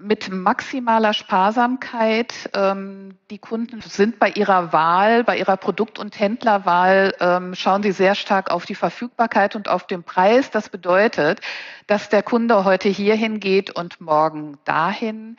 Mit 0.00 0.30
maximaler 0.30 1.12
Sparsamkeit. 1.12 2.50
Ähm, 2.52 3.16
die 3.30 3.38
Kunden 3.38 3.80
sind 3.80 4.18
bei 4.18 4.30
ihrer 4.30 4.72
Wahl, 4.72 5.24
bei 5.24 5.38
ihrer 5.38 5.56
Produkt- 5.56 5.98
und 5.98 6.18
Händlerwahl, 6.18 7.14
ähm, 7.20 7.54
schauen 7.54 7.82
sie 7.82 7.92
sehr 7.92 8.14
stark 8.14 8.50
auf 8.50 8.66
die 8.66 8.74
Verfügbarkeit 8.74 9.54
und 9.56 9.68
auf 9.68 9.86
den 9.86 10.02
Preis. 10.02 10.50
Das 10.50 10.68
bedeutet, 10.68 11.40
dass 11.86 12.08
der 12.08 12.22
Kunde 12.22 12.64
heute 12.64 12.88
hierhin 12.88 13.40
geht 13.40 13.70
und 13.70 14.00
morgen 14.00 14.58
dahin. 14.64 15.36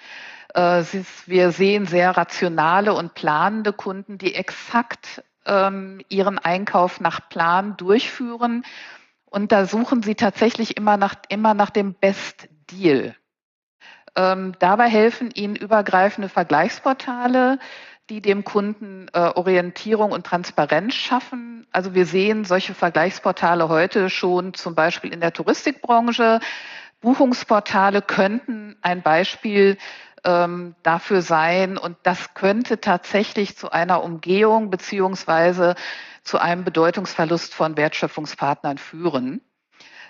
Äh, 0.53 0.83
wir 1.25 1.51
sehen 1.51 1.85
sehr 1.85 2.15
rationale 2.15 2.93
und 2.93 3.13
planende 3.13 3.73
Kunden, 3.73 4.17
die 4.17 4.35
exakt 4.35 5.21
ähm, 5.45 5.99
ihren 6.07 6.39
Einkauf 6.39 7.01
nach 7.01 7.27
Plan 7.29 7.75
durchführen. 7.77 8.63
Und 9.25 9.51
da 9.51 9.65
suchen 9.65 10.01
sie 10.01 10.15
tatsächlich 10.15 10.77
immer 10.77 10.95
nach, 10.95 11.15
immer 11.27 11.53
nach 11.53 11.69
dem 11.69 11.93
Best 11.93 12.47
Deal. 12.71 13.15
Ähm, 14.15 14.53
dabei 14.59 14.87
helfen 14.87 15.31
Ihnen 15.31 15.55
übergreifende 15.55 16.29
Vergleichsportale, 16.29 17.59
die 18.09 18.21
dem 18.21 18.43
Kunden 18.43 19.07
äh, 19.13 19.19
Orientierung 19.19 20.11
und 20.11 20.25
Transparenz 20.25 20.93
schaffen. 20.93 21.65
Also 21.71 21.93
wir 21.93 22.05
sehen 22.05 22.45
solche 22.45 22.73
Vergleichsportale 22.73 23.67
heute 23.67 24.09
schon 24.09 24.53
zum 24.53 24.75
Beispiel 24.75 25.11
in 25.11 25.21
der 25.21 25.33
Touristikbranche. 25.33 26.39
Buchungsportale 27.01 28.01
könnten 28.01 28.75
ein 28.81 29.01
Beispiel 29.01 29.77
ähm, 30.23 30.75
dafür 30.83 31.21
sein 31.21 31.77
und 31.77 31.97
das 32.03 32.33
könnte 32.33 32.79
tatsächlich 32.79 33.57
zu 33.57 33.71
einer 33.71 34.03
Umgehung 34.03 34.69
beziehungsweise 34.69 35.75
zu 36.23 36.39
einem 36.39 36.63
Bedeutungsverlust 36.63 37.53
von 37.53 37.77
Wertschöpfungspartnern 37.77 38.77
führen. 38.77 39.41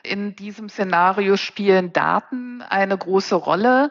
In 0.05 0.35
diesem 0.35 0.69
Szenario 0.69 1.37
spielen 1.37 1.93
Daten 1.93 2.61
eine 2.61 2.97
große 2.97 3.35
Rolle. 3.35 3.89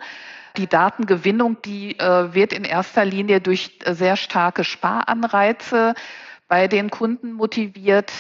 Die 0.57 0.69
Datengewinnung, 0.69 1.61
die 1.63 1.99
äh, 1.99 2.33
wird 2.33 2.53
in 2.53 2.63
erster 2.65 3.05
Linie 3.05 3.41
durch 3.41 3.81
äh, 3.85 3.95
sehr 3.95 4.15
starke 4.17 4.63
Sparanreize 4.63 5.95
bei 6.47 6.69
den 6.69 6.91
Kunden 6.91 7.33
motiviert. 7.33 8.13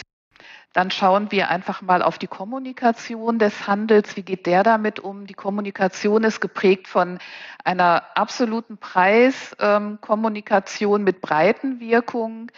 Dann 0.72 0.90
schauen 0.90 1.30
wir 1.30 1.50
einfach 1.50 1.82
mal 1.82 2.02
auf 2.02 2.18
die 2.18 2.26
Kommunikation 2.26 3.38
des 3.38 3.68
Handels. 3.68 4.16
Wie 4.16 4.22
geht 4.22 4.46
der 4.46 4.64
damit 4.64 4.98
um? 4.98 5.28
Die 5.28 5.34
Kommunikation 5.34 6.24
ist 6.24 6.40
geprägt 6.40 6.88
von 6.88 7.20
einer 7.62 8.02
absoluten 8.16 8.78
Preiskommunikation 8.78 11.00
ähm, 11.00 11.04
mit 11.04 11.20
Breitenwirkung. 11.20 12.50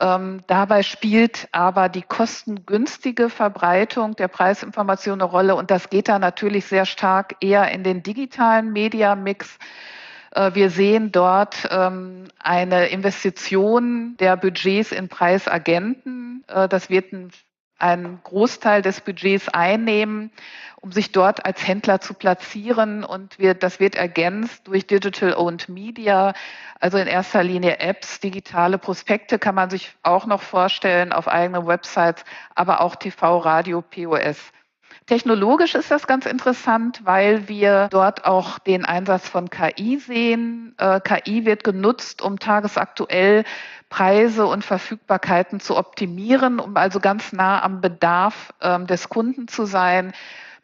Ähm, 0.00 0.40
dabei 0.46 0.82
spielt 0.82 1.48
aber 1.52 1.88
die 1.88 2.02
kostengünstige 2.02 3.30
Verbreitung 3.30 4.16
der 4.16 4.28
Preisinformation 4.28 5.20
eine 5.20 5.30
Rolle 5.30 5.54
und 5.54 5.70
das 5.70 5.90
geht 5.90 6.08
da 6.08 6.18
natürlich 6.18 6.66
sehr 6.66 6.84
stark 6.84 7.36
eher 7.40 7.70
in 7.70 7.82
den 7.82 8.02
digitalen 8.02 8.72
Media-Mix. 8.72 9.58
Äh, 10.32 10.54
wir 10.54 10.70
sehen 10.70 11.12
dort 11.12 11.68
ähm, 11.70 12.24
eine 12.38 12.88
Investition 12.88 14.16
der 14.18 14.36
Budgets 14.36 14.92
in 14.92 15.08
Preisagenten. 15.08 16.44
Äh, 16.48 16.68
das 16.68 16.90
wird 16.90 17.12
ein 17.12 17.30
einen 17.78 18.20
Großteil 18.22 18.82
des 18.82 19.00
Budgets 19.00 19.48
einnehmen, 19.48 20.30
um 20.80 20.92
sich 20.92 21.12
dort 21.12 21.44
als 21.44 21.66
Händler 21.66 22.00
zu 22.00 22.14
platzieren. 22.14 23.04
Und 23.04 23.38
wir, 23.38 23.54
das 23.54 23.80
wird 23.80 23.94
ergänzt 23.94 24.66
durch 24.68 24.86
Digital 24.86 25.34
Owned 25.34 25.68
Media, 25.68 26.32
also 26.80 26.98
in 26.98 27.06
erster 27.06 27.42
Linie 27.42 27.78
Apps, 27.80 28.20
digitale 28.20 28.78
Prospekte 28.78 29.38
kann 29.38 29.54
man 29.54 29.70
sich 29.70 29.94
auch 30.02 30.26
noch 30.26 30.42
vorstellen 30.42 31.12
auf 31.12 31.28
eigenen 31.28 31.66
Websites, 31.66 32.24
aber 32.54 32.80
auch 32.80 32.96
TV, 32.96 33.38
Radio, 33.38 33.82
POS. 33.82 34.52
Technologisch 35.06 35.76
ist 35.76 35.92
das 35.92 36.08
ganz 36.08 36.26
interessant, 36.26 37.02
weil 37.04 37.48
wir 37.48 37.86
dort 37.92 38.24
auch 38.24 38.58
den 38.58 38.84
Einsatz 38.84 39.28
von 39.28 39.50
KI 39.50 39.98
sehen. 39.98 40.74
Äh, 40.78 41.00
KI 41.00 41.44
wird 41.44 41.62
genutzt, 41.62 42.22
um 42.22 42.40
tagesaktuell 42.40 43.44
Preise 43.88 44.46
und 44.46 44.64
Verfügbarkeiten 44.64 45.60
zu 45.60 45.76
optimieren, 45.76 46.58
um 46.58 46.76
also 46.76 47.00
ganz 47.00 47.32
nah 47.32 47.62
am 47.62 47.80
Bedarf 47.80 48.52
ähm, 48.60 48.86
des 48.86 49.08
Kunden 49.08 49.48
zu 49.48 49.64
sein. 49.64 50.12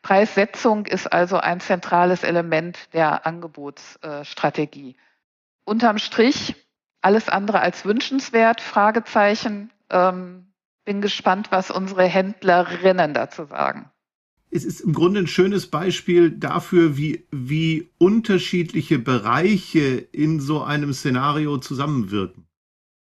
Preissetzung 0.02 0.86
ist 0.86 1.12
also 1.12 1.36
ein 1.36 1.60
zentrales 1.60 2.24
Element 2.24 2.92
der 2.92 3.26
Angebotsstrategie. 3.26 4.96
Unterm 5.64 5.98
Strich 5.98 6.56
alles 7.02 7.28
andere 7.28 7.60
als 7.60 7.84
wünschenswert, 7.84 8.60
Fragezeichen. 8.60 9.70
Ähm, 9.90 10.46
bin 10.84 11.00
gespannt, 11.00 11.48
was 11.50 11.70
unsere 11.70 12.04
Händlerinnen 12.04 13.14
dazu 13.14 13.44
sagen. 13.44 13.90
Es 14.50 14.64
ist 14.64 14.80
im 14.80 14.92
Grunde 14.92 15.20
ein 15.20 15.26
schönes 15.26 15.68
Beispiel 15.68 16.30
dafür, 16.30 16.96
wie, 16.96 17.26
wie 17.30 17.90
unterschiedliche 17.98 18.98
Bereiche 18.98 19.96
in 20.12 20.40
so 20.40 20.62
einem 20.62 20.92
Szenario 20.92 21.58
zusammenwirken. 21.58 22.46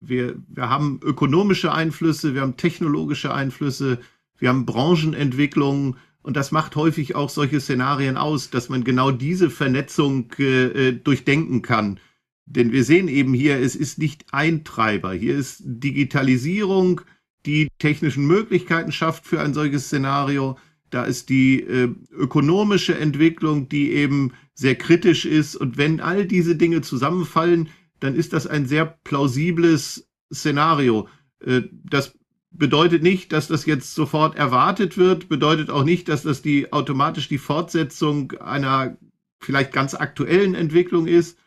Wir, 0.00 0.36
wir 0.48 0.70
haben 0.70 1.00
ökonomische 1.02 1.72
Einflüsse, 1.72 2.34
wir 2.34 2.42
haben 2.42 2.56
technologische 2.56 3.34
Einflüsse, 3.34 3.98
wir 4.38 4.48
haben 4.48 4.66
Branchenentwicklungen 4.66 5.96
und 6.22 6.36
das 6.36 6.52
macht 6.52 6.76
häufig 6.76 7.14
auch 7.14 7.30
solche 7.30 7.60
Szenarien 7.60 8.16
aus, 8.16 8.50
dass 8.50 8.68
man 8.68 8.84
genau 8.84 9.10
diese 9.10 9.50
Vernetzung 9.50 10.30
äh, 10.38 10.88
äh 10.88 10.92
durchdenken 10.92 11.62
kann. 11.62 11.98
Denn 12.46 12.72
wir 12.72 12.84
sehen 12.84 13.08
eben 13.08 13.34
hier, 13.34 13.58
es 13.58 13.76
ist 13.76 13.98
nicht 13.98 14.26
ein 14.32 14.64
Treiber. 14.64 15.12
Hier 15.12 15.36
ist 15.36 15.62
Digitalisierung, 15.64 17.02
die 17.44 17.68
technischen 17.78 18.26
Möglichkeiten 18.26 18.92
schafft 18.92 19.26
für 19.26 19.40
ein 19.40 19.52
solches 19.52 19.86
Szenario. 19.86 20.58
Da 20.90 21.04
ist 21.04 21.28
die 21.28 21.60
äh, 21.60 21.90
ökonomische 22.10 22.98
Entwicklung, 22.98 23.68
die 23.68 23.92
eben 23.92 24.32
sehr 24.54 24.76
kritisch 24.76 25.26
ist. 25.26 25.56
Und 25.56 25.76
wenn 25.76 26.00
all 26.00 26.24
diese 26.24 26.56
Dinge 26.56 26.80
zusammenfallen, 26.80 27.68
dann 28.00 28.14
ist 28.14 28.32
das 28.32 28.46
ein 28.46 28.66
sehr 28.66 28.86
plausibles 28.86 30.08
Szenario. 30.32 31.08
Äh, 31.40 31.62
das 31.72 32.16
bedeutet 32.50 33.02
nicht, 33.02 33.32
dass 33.32 33.48
das 33.48 33.66
jetzt 33.66 33.94
sofort 33.94 34.36
erwartet 34.36 34.96
wird, 34.96 35.28
bedeutet 35.28 35.70
auch 35.70 35.84
nicht, 35.84 36.08
dass 36.08 36.22
das 36.22 36.42
die 36.42 36.72
automatisch 36.72 37.28
die 37.28 37.38
Fortsetzung 37.38 38.32
einer 38.32 38.96
vielleicht 39.40 39.72
ganz 39.72 39.94
aktuellen 39.94 40.54
Entwicklung 40.54 41.06
ist. 41.06 41.38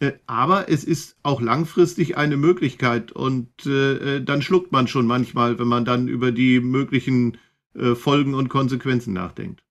Äh, 0.00 0.12
aber 0.26 0.68
es 0.68 0.84
ist 0.84 1.16
auch 1.22 1.40
langfristig 1.40 2.16
eine 2.16 2.36
Möglichkeit 2.36 3.12
und 3.12 3.66
äh, 3.66 4.20
dann 4.22 4.42
schluckt 4.42 4.72
man 4.72 4.88
schon 4.88 5.06
manchmal, 5.06 5.58
wenn 5.58 5.68
man 5.68 5.84
dann 5.84 6.08
über 6.08 6.32
die 6.32 6.60
möglichen 6.60 7.38
Folgen 7.94 8.34
und 8.34 8.50
Konsequenzen 8.50 9.14
nachdenkt. 9.14 9.61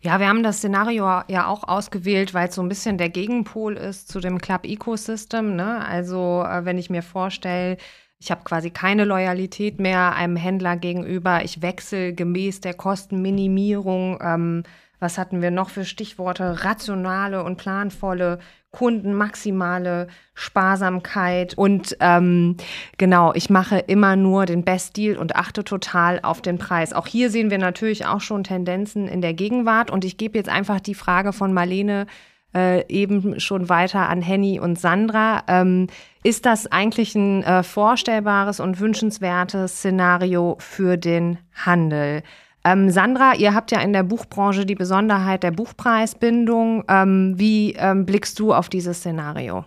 Ja, 0.00 0.20
wir 0.20 0.28
haben 0.28 0.42
das 0.42 0.58
Szenario 0.58 1.22
ja 1.28 1.46
auch 1.46 1.64
ausgewählt, 1.64 2.34
weil 2.34 2.48
es 2.48 2.54
so 2.54 2.62
ein 2.62 2.68
bisschen 2.68 2.98
der 2.98 3.08
Gegenpol 3.08 3.76
ist 3.76 4.08
zu 4.08 4.20
dem 4.20 4.38
Club 4.38 4.64
Ecosystem. 4.64 5.56
Ne? 5.56 5.84
Also 5.84 6.44
äh, 6.46 6.64
wenn 6.64 6.78
ich 6.78 6.90
mir 6.90 7.02
vorstelle, 7.02 7.78
ich 8.18 8.30
habe 8.30 8.44
quasi 8.44 8.70
keine 8.70 9.04
Loyalität 9.04 9.80
mehr 9.80 10.14
einem 10.14 10.36
Händler 10.36 10.76
gegenüber, 10.76 11.44
ich 11.44 11.62
wechsle 11.62 12.14
gemäß 12.14 12.60
der 12.60 12.74
Kostenminimierung. 12.74 14.18
Ähm, 14.22 14.62
was 15.02 15.18
hatten 15.18 15.42
wir 15.42 15.50
noch 15.50 15.68
für 15.68 15.84
Stichworte? 15.84 16.64
Rationale 16.64 17.42
und 17.42 17.56
planvolle 17.56 18.38
Kunden, 18.70 19.12
maximale 19.12 20.06
Sparsamkeit 20.32 21.52
und 21.58 21.94
ähm, 22.00 22.56
genau, 22.96 23.34
ich 23.34 23.50
mache 23.50 23.78
immer 23.80 24.16
nur 24.16 24.46
den 24.46 24.64
Best 24.64 24.96
Deal 24.96 25.18
und 25.18 25.36
achte 25.36 25.62
total 25.62 26.20
auf 26.22 26.40
den 26.40 26.56
Preis. 26.56 26.94
Auch 26.94 27.06
hier 27.06 27.28
sehen 27.28 27.50
wir 27.50 27.58
natürlich 27.58 28.06
auch 28.06 28.22
schon 28.22 28.44
Tendenzen 28.44 29.08
in 29.08 29.20
der 29.20 29.34
Gegenwart 29.34 29.90
und 29.90 30.06
ich 30.06 30.16
gebe 30.16 30.38
jetzt 30.38 30.48
einfach 30.48 30.80
die 30.80 30.94
Frage 30.94 31.34
von 31.34 31.52
Marlene 31.52 32.06
äh, 32.54 32.86
eben 32.88 33.40
schon 33.40 33.68
weiter 33.68 34.08
an 34.08 34.22
Henny 34.22 34.58
und 34.58 34.78
Sandra. 34.78 35.42
Ähm, 35.48 35.88
ist 36.22 36.46
das 36.46 36.70
eigentlich 36.70 37.14
ein 37.14 37.42
äh, 37.42 37.62
vorstellbares 37.62 38.60
und 38.60 38.80
wünschenswertes 38.80 39.78
Szenario 39.78 40.56
für 40.60 40.96
den 40.96 41.38
Handel? 41.54 42.22
Ähm, 42.64 42.90
Sandra, 42.90 43.34
ihr 43.34 43.54
habt 43.54 43.72
ja 43.72 43.80
in 43.80 43.92
der 43.92 44.04
Buchbranche 44.04 44.64
die 44.64 44.74
Besonderheit 44.74 45.42
der 45.42 45.50
Buchpreisbindung. 45.50 46.84
Ähm, 46.88 47.34
wie 47.36 47.72
ähm, 47.72 48.06
blickst 48.06 48.38
du 48.38 48.54
auf 48.54 48.68
dieses 48.68 48.98
Szenario? 48.98 49.64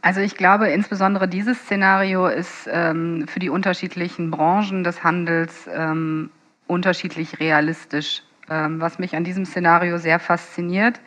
Also 0.00 0.20
ich 0.20 0.36
glaube, 0.36 0.68
insbesondere 0.68 1.28
dieses 1.28 1.58
Szenario 1.58 2.26
ist 2.26 2.68
ähm, 2.70 3.26
für 3.26 3.40
die 3.40 3.48
unterschiedlichen 3.48 4.30
Branchen 4.30 4.84
des 4.84 5.02
Handels 5.02 5.68
ähm, 5.72 6.30
unterschiedlich 6.66 7.40
realistisch. 7.40 8.22
Ähm, 8.50 8.80
was 8.80 8.98
mich 8.98 9.16
an 9.16 9.24
diesem 9.24 9.46
Szenario 9.46 9.96
sehr 9.98 10.18
fasziniert, 10.18 11.00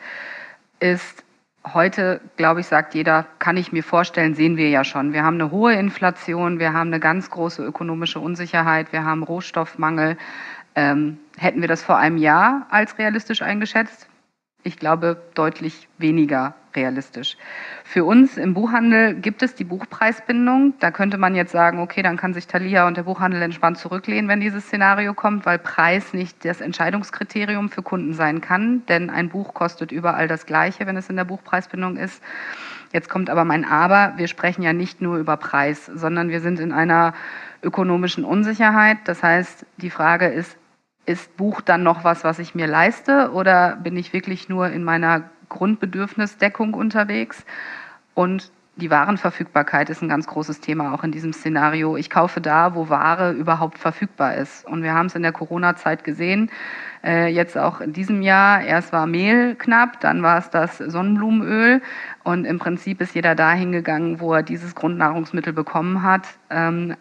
ist, 0.80 1.24
heute, 1.74 2.20
glaube 2.36 2.60
ich, 2.60 2.66
sagt 2.66 2.94
jeder, 2.94 3.26
kann 3.38 3.56
ich 3.56 3.72
mir 3.72 3.82
vorstellen, 3.82 4.34
sehen 4.34 4.56
wir 4.56 4.68
ja 4.68 4.84
schon. 4.84 5.12
Wir 5.12 5.24
haben 5.24 5.40
eine 5.40 5.50
hohe 5.50 5.74
Inflation, 5.74 6.58
wir 6.58 6.72
haben 6.72 6.88
eine 6.88 7.00
ganz 7.00 7.30
große 7.30 7.64
ökonomische 7.64 8.20
Unsicherheit, 8.20 8.92
wir 8.92 9.04
haben 9.04 9.22
Rohstoffmangel, 9.22 10.16
ähm, 10.78 11.18
hätten 11.36 11.60
wir 11.60 11.66
das 11.66 11.82
vor 11.82 11.96
einem 11.96 12.18
Jahr 12.18 12.68
als 12.70 12.98
realistisch 12.98 13.42
eingeschätzt? 13.42 14.08
Ich 14.62 14.78
glaube, 14.78 15.20
deutlich 15.34 15.88
weniger 15.98 16.54
realistisch. 16.76 17.36
Für 17.82 18.04
uns 18.04 18.36
im 18.36 18.54
Buchhandel 18.54 19.14
gibt 19.14 19.42
es 19.42 19.56
die 19.56 19.64
Buchpreisbindung. 19.64 20.74
Da 20.78 20.92
könnte 20.92 21.18
man 21.18 21.34
jetzt 21.34 21.50
sagen, 21.50 21.80
okay, 21.80 22.02
dann 22.02 22.16
kann 22.16 22.32
sich 22.32 22.46
Thalia 22.46 22.86
und 22.86 22.96
der 22.96 23.02
Buchhandel 23.02 23.42
entspannt 23.42 23.78
zurücklehnen, 23.78 24.28
wenn 24.28 24.38
dieses 24.38 24.66
Szenario 24.66 25.14
kommt, 25.14 25.46
weil 25.46 25.58
Preis 25.58 26.12
nicht 26.12 26.44
das 26.44 26.60
Entscheidungskriterium 26.60 27.70
für 27.70 27.82
Kunden 27.82 28.14
sein 28.14 28.40
kann, 28.40 28.86
denn 28.86 29.10
ein 29.10 29.30
Buch 29.30 29.54
kostet 29.54 29.90
überall 29.90 30.28
das 30.28 30.46
Gleiche, 30.46 30.86
wenn 30.86 30.96
es 30.96 31.10
in 31.10 31.16
der 31.16 31.24
Buchpreisbindung 31.24 31.96
ist. 31.96 32.22
Jetzt 32.92 33.08
kommt 33.08 33.30
aber 33.30 33.44
mein 33.44 33.64
Aber. 33.64 34.12
Wir 34.16 34.28
sprechen 34.28 34.62
ja 34.62 34.72
nicht 34.72 35.00
nur 35.00 35.16
über 35.18 35.36
Preis, 35.36 35.86
sondern 35.86 36.28
wir 36.28 36.40
sind 36.40 36.60
in 36.60 36.72
einer 36.72 37.14
ökonomischen 37.62 38.24
Unsicherheit. 38.24 38.98
Das 39.06 39.22
heißt, 39.22 39.66
die 39.78 39.90
Frage 39.90 40.26
ist, 40.26 40.56
ist 41.08 41.36
Buch 41.36 41.62
dann 41.62 41.82
noch 41.82 42.04
was, 42.04 42.22
was 42.22 42.38
ich 42.38 42.54
mir 42.54 42.66
leiste 42.66 43.32
oder 43.32 43.76
bin 43.76 43.96
ich 43.96 44.12
wirklich 44.12 44.48
nur 44.48 44.68
in 44.68 44.84
meiner 44.84 45.30
Grundbedürfnisdeckung 45.48 46.74
unterwegs? 46.74 47.44
Und 48.14 48.52
die 48.76 48.90
Warenverfügbarkeit 48.90 49.90
ist 49.90 50.02
ein 50.02 50.08
ganz 50.08 50.26
großes 50.26 50.60
Thema 50.60 50.94
auch 50.94 51.02
in 51.02 51.10
diesem 51.10 51.32
Szenario. 51.32 51.96
Ich 51.96 52.10
kaufe 52.10 52.40
da, 52.40 52.74
wo 52.74 52.88
Ware 52.88 53.32
überhaupt 53.32 53.78
verfügbar 53.78 54.36
ist. 54.36 54.66
Und 54.66 54.82
wir 54.82 54.94
haben 54.94 55.06
es 55.06 55.16
in 55.16 55.22
der 55.22 55.32
Corona-Zeit 55.32 56.04
gesehen, 56.04 56.50
äh, 57.02 57.26
jetzt 57.26 57.58
auch 57.58 57.80
in 57.80 57.92
diesem 57.92 58.22
Jahr. 58.22 58.60
Erst 58.60 58.92
war 58.92 59.06
Mehl 59.06 59.56
knapp, 59.56 59.98
dann 60.00 60.22
war 60.22 60.38
es 60.38 60.50
das 60.50 60.78
Sonnenblumenöl. 60.78 61.82
Und 62.22 62.44
im 62.44 62.58
Prinzip 62.58 63.00
ist 63.00 63.14
jeder 63.14 63.34
dahin 63.34 63.72
gegangen, 63.72 64.20
wo 64.20 64.32
er 64.34 64.42
dieses 64.42 64.74
Grundnahrungsmittel 64.74 65.52
bekommen 65.52 66.02
hat. 66.04 66.28
Ähm, 66.50 66.94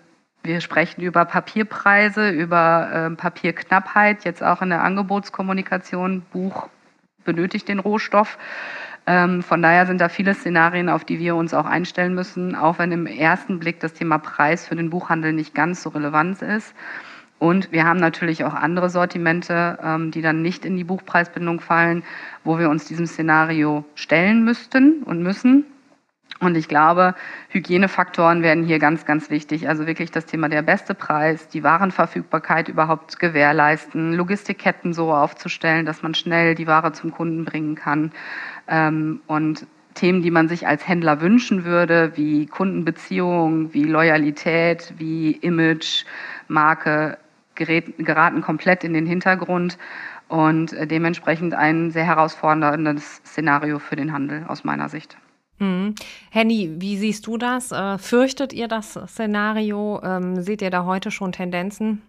wir 0.44 0.62
sprechen 0.62 1.02
über 1.02 1.26
Papierpreise, 1.26 2.30
über 2.30 3.10
äh, 3.12 3.16
Papierknappheit, 3.16 4.24
jetzt 4.24 4.44
auch 4.44 4.62
in 4.62 4.70
der 4.70 4.84
Angebotskommunikation. 4.84 6.22
Buch 6.32 6.70
benötigt 7.26 7.68
den 7.68 7.80
Rohstoff. 7.80 8.38
Ähm, 9.06 9.42
von 9.42 9.62
daher 9.62 9.86
sind 9.86 10.02
da 10.02 10.10
viele 10.10 10.34
Szenarien, 10.34 10.90
auf 10.90 11.06
die 11.06 11.20
wir 11.20 11.36
uns 11.36 11.54
auch 11.54 11.66
einstellen 11.66 12.14
müssen, 12.14 12.56
auch 12.56 12.80
wenn 12.80 12.92
im 12.92 13.06
ersten 13.06 13.60
Blick 13.60 13.80
das 13.80 13.94
Thema 13.94 14.18
Preis 14.18 14.68
für 14.68 14.76
den 14.76 14.90
Buchhandel 14.90 15.34
nicht 15.34 15.56
ganz 15.56 15.84
so 15.84 15.90
relevant 15.90 16.42
ist. 16.42 16.74
Und 17.40 17.72
wir 17.72 17.86
haben 17.86 18.00
natürlich 18.00 18.44
auch 18.44 18.54
andere 18.54 18.90
Sortimente, 18.90 19.78
ähm, 19.84 20.12
die 20.12 20.22
dann 20.22 20.42
nicht 20.42 20.66
in 20.66 20.76
die 20.76 20.84
Buchpreisbindung 20.84 21.62
fallen, 21.62 22.04
wo 22.44 22.58
wir 22.58 22.70
uns 22.70 22.86
diesem 22.86 23.06
Szenario 23.06 23.86
stellen 23.96 24.44
müssten 24.44 25.04
und 25.04 25.22
müssen. 25.22 25.66
Und 26.40 26.56
ich 26.56 26.68
glaube, 26.68 27.16
Hygienefaktoren 27.50 28.44
werden 28.44 28.64
hier 28.64 28.78
ganz, 28.78 29.06
ganz 29.06 29.32
wichtig. 29.32 29.68
Also 29.68 29.88
wirklich 29.88 30.12
das 30.12 30.28
Thema 30.28 30.50
der 30.50 30.62
beste 30.62 30.94
Preis, 30.94 31.48
die 31.48 31.64
Warenverfügbarkeit 31.64 32.68
überhaupt 32.68 33.18
gewährleisten, 33.18 34.14
Logistikketten 34.14 34.94
so 34.94 35.12
aufzustellen, 35.14 35.86
dass 35.86 36.04
man 36.04 36.14
schnell 36.14 36.54
die 36.54 36.68
Ware 36.68 36.92
zum 36.92 37.12
Kunden 37.12 37.44
bringen 37.44 37.74
kann. 37.74 38.12
Ähm, 38.68 39.22
und 39.26 39.66
Themen, 39.96 40.22
die 40.22 40.30
man 40.30 40.48
sich 40.48 40.68
als 40.68 40.88
Händler 40.88 41.22
wünschen 41.22 41.66
würde, 41.66 42.12
wie 42.16 42.46
Kundenbeziehung, 42.46 43.74
wie 43.74 43.84
Loyalität, 43.84 44.94
wie 44.98 45.32
Image, 45.32 46.06
Marke, 46.48 47.18
geraten 47.56 48.42
komplett 48.42 48.84
in 48.84 48.94
den 48.94 49.08
Hintergrund 49.08 49.80
und 50.28 50.74
äh, 50.74 50.86
dementsprechend 50.86 51.56
ein 51.56 51.90
sehr 51.90 52.04
herausforderndes 52.04 53.22
Szenario 53.26 53.80
für 53.80 53.96
den 53.96 54.14
Handel 54.14 54.46
aus 54.48 54.64
meiner 54.64 54.90
Sicht. 54.90 55.18
Mhm. 55.60 55.96
Henny, 56.30 56.76
wie 56.78 56.98
siehst 56.98 57.28
du 57.28 57.38
das? 57.38 57.72
Äh, 57.72 57.98
fürchtet 57.98 58.54
ihr 58.54 58.68
das 58.68 58.94
Szenario? 59.08 60.02
Ähm, 60.04 60.42
seht 60.42 60.62
ihr 60.62 60.70
da 60.70 60.86
heute 60.86 61.12
schon 61.12 61.32
Tendenzen? 61.32 62.02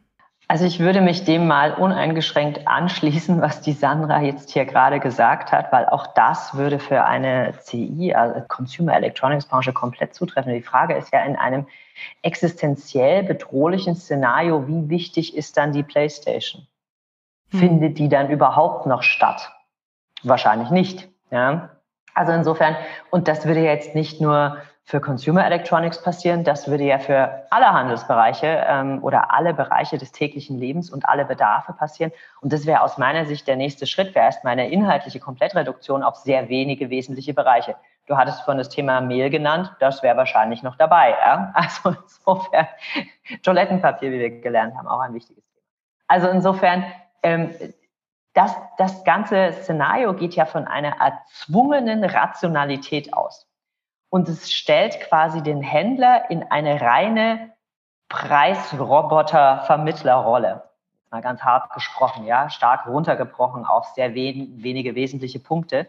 Also 0.51 0.65
ich 0.65 0.81
würde 0.81 1.03
mich 1.03 1.25
dem 1.25 1.47
mal 1.47 1.75
uneingeschränkt 1.75 2.67
anschließen, 2.67 3.43
was 3.43 3.61
die 3.61 3.75
Sandra 3.75 4.23
jetzt 4.23 4.51
hier 4.51 4.65
gerade 4.65 4.99
gesagt 4.99 5.53
hat, 5.53 5.71
weil 5.73 5.85
auch 5.85 6.07
das 6.15 6.55
würde 6.55 6.79
für 6.79 7.05
eine 7.05 7.53
CI, 7.61 8.15
also 8.15 8.41
Consumer 8.49 8.97
Electronics 8.97 9.45
Branche, 9.45 9.75
komplett 9.75 10.15
zutreffen. 10.15 10.55
Die 10.55 10.63
Frage 10.63 10.95
ist 10.95 11.13
ja 11.13 11.21
in 11.21 11.37
einem 11.37 11.67
existenziell 12.23 13.25
bedrohlichen 13.25 13.95
Szenario, 13.95 14.67
wie 14.67 14.89
wichtig 14.89 15.37
ist 15.37 15.59
dann 15.59 15.73
die 15.73 15.83
PlayStation? 15.83 16.67
Hm. 17.51 17.61
Findet 17.61 17.99
die 17.99 18.09
dann 18.09 18.31
überhaupt 18.31 18.87
noch 18.87 19.03
statt? 19.03 19.53
Wahrscheinlich 20.23 20.71
nicht. 20.71 21.11
Ja? 21.31 21.78
Also 22.19 22.33
insofern, 22.33 22.75
und 23.11 23.29
das 23.29 23.47
würde 23.47 23.61
jetzt 23.61 23.95
nicht 23.95 24.21
nur 24.21 24.57
für 24.83 25.01
Consumer 25.01 25.47
Electronics 25.47 26.03
passieren, 26.03 26.43
das 26.43 26.69
würde 26.69 26.83
ja 26.83 26.99
für 26.99 27.47
alle 27.51 27.73
Handelsbereiche 27.73 28.65
ähm, 28.67 29.05
oder 29.05 29.33
alle 29.33 29.55
Bereiche 29.55 29.99
des 29.99 30.11
täglichen 30.11 30.59
Lebens 30.59 30.91
und 30.91 31.09
alle 31.09 31.25
Bedarfe 31.25 31.75
passieren. 31.75 32.11
Und 32.41 32.53
das 32.53 32.67
wäre 32.67 32.81
aus 32.81 32.99
meiner 32.99 33.25
Sicht 33.25 33.47
der 33.47 33.55
nächste 33.55 33.87
Schritt, 33.87 34.17
wäre 34.17 34.25
erstmal 34.25 34.55
eine 34.55 34.69
inhaltliche 34.69 35.21
Komplettreduktion 35.21 36.03
auf 36.03 36.17
sehr 36.17 36.49
wenige 36.49 36.91
wesentliche 36.91 37.35
Bereiche. 37.35 37.77
Du 38.07 38.17
hattest 38.17 38.41
vorhin 38.41 38.59
das 38.59 38.69
Thema 38.69 39.01
Mehl 39.01 39.31
genannt, 39.31 39.71
das 39.79 40.03
wäre 40.03 40.17
wahrscheinlich 40.17 40.65
noch 40.65 40.75
dabei. 40.75 41.11
Ja? 41.11 41.53
Also 41.55 41.95
insofern, 42.01 42.67
Toilettenpapier, 43.45 44.11
wie 44.11 44.19
wir 44.19 44.41
gelernt 44.41 44.75
haben, 44.77 44.89
auch 44.89 45.01
ein 45.01 45.15
wichtiges 45.15 45.45
Thema. 45.45 45.67
Also 46.09 46.29
insofern, 46.31 46.85
ähm, 47.23 47.55
das, 48.39 48.55
das 48.77 49.03
ganze 49.03 49.53
Szenario 49.53 50.15
geht 50.15 50.37
ja 50.37 50.47
von 50.47 50.69
einer 50.69 51.01
erzwungenen 51.01 52.05
Rationalität 52.05 53.13
aus. 53.13 53.49
Und 54.11 54.29
es 54.29 54.53
stellt 54.53 55.01
quasi 55.01 55.43
den 55.43 55.61
Händler 55.61 56.31
in 56.31 56.45
eine 56.45 56.81
reine 56.81 57.51
Preisroboter-Vermittlerrolle. 58.09 60.71
mal 61.11 61.21
ganz 61.21 61.43
hart 61.43 61.73
gesprochen, 61.73 62.27
ja, 62.27 62.49
stark 62.49 62.87
runtergebrochen 62.87 63.67
auf 63.67 63.89
sehr 63.89 64.15
wen 64.15 64.63
wenige 64.63 64.95
wesentliche 64.95 65.41
Punkte. 65.41 65.89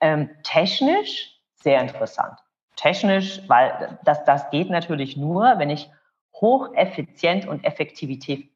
Ähm, 0.00 0.30
technisch 0.42 1.38
sehr 1.56 1.82
interessant. 1.82 2.38
Technisch, 2.76 3.42
weil 3.46 3.98
das, 4.04 4.24
das 4.24 4.48
geht 4.48 4.70
natürlich 4.70 5.18
nur, 5.18 5.58
wenn 5.58 5.68
ich 5.68 5.90
hocheffizient 6.32 7.46
und 7.46 7.62
Effektivität 7.62 8.50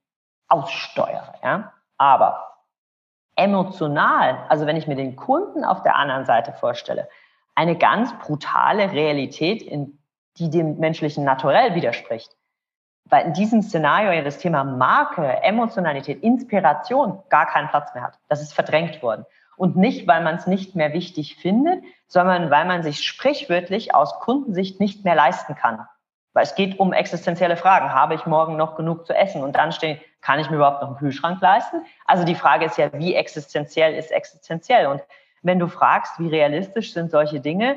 aussteuere. 0.49 1.35
Ja? 1.43 1.75
Aber 1.99 2.54
emotional, 3.37 4.39
also 4.49 4.67
wenn 4.67 4.77
ich 4.77 4.87
mir 4.87 4.97
den 4.97 5.17
Kunden 5.17 5.65
auf 5.65 5.83
der 5.83 5.97
anderen 5.97 6.25
Seite 6.25 6.53
vorstelle, 6.53 7.09
eine 7.55 7.77
ganz 7.77 8.13
brutale 8.19 8.93
Realität, 8.93 9.63
in, 9.63 9.99
die 10.39 10.51
dem 10.51 10.79
menschlichen 10.79 11.25
Naturell 11.25 11.75
widerspricht. 11.75 12.37
Weil 13.07 13.27
in 13.27 13.33
diesem 13.35 13.63
Szenario 13.63 14.13
ja 14.13 14.23
das 14.23 14.39
Thema 14.39 14.65
Marke, 14.65 15.43
Emotionalität, 15.43 16.23
Inspiration 16.23 17.23
gar 17.29 17.47
keinen 17.47 17.69
Platz 17.69 17.95
mehr 17.95 18.03
hat. 18.03 18.19
Das 18.29 18.41
ist 18.41 18.55
verdrängt 18.55 19.03
worden. 19.03 19.27
Und 19.57 19.77
nicht, 19.77 20.09
weil 20.09 20.25
man 20.25 20.37
es 20.37 20.47
nicht 20.47 20.75
mehr 20.75 20.93
wichtig 20.93 21.37
findet, 21.37 21.85
sondern 22.09 22.51
weil 22.51 22.65
man 22.65 22.83
sich 22.83 23.05
sprichwörtlich 23.05 23.95
aus 23.95 24.19
Kundensicht 24.21 24.81
nicht 24.81 25.05
mehr 25.05 25.15
leisten 25.15 25.55
kann. 25.55 25.87
Weil 26.35 26.43
es 26.43 26.55
geht 26.55 26.79
um 26.79 26.93
existenzielle 26.93 27.57
Fragen. 27.57 27.95
Habe 27.95 28.15
ich 28.15 28.27
morgen 28.27 28.57
noch 28.57 28.75
genug 28.77 29.07
zu 29.07 29.15
essen? 29.15 29.43
Und 29.43 29.57
dann 29.57 29.73
stehen, 29.73 29.99
kann 30.21 30.41
ich 30.41 30.51
mir 30.51 30.57
überhaupt 30.57 30.83
noch 30.83 30.89
einen 30.89 30.99
Kühlschrank 30.99 31.41
leisten? 31.41 31.83
Also 32.07 32.25
die 32.25 32.35
Frage 32.35 32.67
ist 32.67 32.77
ja, 32.77 32.93
wie 32.93 33.15
existenziell 33.15 33.95
ist 33.95 34.11
existenziell? 34.11 34.87
Und 34.89 35.01
wenn 35.43 35.59
du 35.59 35.69
fragst, 35.69 36.19
wie 36.19 36.29
realistisch 36.29 36.93
sind 36.93 37.11
solche 37.11 37.41
Dinge, 37.41 37.77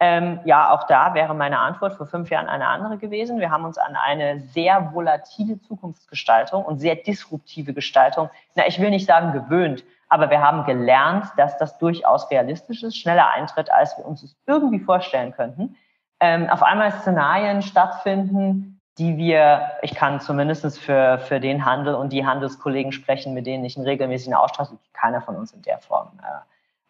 ähm, 0.00 0.40
ja, 0.44 0.72
auch 0.72 0.84
da 0.84 1.14
wäre 1.14 1.34
meine 1.34 1.58
Antwort 1.58 1.94
vor 1.94 2.06
fünf 2.06 2.30
Jahren 2.30 2.48
eine 2.48 2.68
andere 2.68 2.98
gewesen. 2.98 3.40
Wir 3.40 3.50
haben 3.50 3.64
uns 3.64 3.78
an 3.78 3.96
eine 3.96 4.40
sehr 4.40 4.92
volatile 4.94 5.60
Zukunftsgestaltung 5.60 6.64
und 6.64 6.78
sehr 6.78 6.94
disruptive 6.94 7.74
Gestaltung, 7.74 8.30
na, 8.54 8.66
ich 8.68 8.80
will 8.80 8.90
nicht 8.90 9.06
sagen 9.06 9.32
gewöhnt, 9.32 9.82
aber 10.08 10.30
wir 10.30 10.40
haben 10.40 10.64
gelernt, 10.64 11.26
dass 11.36 11.58
das 11.58 11.78
durchaus 11.78 12.30
realistisch 12.30 12.84
ist, 12.84 12.96
schneller 12.96 13.28
eintritt, 13.30 13.72
als 13.72 13.98
wir 13.98 14.06
uns 14.06 14.22
es 14.22 14.36
irgendwie 14.46 14.78
vorstellen 14.78 15.32
könnten 15.32 15.76
ähm, 16.20 16.48
auf 16.50 16.62
einmal 16.62 16.92
Szenarien 16.92 17.62
stattfinden, 17.62 18.80
die 18.98 19.16
wir, 19.16 19.70
ich 19.82 19.94
kann 19.94 20.20
zumindest 20.20 20.78
für, 20.80 21.18
für 21.18 21.38
den 21.38 21.64
Handel 21.64 21.94
und 21.94 22.12
die 22.12 22.26
Handelskollegen 22.26 22.90
sprechen, 22.90 23.32
mit 23.32 23.46
denen 23.46 23.64
ich 23.64 23.76
einen 23.76 23.86
regelmäßigen 23.86 24.34
Austausch, 24.34 24.68
keiner 24.92 25.22
von 25.22 25.36
uns 25.36 25.52
in 25.52 25.62
der 25.62 25.78
Form 25.78 26.08
äh, 26.20 26.26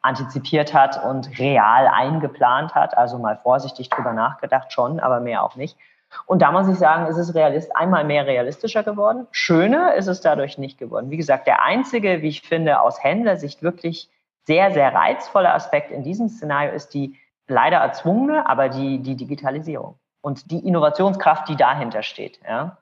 antizipiert 0.01 0.73
hat 0.73 1.05
und 1.05 1.39
real 1.39 1.87
eingeplant 1.87 2.75
hat. 2.75 2.97
Also 2.97 3.19
mal 3.19 3.37
vorsichtig 3.37 3.91
drüber 3.91 4.15
nachgedacht 4.15 4.73
schon, 4.73 5.01
aber 5.01 5.21
mehr 5.21 5.43
auch 5.43 5.57
nicht. 5.57 5.77
Und 6.25 6.41
da 6.41 6.51
muss 6.51 6.69
ich 6.69 6.77
sagen, 6.77 7.07
ist 7.07 7.19
es 7.19 7.35
realist, 7.35 7.77
einmal 7.77 8.05
mehr 8.05 8.27
realistischer 8.27 8.83
geworden. 8.83 9.27
Schöner 9.31 9.95
ist 9.95 10.07
es 10.07 10.23
dadurch 10.23 10.57
nicht 10.57 10.79
geworden. 10.79 11.11
Wie 11.11 11.19
gesagt, 11.19 11.47
der 11.47 11.63
einzige, 11.63 12.23
wie 12.23 12.29
ich 12.29 12.41
finde, 12.41 12.81
aus 12.81 13.05
Händlersicht 13.05 13.63
wirklich 13.63 14.09
sehr, 14.47 14.73
sehr 14.73 14.95
reizvolle 14.95 15.53
Aspekt 15.53 15.91
in 15.91 16.03
diesem 16.03 16.31
Szenario 16.31 16.73
ist 16.73 16.95
die 16.95 17.15
leider 17.49 17.79
erzwungene, 17.79 18.49
aber 18.49 18.69
die, 18.69 18.99
die 19.01 19.17
Digitalisierung 19.17 19.99
und 20.21 20.51
die 20.51 20.67
Innovationskraft, 20.67 21.49
die 21.49 21.57
dahinter 21.57 22.03
steht. 22.03 22.41
Ja? 22.47 22.79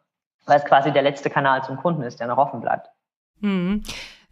Weil 0.46 0.58
es 0.58 0.64
quasi 0.64 0.92
der 0.92 1.02
letzte 1.02 1.30
Kanal 1.30 1.64
zum 1.64 1.76
Kunden 1.76 2.02
ist, 2.02 2.20
der 2.20 2.26
noch 2.26 2.38
offen 2.38 2.60
bleibt. 2.60 2.88
Hm. 3.40 3.82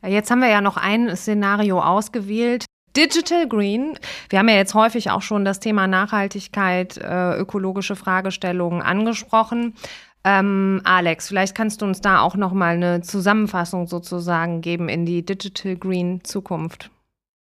Jetzt 0.03 0.31
haben 0.31 0.41
wir 0.41 0.49
ja 0.49 0.61
noch 0.61 0.77
ein 0.77 1.15
Szenario 1.17 1.81
ausgewählt. 1.81 2.67
Digital 2.97 3.49
Green. 3.49 3.99
Wir 4.29 4.39
haben 4.39 4.49
ja 4.49 4.55
jetzt 4.55 4.75
häufig 4.75 5.11
auch 5.11 5.23
schon 5.23 5.45
das 5.45 5.59
Thema 5.59 5.87
Nachhaltigkeit, 5.87 6.97
äh, 6.99 7.37
ökologische 7.37 7.97
Fragestellungen 7.97 8.83
angesprochen. 8.83 9.75
Ähm, 10.23 10.81
Alex, 10.85 11.29
vielleicht 11.29 11.57
kannst 11.57 11.83
du 11.83 11.87
uns 11.87 12.01
da 12.01 12.21
auch 12.21 12.37
noch 12.37 12.53
mal 12.53 12.75
eine 12.75 13.01
Zusammenfassung 13.01 13.89
sozusagen 13.89 14.61
geben 14.61 14.89
in 14.89 15.05
die 15.05 15.25
Digital 15.25 15.77
Green 15.77 16.23
Zukunft. 16.23 16.91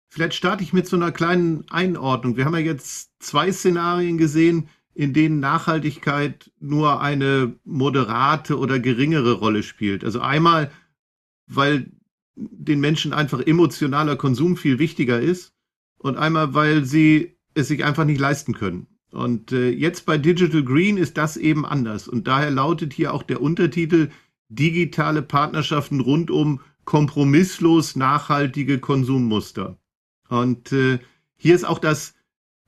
Vielleicht 0.08 0.34
starte 0.34 0.62
ich 0.64 0.72
mit 0.72 0.86
so 0.86 0.96
einer 0.96 1.12
kleinen 1.12 1.64
Einordnung. 1.70 2.36
Wir 2.36 2.44
haben 2.46 2.54
ja 2.54 2.60
jetzt 2.60 3.10
zwei 3.18 3.52
Szenarien 3.52 4.16
gesehen, 4.16 4.68
in 4.94 5.12
denen 5.12 5.38
Nachhaltigkeit 5.38 6.50
nur 6.58 7.00
eine 7.00 7.54
moderate 7.64 8.58
oder 8.58 8.80
geringere 8.80 9.32
Rolle 9.32 9.62
spielt. 9.62 10.02
Also 10.02 10.20
einmal, 10.20 10.72
weil 11.46 11.92
den 12.34 12.80
Menschen 12.80 13.12
einfach 13.12 13.40
emotionaler 13.40 14.16
Konsum 14.16 14.56
viel 14.56 14.78
wichtiger 14.78 15.20
ist 15.20 15.52
und 15.98 16.16
einmal, 16.16 16.54
weil 16.54 16.84
sie 16.84 17.36
es 17.54 17.68
sich 17.68 17.84
einfach 17.84 18.04
nicht 18.04 18.20
leisten 18.20 18.54
können. 18.54 18.86
Und 19.10 19.52
äh, 19.52 19.70
jetzt 19.70 20.06
bei 20.06 20.18
Digital 20.18 20.62
Green 20.62 20.96
ist 20.96 21.16
das 21.16 21.36
eben 21.36 21.64
anders. 21.64 22.08
Und 22.08 22.26
daher 22.28 22.50
lautet 22.50 22.92
hier 22.92 23.14
auch 23.14 23.22
der 23.22 23.40
Untertitel 23.40 24.10
Digitale 24.48 25.22
Partnerschaften 25.22 26.00
rund 26.00 26.30
um 26.30 26.60
kompromisslos 26.84 27.96
nachhaltige 27.96 28.78
Konsummuster. 28.78 29.78
Und 30.28 30.72
äh, 30.72 30.98
hier 31.36 31.54
ist 31.54 31.64
auch 31.64 31.78
das 31.78 32.14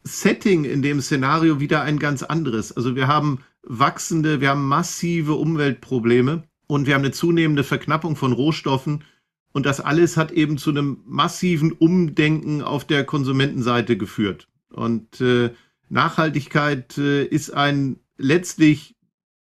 Setting 0.02 0.64
in 0.64 0.82
dem 0.82 1.00
Szenario 1.00 1.60
wieder 1.60 1.82
ein 1.82 1.98
ganz 1.98 2.22
anderes. 2.22 2.72
Also 2.72 2.96
wir 2.96 3.06
haben 3.06 3.40
wachsende, 3.62 4.40
wir 4.40 4.50
haben 4.50 4.66
massive 4.66 5.34
Umweltprobleme 5.34 6.44
und 6.66 6.86
wir 6.86 6.94
haben 6.94 7.02
eine 7.02 7.12
zunehmende 7.12 7.64
Verknappung 7.64 8.16
von 8.16 8.32
Rohstoffen. 8.32 9.04
Und 9.52 9.66
das 9.66 9.80
alles 9.80 10.16
hat 10.16 10.30
eben 10.30 10.58
zu 10.58 10.70
einem 10.70 11.02
massiven 11.04 11.72
Umdenken 11.72 12.62
auf 12.62 12.86
der 12.86 13.04
Konsumentenseite 13.04 13.96
geführt. 13.96 14.48
Und 14.70 15.20
äh, 15.20 15.50
Nachhaltigkeit 15.88 16.96
äh, 16.98 17.24
ist 17.24 17.50
ein 17.50 17.98
letztlich 18.16 18.94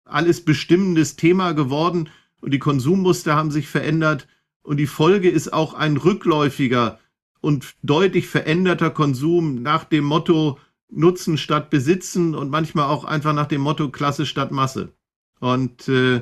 alles 0.03 0.43
bestimmendes 0.43 1.15
Thema 1.15 1.53
geworden 1.53 2.09
und 2.41 2.53
die 2.53 2.59
Konsummuster 2.59 3.35
haben 3.35 3.51
sich 3.51 3.69
verändert 3.69 4.27
und 4.61 4.77
die 4.77 4.87
Folge 4.87 5.29
ist 5.29 5.53
auch 5.53 5.73
ein 5.73 5.95
rückläufiger 5.95 6.99
und 7.43 7.75
deutlich 7.83 8.27
veränderter 8.27 8.89
Konsum 8.89 9.61
nach 9.61 9.83
dem 9.83 10.05
Motto 10.05 10.57
Nutzen 10.89 11.37
statt 11.37 11.69
Besitzen 11.69 12.35
und 12.35 12.49
manchmal 12.49 12.85
auch 12.85 13.03
einfach 13.03 13.33
nach 13.33 13.47
dem 13.47 13.59
Motto 13.59 13.89
Klasse 13.89 14.25
statt 14.25 14.51
Masse. 14.51 14.93
Und 15.41 15.89
äh, 15.89 16.21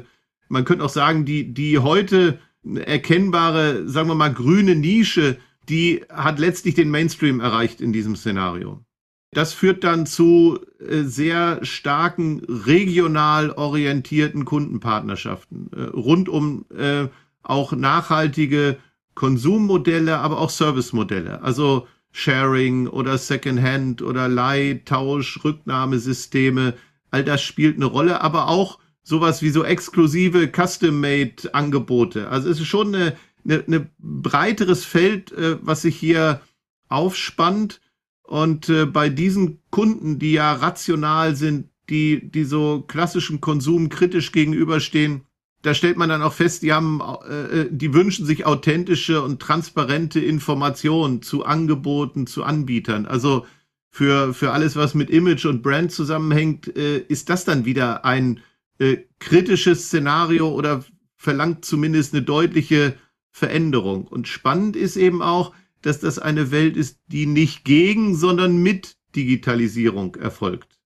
man 0.49 0.65
könnte 0.65 0.83
auch 0.83 0.89
sagen, 0.89 1.23
die, 1.23 1.53
die 1.53 1.77
heute 1.77 2.39
erkennbare, 2.63 3.87
sagen 3.87 4.07
wir 4.07 4.15
mal, 4.15 4.33
grüne 4.33 4.75
Nische, 4.75 5.37
die 5.69 6.03
hat 6.09 6.39
letztlich 6.39 6.73
den 6.73 6.89
Mainstream 6.89 7.39
erreicht 7.39 7.81
in 7.81 7.93
diesem 7.93 8.15
Szenario. 8.15 8.83
Das 9.29 9.53
führt 9.53 9.83
dann 9.83 10.07
zu 10.07 10.59
äh, 10.79 11.03
sehr 11.03 11.63
starken 11.63 12.41
regional 12.47 13.51
orientierten 13.51 14.43
Kundenpartnerschaften 14.43 15.69
äh, 15.71 15.81
rund 15.83 16.29
um 16.29 16.65
äh, 16.75 17.09
auch 17.43 17.73
nachhaltige 17.73 18.77
Konsummodelle, 19.15 20.19
aber 20.19 20.39
auch 20.39 20.49
Servicemodelle. 20.49 21.41
Also 21.41 21.87
Sharing 22.11 22.87
oder 22.87 23.17
Secondhand 23.17 24.01
oder 24.01 24.27
Leih, 24.27 24.81
Tausch, 24.85 25.43
Rücknahmesysteme. 25.43 26.75
All 27.09 27.23
das 27.23 27.41
spielt 27.41 27.77
eine 27.77 27.85
Rolle, 27.85 28.21
aber 28.21 28.47
auch 28.47 28.79
sowas 29.03 29.41
wie 29.41 29.49
so 29.49 29.63
exklusive 29.63 30.49
Custom-Made-Angebote. 30.51 32.29
Also 32.29 32.49
es 32.49 32.59
ist 32.59 32.67
schon 32.67 32.93
eine, 32.93 33.15
eine, 33.43 33.63
eine 33.65 33.89
breiteres 33.99 34.85
Feld, 34.85 35.31
äh, 35.31 35.57
was 35.61 35.81
sich 35.83 35.95
hier 35.95 36.41
aufspannt. 36.89 37.81
Und 38.23 38.69
äh, 38.69 38.85
bei 38.85 39.09
diesen 39.09 39.59
Kunden, 39.71 40.19
die 40.19 40.33
ja 40.33 40.53
rational 40.53 41.35
sind, 41.35 41.69
die, 41.89 42.31
die 42.31 42.45
so 42.45 42.81
klassischen 42.87 43.41
Konsum 43.41 43.89
kritisch 43.89 44.31
gegenüberstehen, 44.31 45.25
da 45.61 45.73
stellt 45.73 45.97
man 45.97 46.09
dann 46.09 46.23
auch 46.23 46.33
fest, 46.33 46.63
die 46.63 46.73
haben, 46.73 47.01
äh, 47.01 47.67
die 47.69 47.93
wünschen 47.93 48.25
sich 48.25 48.45
authentische 48.45 49.21
und 49.21 49.39
transparente 49.39 50.19
Informationen 50.19 51.21
zu 51.21 51.45
Angeboten, 51.45 52.27
zu 52.27 52.43
Anbietern. 52.43 53.05
Also 53.05 53.45
für, 53.89 54.33
für 54.33 54.51
alles, 54.51 54.75
was 54.75 54.93
mit 54.95 55.09
Image 55.09 55.45
und 55.45 55.61
Brand 55.61 55.91
zusammenhängt, 55.91 56.75
äh, 56.75 56.99
ist 56.99 57.29
das 57.29 57.45
dann 57.45 57.65
wieder 57.65 58.05
ein 58.05 58.39
äh, 58.79 58.97
kritisches 59.19 59.85
Szenario 59.85 60.49
oder 60.49 60.83
verlangt 61.15 61.65
zumindest 61.65 62.13
eine 62.13 62.23
deutliche 62.23 62.95
Veränderung. 63.29 64.07
Und 64.07 64.27
spannend 64.27 64.75
ist 64.75 64.95
eben 64.95 65.21
auch, 65.21 65.53
dass 65.81 65.99
das 65.99 66.19
eine 66.19 66.51
Welt 66.51 66.77
ist, 66.77 66.99
die 67.07 67.25
nicht 67.25 67.63
gegen, 67.65 68.15
sondern 68.15 68.57
mit 68.57 68.95
Digitalisierung 69.15 70.15
erfolgt. 70.15 70.79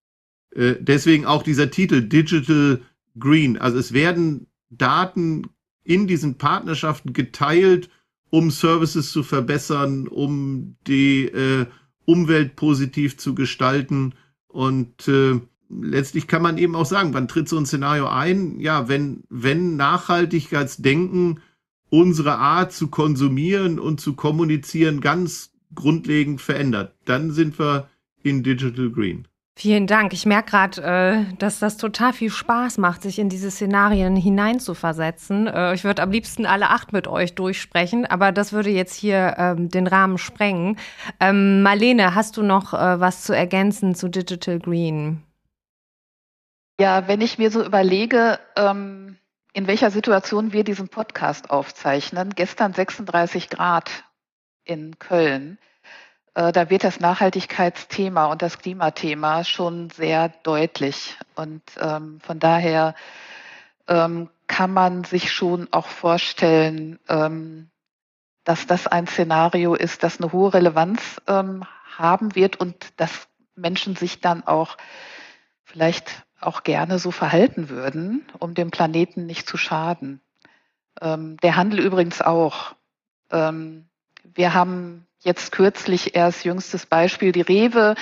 Äh, 0.51 0.75
deswegen 0.79 1.25
auch 1.25 1.43
dieser 1.43 1.69
Titel 1.69 2.01
Digital 2.01 2.81
Green. 3.17 3.57
Also 3.57 3.77
es 3.77 3.93
werden 3.93 4.47
Daten 4.69 5.47
in 5.83 6.07
diesen 6.07 6.37
Partnerschaften 6.37 7.13
geteilt, 7.13 7.89
um 8.29 8.51
Services 8.51 9.11
zu 9.11 9.23
verbessern, 9.23 10.07
um 10.07 10.75
die 10.87 11.25
äh, 11.25 11.67
Umwelt 12.05 12.55
positiv 12.55 13.17
zu 13.17 13.35
gestalten. 13.35 14.13
Und 14.47 15.07
äh, 15.07 15.39
letztlich 15.69 16.27
kann 16.27 16.41
man 16.41 16.57
eben 16.57 16.75
auch 16.75 16.85
sagen, 16.85 17.13
wann 17.13 17.27
tritt 17.27 17.49
so 17.49 17.57
ein 17.57 17.65
Szenario 17.65 18.07
ein? 18.07 18.59
Ja, 18.59 18.87
wenn, 18.87 19.23
wenn 19.29 19.75
Nachhaltigkeitsdenken 19.75 21.39
unsere 21.89 22.37
Art 22.37 22.73
zu 22.73 22.87
konsumieren 22.87 23.79
und 23.79 24.01
zu 24.01 24.13
kommunizieren 24.13 25.01
ganz 25.01 25.51
grundlegend 25.73 26.41
verändert, 26.41 26.95
dann 27.05 27.31
sind 27.31 27.59
wir 27.59 27.89
in 28.23 28.43
Digital 28.43 28.89
Green. 28.89 29.27
Vielen 29.57 29.87
Dank. 29.87 30.11
Ich 30.11 30.25
merke 30.25 30.51
gerade, 30.51 30.81
äh, 30.81 31.35
dass 31.37 31.59
das 31.59 31.77
total 31.77 32.11
viel 32.11 32.29
Spaß 32.29 32.77
macht, 32.77 33.01
sich 33.01 33.19
in 33.19 33.29
diese 33.29 33.49
Szenarien 33.49 34.17
hineinzuversetzen. 34.17 35.47
Äh, 35.47 35.73
ich 35.73 35.85
würde 35.85 36.01
am 36.01 36.11
liebsten 36.11 36.45
alle 36.45 36.69
acht 36.71 36.91
mit 36.91 37.07
euch 37.07 37.35
durchsprechen, 37.35 38.05
aber 38.05 38.33
das 38.33 38.51
würde 38.51 38.69
jetzt 38.69 38.95
hier 38.95 39.35
ähm, 39.37 39.69
den 39.69 39.87
Rahmen 39.87 40.17
sprengen. 40.17 40.77
Ähm, 41.21 41.61
Marlene, 41.61 42.15
hast 42.15 42.35
du 42.35 42.43
noch 42.43 42.73
äh, 42.73 42.99
was 42.99 43.23
zu 43.23 43.31
ergänzen 43.31 43.95
zu 43.95 44.09
Digital 44.09 44.59
Green? 44.59 45.23
Ja, 46.77 47.07
wenn 47.07 47.21
ich 47.21 47.37
mir 47.37 47.49
so 47.49 47.63
überlege, 47.63 48.39
ähm, 48.57 49.15
in 49.53 49.67
welcher 49.67 49.89
Situation 49.89 50.51
wir 50.51 50.65
diesen 50.65 50.89
Podcast 50.89 51.49
aufzeichnen, 51.49 52.31
gestern 52.35 52.73
36 52.73 53.49
Grad 53.49 54.03
in 54.65 54.99
Köln 54.99 55.59
da 56.35 56.69
wird 56.69 56.83
das 56.83 56.99
Nachhaltigkeitsthema 56.99 58.25
und 58.25 58.41
das 58.41 58.59
Klimathema 58.59 59.43
schon 59.45 59.89
sehr 59.89 60.29
deutlich. 60.43 61.17
Und 61.35 61.63
ähm, 61.79 62.19
von 62.19 62.39
daher 62.39 62.93
ähm, 63.87 64.29
kann 64.47 64.73
man 64.73 65.03
sich 65.03 65.31
schon 65.31 65.67
auch 65.71 65.87
vorstellen, 65.87 66.99
ähm, 67.07 67.69
dass 68.43 68.67
das 68.67 68.85
ein 68.87 69.07
Szenario 69.07 69.73
ist, 69.73 70.03
das 70.03 70.19
eine 70.21 70.31
hohe 70.31 70.53
Relevanz 70.53 71.21
ähm, 71.27 71.63
haben 71.97 72.35
wird 72.35 72.57
und 72.57 72.93
dass 72.97 73.27
Menschen 73.55 73.95
sich 73.95 74.19
dann 74.19 74.45
auch 74.45 74.77
vielleicht 75.63 76.25
auch 76.41 76.63
gerne 76.63 76.99
so 76.99 77.11
verhalten 77.11 77.69
würden, 77.69 78.27
um 78.39 78.53
dem 78.53 78.71
Planeten 78.71 79.25
nicht 79.25 79.47
zu 79.47 79.57
schaden. 79.57 80.21
Ähm, 81.01 81.37
der 81.37 81.55
Handel 81.55 81.79
übrigens 81.79 82.21
auch. 82.21 82.75
Ähm, 83.31 83.87
wir 84.23 84.53
haben 84.53 85.07
jetzt 85.25 85.51
kürzlich 85.51 86.15
erst 86.15 86.45
jüngstes 86.45 86.85
Beispiel 86.85 87.31
die 87.31 87.41
Rewe 87.41 87.95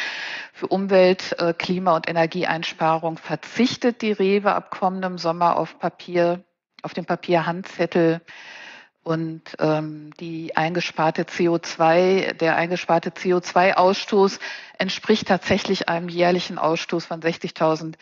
für 0.51 0.67
Umwelt, 0.67 1.35
äh, 1.39 1.53
Klima 1.53 1.95
und 1.95 2.07
Energieeinsparung 2.07 3.17
verzichtet 3.17 4.01
die 4.01 4.11
Rewe 4.11 4.53
ab 4.53 4.69
kommendem 4.69 5.17
Sommer 5.17 5.57
auf 5.57 5.79
Papier, 5.79 6.43
auf 6.83 6.93
den 6.93 7.05
Papierhandzettel 7.05 8.21
und 9.03 9.41
ähm, 9.59 10.11
die 10.19 10.55
eingesparte 10.55 11.23
CO2, 11.23 12.33
der 12.33 12.55
eingesparte 12.55 13.09
CO2-Ausstoß 13.09 14.39
entspricht 14.77 15.27
tatsächlich 15.27 15.89
einem 15.89 16.09
jährlichen 16.09 16.57
Ausstoß 16.57 17.05
von 17.05 17.21
60.000 17.21 17.95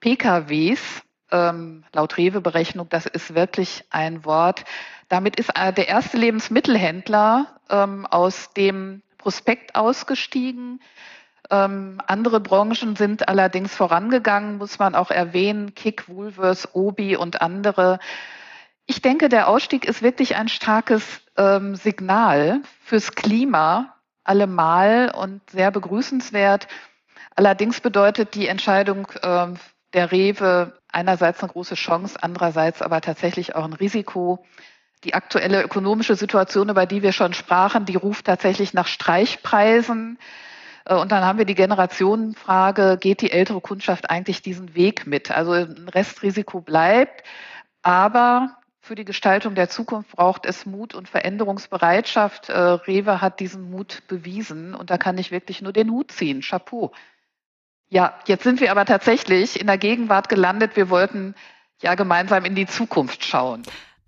PKWs. 0.00 1.02
Ähm, 1.30 1.84
laut 1.92 2.16
Rewe-Berechnung, 2.16 2.88
das 2.88 3.06
ist 3.06 3.34
wirklich 3.34 3.84
ein 3.90 4.24
Wort. 4.24 4.64
Damit 5.08 5.36
ist 5.36 5.50
äh, 5.54 5.72
der 5.72 5.88
erste 5.88 6.16
Lebensmittelhändler 6.16 7.46
ähm, 7.68 8.06
aus 8.06 8.52
dem 8.54 9.02
Prospekt 9.18 9.74
ausgestiegen. 9.74 10.80
Ähm, 11.50 12.00
andere 12.06 12.40
Branchen 12.40 12.96
sind 12.96 13.28
allerdings 13.28 13.74
vorangegangen, 13.74 14.58
muss 14.58 14.78
man 14.78 14.94
auch 14.94 15.10
erwähnen, 15.10 15.74
Kick, 15.74 16.08
Woolworths, 16.08 16.68
Obi 16.74 17.16
und 17.16 17.40
andere. 17.40 17.98
Ich 18.86 19.02
denke, 19.02 19.28
der 19.28 19.48
Ausstieg 19.48 19.84
ist 19.84 20.02
wirklich 20.02 20.36
ein 20.36 20.48
starkes 20.48 21.20
ähm, 21.36 21.74
Signal 21.74 22.62
fürs 22.82 23.12
Klima 23.12 23.94
allemal 24.24 25.10
und 25.14 25.40
sehr 25.50 25.70
begrüßenswert. 25.70 26.68
Allerdings 27.34 27.80
bedeutet 27.80 28.34
die 28.34 28.46
Entscheidung 28.46 29.08
äh, 29.22 29.48
der 29.94 30.12
Rewe 30.12 30.78
einerseits 30.90 31.42
eine 31.42 31.52
große 31.52 31.74
Chance, 31.74 32.18
andererseits 32.20 32.82
aber 32.82 33.00
tatsächlich 33.00 33.54
auch 33.54 33.64
ein 33.64 33.72
Risiko 33.72 34.44
die 35.04 35.14
aktuelle 35.14 35.62
ökonomische 35.62 36.16
Situation, 36.16 36.70
über 36.70 36.86
die 36.86 37.02
wir 37.02 37.12
schon 37.12 37.32
sprachen, 37.32 37.84
die 37.84 37.96
ruft 37.96 38.26
tatsächlich 38.26 38.74
nach 38.74 38.86
Streichpreisen. 38.86 40.18
Äh, 40.84 40.94
und 40.96 41.12
dann 41.12 41.24
haben 41.24 41.38
wir 41.38 41.44
die 41.44 41.54
Generationenfrage, 41.54 42.98
geht 43.00 43.20
die 43.20 43.30
ältere 43.30 43.60
Kundschaft 43.60 44.10
eigentlich 44.10 44.42
diesen 44.42 44.74
Weg 44.74 45.06
mit? 45.06 45.30
Also 45.30 45.52
ein 45.52 45.88
Restrisiko 45.88 46.60
bleibt, 46.60 47.22
aber 47.82 48.56
für 48.80 48.94
die 48.94 49.04
Gestaltung 49.04 49.54
der 49.54 49.68
Zukunft 49.68 50.12
braucht 50.12 50.46
es 50.46 50.64
Mut 50.64 50.94
und 50.94 51.08
Veränderungsbereitschaft. 51.08 52.48
Äh, 52.48 52.58
Rewe 52.58 53.20
hat 53.20 53.38
diesen 53.38 53.70
Mut 53.70 54.02
bewiesen 54.08 54.74
und 54.74 54.90
da 54.90 54.98
kann 54.98 55.18
ich 55.18 55.30
wirklich 55.30 55.62
nur 55.62 55.72
den 55.72 55.90
Hut 55.90 56.10
ziehen. 56.10 56.40
Chapeau. 56.40 56.92
Ja, 57.90 58.14
jetzt 58.26 58.44
sind 58.44 58.60
wir 58.60 58.70
aber 58.70 58.84
tatsächlich 58.84 59.60
in 59.60 59.66
der 59.66 59.78
Gegenwart 59.78 60.28
gelandet. 60.28 60.76
Wir 60.76 60.90
wollten 60.90 61.34
ja 61.80 61.94
gemeinsam 61.94 62.44
in 62.44 62.54
die 62.54 62.66
Zukunft 62.66 63.24
schauen. 63.24 63.62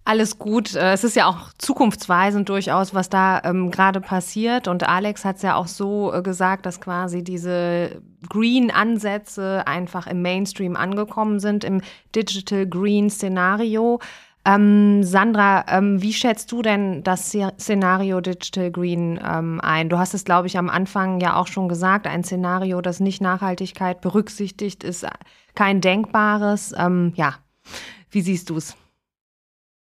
Alles 0.05 0.39
gut. 0.39 0.75
Äh, 0.75 0.93
es 0.93 1.05
ist 1.05 1.15
ja 1.15 1.27
auch 1.27 1.53
zukunftsweisend 1.59 2.49
durchaus, 2.49 2.95
was 2.95 3.11
da 3.11 3.43
ähm, 3.45 3.71
gerade 3.71 4.01
passiert. 4.01 4.67
Und 4.67 4.89
Alex 4.89 5.25
hat 5.25 5.37
es 5.37 5.43
ja 5.43 5.55
auch 5.55 5.67
so 5.67 6.13
äh, 6.13 6.23
gesagt, 6.23 6.67
dass 6.67 6.81
quasi 6.81 7.23
diese 7.23 8.03
Green-Ansätze 8.29 9.63
einfach 9.67 10.07
im 10.07 10.23
Mainstream 10.23 10.75
angekommen 10.75 11.39
sind, 11.39 11.65
im 11.65 11.83
Digital 12.15 12.67
Green-Szenario. 12.67 14.01
Ähm, 14.47 15.03
Sandra, 15.03 15.67
ähm, 15.69 16.01
wie 16.01 16.15
schätzt 16.15 16.51
du 16.51 16.63
denn 16.63 17.03
das 17.03 17.37
Szenario 17.59 18.21
Digital 18.23 18.71
Green 18.71 19.21
ähm, 19.23 19.61
ein? 19.63 19.91
Du 19.91 19.99
hast 19.99 20.15
es, 20.15 20.25
glaube 20.25 20.47
ich, 20.47 20.57
am 20.57 20.71
Anfang 20.71 21.21
ja 21.21 21.37
auch 21.37 21.47
schon 21.47 21.69
gesagt, 21.69 22.07
ein 22.07 22.25
Szenario, 22.25 22.81
das 22.81 23.01
nicht 23.01 23.21
Nachhaltigkeit 23.21 24.01
berücksichtigt, 24.01 24.83
ist 24.83 25.07
kein 25.55 25.83
denkbares. 25.83 26.75
Ähm, 26.77 27.13
ja, 27.17 27.35
wie 28.11 28.23
siehst 28.23 28.49
du 28.49 28.57
es? 28.57 28.77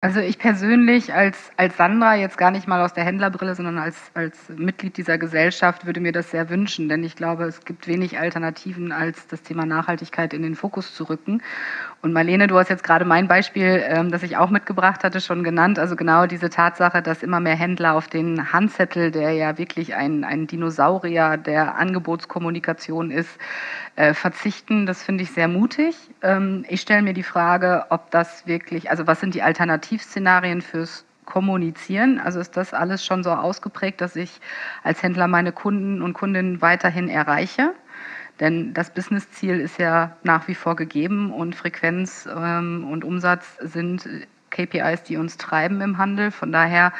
Also 0.05 0.19
ich 0.19 0.37
persönlich 0.37 1.15
als, 1.15 1.53
als 1.57 1.77
Sandra, 1.77 2.17
jetzt 2.17 2.37
gar 2.37 2.51
nicht 2.51 2.67
mal 2.67 2.85
aus 2.85 2.93
der 2.93 3.05
Händlerbrille, 3.05 3.55
sondern 3.55 3.79
als, 3.79 4.11
als 4.15 4.49
Mitglied 4.49 4.97
dieser 4.97 5.17
Gesellschaft, 5.17 5.87
würde 5.87 6.01
mir 6.01 6.11
das 6.11 6.33
sehr 6.33 6.51
wünschen, 6.51 6.89
denn 6.89 7.05
ich 7.05 7.15
glaube, 7.15 7.45
es 7.45 7.65
gibt 7.65 7.87
wenig 7.87 8.19
Alternativen, 8.19 8.91
als 8.91 9.29
das 9.29 9.43
Thema 9.43 9.65
Nachhaltigkeit 9.65 10.35
in 10.35 10.43
den 10.43 10.57
Fokus 10.57 10.93
zu 10.93 11.05
rücken. 11.05 11.41
Und 12.03 12.13
Marlene, 12.13 12.49
du 12.49 12.59
hast 12.59 12.69
jetzt 12.69 12.83
gerade 12.83 13.05
mein 13.05 13.29
Beispiel, 13.29 13.81
ähm, 13.87 14.11
das 14.11 14.25
ich 14.25 14.37
auch 14.37 14.51
mitgebracht 14.51 15.05
hatte, 15.05 15.21
schon 15.21 15.45
genannt. 15.45 15.79
Also 15.79 15.95
genau 15.95 16.27
diese 16.27 16.51
Tatsache, 16.51 17.01
dass 17.01 17.23
immer 17.23 17.39
mehr 17.39 17.55
Händler 17.55 17.95
auf 17.95 18.09
den 18.09 18.53
Handzettel, 18.53 19.13
der 19.13 19.31
ja 19.31 19.57
wirklich 19.57 19.95
ein, 19.95 20.25
ein 20.25 20.49
Dinosaurier 20.49 21.37
der 21.37 21.77
Angebotskommunikation 21.77 23.13
ist, 23.13 23.31
äh, 23.95 24.15
verzichten. 24.15 24.85
Das 24.85 25.01
finde 25.05 25.23
ich 25.23 25.31
sehr 25.31 25.47
mutig. 25.47 25.95
Ähm, 26.23 26.65
ich 26.69 26.81
stelle 26.81 27.03
mir 27.03 27.15
die 27.15 27.23
Frage, 27.23 27.87
ob 27.91 28.11
das 28.11 28.49
wirklich, 28.49 28.91
also 28.91 29.07
was 29.07 29.21
sind 29.21 29.37
die 29.37 29.43
Alternativszenarien 29.43 30.61
fürs 30.61 31.05
Kommunizieren? 31.25 32.19
Also 32.19 32.41
ist 32.41 32.57
das 32.57 32.75
alles 32.75 33.05
schon 33.05 33.23
so 33.23 33.31
ausgeprägt, 33.31 34.01
dass 34.01 34.17
ich 34.17 34.41
als 34.83 35.05
Händler 35.05 35.29
meine 35.29 35.53
Kunden 35.53 36.03
und 36.03 36.15
Kundinnen 36.15 36.61
weiterhin 36.61 37.09
erreiche? 37.09 37.75
Denn 38.43 38.75
das 38.75 38.91
Businessziel 38.91 39.61
ist 39.61 39.79
ja 39.79 40.17
nach 40.25 40.49
wie 40.49 40.57
vor 40.57 40.75
gegeben 40.75 41.33
und 41.33 41.55
Frequenz 41.55 42.29
ähm, 42.29 42.85
und 42.91 43.05
Umsatz 43.05 43.57
sind 43.61 44.09
KPIs, 44.51 45.05
die 45.05 45.17
uns 45.17 45.37
treiben 45.37 45.81
im 45.81 45.97
Handel. 45.97 46.33
Von 46.33 46.51
daher 46.51 46.93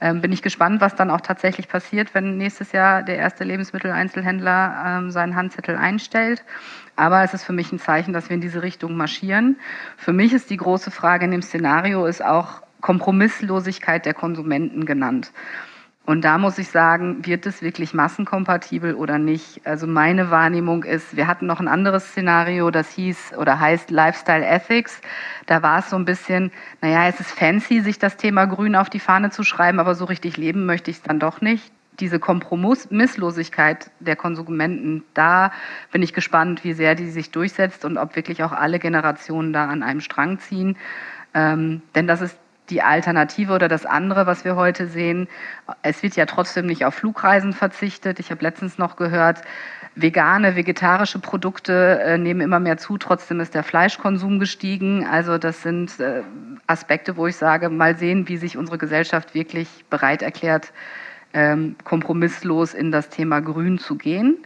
ähm, 0.00 0.22
bin 0.22 0.32
ich 0.32 0.40
gespannt, 0.40 0.80
was 0.80 0.94
dann 0.94 1.10
auch 1.10 1.20
tatsächlich 1.20 1.68
passiert, 1.68 2.14
wenn 2.14 2.38
nächstes 2.38 2.72
Jahr 2.72 3.02
der 3.02 3.18
erste 3.18 3.44
Lebensmitteleinzelhändler 3.44 4.84
ähm, 4.86 5.10
seinen 5.10 5.36
Handzettel 5.36 5.76
einstellt. 5.76 6.42
Aber 6.96 7.22
es 7.22 7.34
ist 7.34 7.44
für 7.44 7.52
mich 7.52 7.70
ein 7.72 7.78
Zeichen, 7.78 8.14
dass 8.14 8.30
wir 8.30 8.34
in 8.34 8.40
diese 8.40 8.62
Richtung 8.62 8.96
marschieren. 8.96 9.58
Für 9.98 10.14
mich 10.14 10.32
ist 10.32 10.48
die 10.48 10.56
große 10.56 10.90
Frage 10.90 11.26
in 11.26 11.30
dem 11.30 11.42
Szenario 11.42 12.06
ist 12.06 12.24
auch 12.24 12.62
Kompromisslosigkeit 12.80 14.06
der 14.06 14.14
Konsumenten 14.14 14.86
genannt. 14.86 15.30
Und 16.06 16.24
da 16.24 16.38
muss 16.38 16.56
ich 16.58 16.68
sagen, 16.68 17.26
wird 17.26 17.46
es 17.46 17.62
wirklich 17.62 17.92
massenkompatibel 17.92 18.94
oder 18.94 19.18
nicht? 19.18 19.66
Also 19.66 19.88
meine 19.88 20.30
Wahrnehmung 20.30 20.84
ist, 20.84 21.16
wir 21.16 21.26
hatten 21.26 21.46
noch 21.46 21.58
ein 21.58 21.66
anderes 21.66 22.10
Szenario, 22.10 22.70
das 22.70 22.92
hieß 22.92 23.34
oder 23.36 23.58
heißt 23.58 23.90
Lifestyle 23.90 24.46
Ethics. 24.46 25.00
Da 25.46 25.64
war 25.64 25.80
es 25.80 25.90
so 25.90 25.96
ein 25.96 26.04
bisschen, 26.04 26.52
naja, 26.80 27.08
es 27.08 27.18
ist 27.18 27.32
fancy, 27.32 27.80
sich 27.80 27.98
das 27.98 28.16
Thema 28.16 28.46
Grün 28.46 28.76
auf 28.76 28.88
die 28.88 29.00
Fahne 29.00 29.30
zu 29.30 29.42
schreiben, 29.42 29.80
aber 29.80 29.96
so 29.96 30.04
richtig 30.04 30.36
leben 30.36 30.64
möchte 30.64 30.92
ich 30.92 30.98
es 30.98 31.02
dann 31.02 31.18
doch 31.18 31.40
nicht. 31.40 31.72
Diese 31.98 32.20
Kompromisslosigkeit 32.20 33.90
der 33.98 34.14
Konsumenten, 34.14 35.02
da 35.12 35.50
bin 35.90 36.02
ich 36.02 36.12
gespannt, 36.12 36.62
wie 36.62 36.74
sehr 36.74 36.94
die 36.94 37.10
sich 37.10 37.32
durchsetzt 37.32 37.84
und 37.84 37.98
ob 37.98 38.14
wirklich 38.14 38.44
auch 38.44 38.52
alle 38.52 38.78
Generationen 38.78 39.52
da 39.52 39.66
an 39.66 39.82
einem 39.82 40.00
Strang 40.00 40.38
ziehen. 40.38 40.76
Ähm, 41.34 41.82
denn 41.96 42.06
das 42.06 42.20
ist 42.20 42.38
die 42.70 42.82
Alternative 42.82 43.52
oder 43.52 43.68
das 43.68 43.86
andere, 43.86 44.26
was 44.26 44.44
wir 44.44 44.56
heute 44.56 44.86
sehen. 44.86 45.28
Es 45.82 46.02
wird 46.02 46.16
ja 46.16 46.26
trotzdem 46.26 46.66
nicht 46.66 46.84
auf 46.84 46.94
Flugreisen 46.94 47.52
verzichtet. 47.52 48.18
Ich 48.20 48.30
habe 48.30 48.42
letztens 48.42 48.78
noch 48.78 48.96
gehört, 48.96 49.42
vegane, 49.96 50.56
vegetarische 50.56 51.18
Produkte 51.18 52.00
äh, 52.00 52.18
nehmen 52.18 52.42
immer 52.42 52.60
mehr 52.60 52.76
zu. 52.76 52.98
Trotzdem 52.98 53.40
ist 53.40 53.54
der 53.54 53.62
Fleischkonsum 53.62 54.38
gestiegen. 54.38 55.06
Also 55.06 55.38
das 55.38 55.62
sind 55.62 55.98
äh, 55.98 56.22
Aspekte, 56.66 57.16
wo 57.16 57.26
ich 57.26 57.36
sage, 57.36 57.70
mal 57.70 57.96
sehen, 57.96 58.28
wie 58.28 58.36
sich 58.36 58.56
unsere 58.56 58.78
Gesellschaft 58.78 59.34
wirklich 59.34 59.68
bereit 59.88 60.22
erklärt, 60.22 60.72
ähm, 61.32 61.76
kompromisslos 61.84 62.74
in 62.74 62.92
das 62.92 63.08
Thema 63.08 63.40
Grün 63.40 63.78
zu 63.78 63.96
gehen. 63.96 64.36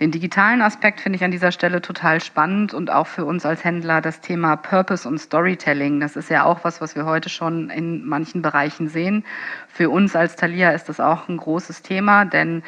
Den 0.00 0.10
digitalen 0.10 0.62
Aspekt 0.62 1.00
finde 1.00 1.16
ich 1.16 1.24
an 1.24 1.30
dieser 1.30 1.52
Stelle 1.52 1.82
total 1.82 2.22
spannend 2.22 2.72
und 2.72 2.90
auch 2.90 3.06
für 3.06 3.24
uns 3.24 3.44
als 3.44 3.62
Händler 3.62 4.00
das 4.00 4.20
Thema 4.20 4.56
Purpose 4.56 5.06
und 5.06 5.18
Storytelling. 5.18 6.00
Das 6.00 6.16
ist 6.16 6.30
ja 6.30 6.44
auch 6.44 6.64
was, 6.64 6.80
was 6.80 6.96
wir 6.96 7.04
heute 7.04 7.28
schon 7.28 7.68
in 7.68 8.06
manchen 8.06 8.40
Bereichen 8.40 8.88
sehen. 8.88 9.24
Für 9.68 9.90
uns 9.90 10.16
als 10.16 10.36
Thalia 10.36 10.70
ist 10.70 10.88
das 10.88 10.98
auch 10.98 11.28
ein 11.28 11.36
großes 11.36 11.82
Thema, 11.82 12.24
denn 12.24 12.62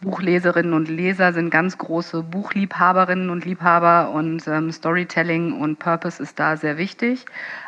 Buchleserinnen 0.00 0.74
und 0.74 0.88
Leser 0.88 1.32
sind 1.32 1.50
ganz 1.50 1.76
große 1.76 2.22
Buchliebhaberinnen 2.22 3.30
und 3.30 3.44
Liebhaber 3.44 4.10
und 4.10 4.46
ähm, 4.46 4.70
Storytelling 4.70 5.60
und 5.60 5.80
Purpose 5.80 6.22
ist 6.22 6.38
da 6.38 6.56
sehr 6.56 6.78
wichtig. 6.78 7.26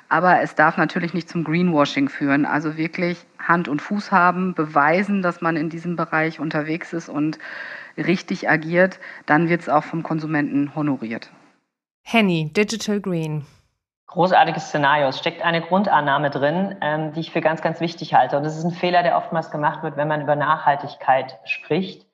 Aber 0.09 0.41
es 0.41 0.55
darf 0.55 0.77
natürlich 0.77 1.13
nicht 1.13 1.29
zum 1.29 1.43
Greenwashing 1.43 2.09
führen. 2.09 2.45
Also 2.47 2.77
wirklich 2.77 3.27
Hand 3.41 3.67
und 3.67 3.83
Fuß 3.83 4.13
haben, 4.13 4.55
beweisen, 4.55 5.23
dass 5.23 5.41
man 5.41 5.57
in 5.57 5.71
diesem 5.71 5.97
Bereich 5.97 6.39
unterwegs 6.39 6.93
ist 6.93 7.09
und 7.09 7.41
richtig 7.97 8.49
agiert. 8.49 8.99
Dann 9.27 9.49
wird 9.49 9.63
es 9.63 9.69
auch 9.69 9.85
vom 9.85 10.03
Konsumenten 10.03 10.75
honoriert. 10.75 11.31
Henny, 12.03 12.53
Digital 12.53 13.01
Green. 13.01 13.47
Großartiges 14.07 14.69
Szenario. 14.69 15.09
Es 15.09 15.19
steckt 15.19 15.43
eine 15.43 15.61
Grundannahme 15.61 16.31
drin, 16.31 16.77
ähm, 16.81 17.13
die 17.13 17.21
ich 17.21 17.31
für 17.31 17.41
ganz, 17.41 17.63
ganz 17.63 17.81
wichtig 17.81 18.15
halte. 18.15 18.37
Und 18.37 18.43
das 18.43 18.57
ist 18.57 18.65
ein 18.65 18.73
Fehler, 18.73 19.03
der 19.03 19.17
oftmals 19.17 19.51
gemacht 19.51 19.83
wird, 19.83 19.97
wenn 19.97 20.09
man 20.09 20.23
über 20.23 20.35
Nachhaltigkeit 20.35 21.39
spricht 21.45 22.07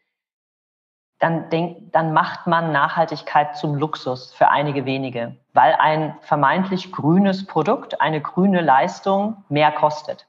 dann, 1.19 1.49
denk, 1.49 1.93
dann 1.93 2.13
macht 2.13 2.47
man 2.47 2.73
Nachhaltigkeit 2.73 3.57
zum 3.57 3.75
Luxus 3.75 4.35
für 4.35 4.49
einige 4.49 4.85
wenige, 4.85 5.37
weil 5.55 5.75
ein 5.75 6.17
vermeintlich 6.21 6.93
grünes 6.93 7.47
Produkt, 7.47 8.01
eine 8.01 8.21
grüne 8.21 8.61
Leistung 8.61 9.45
mehr 9.49 9.73
kostet. 9.73 10.27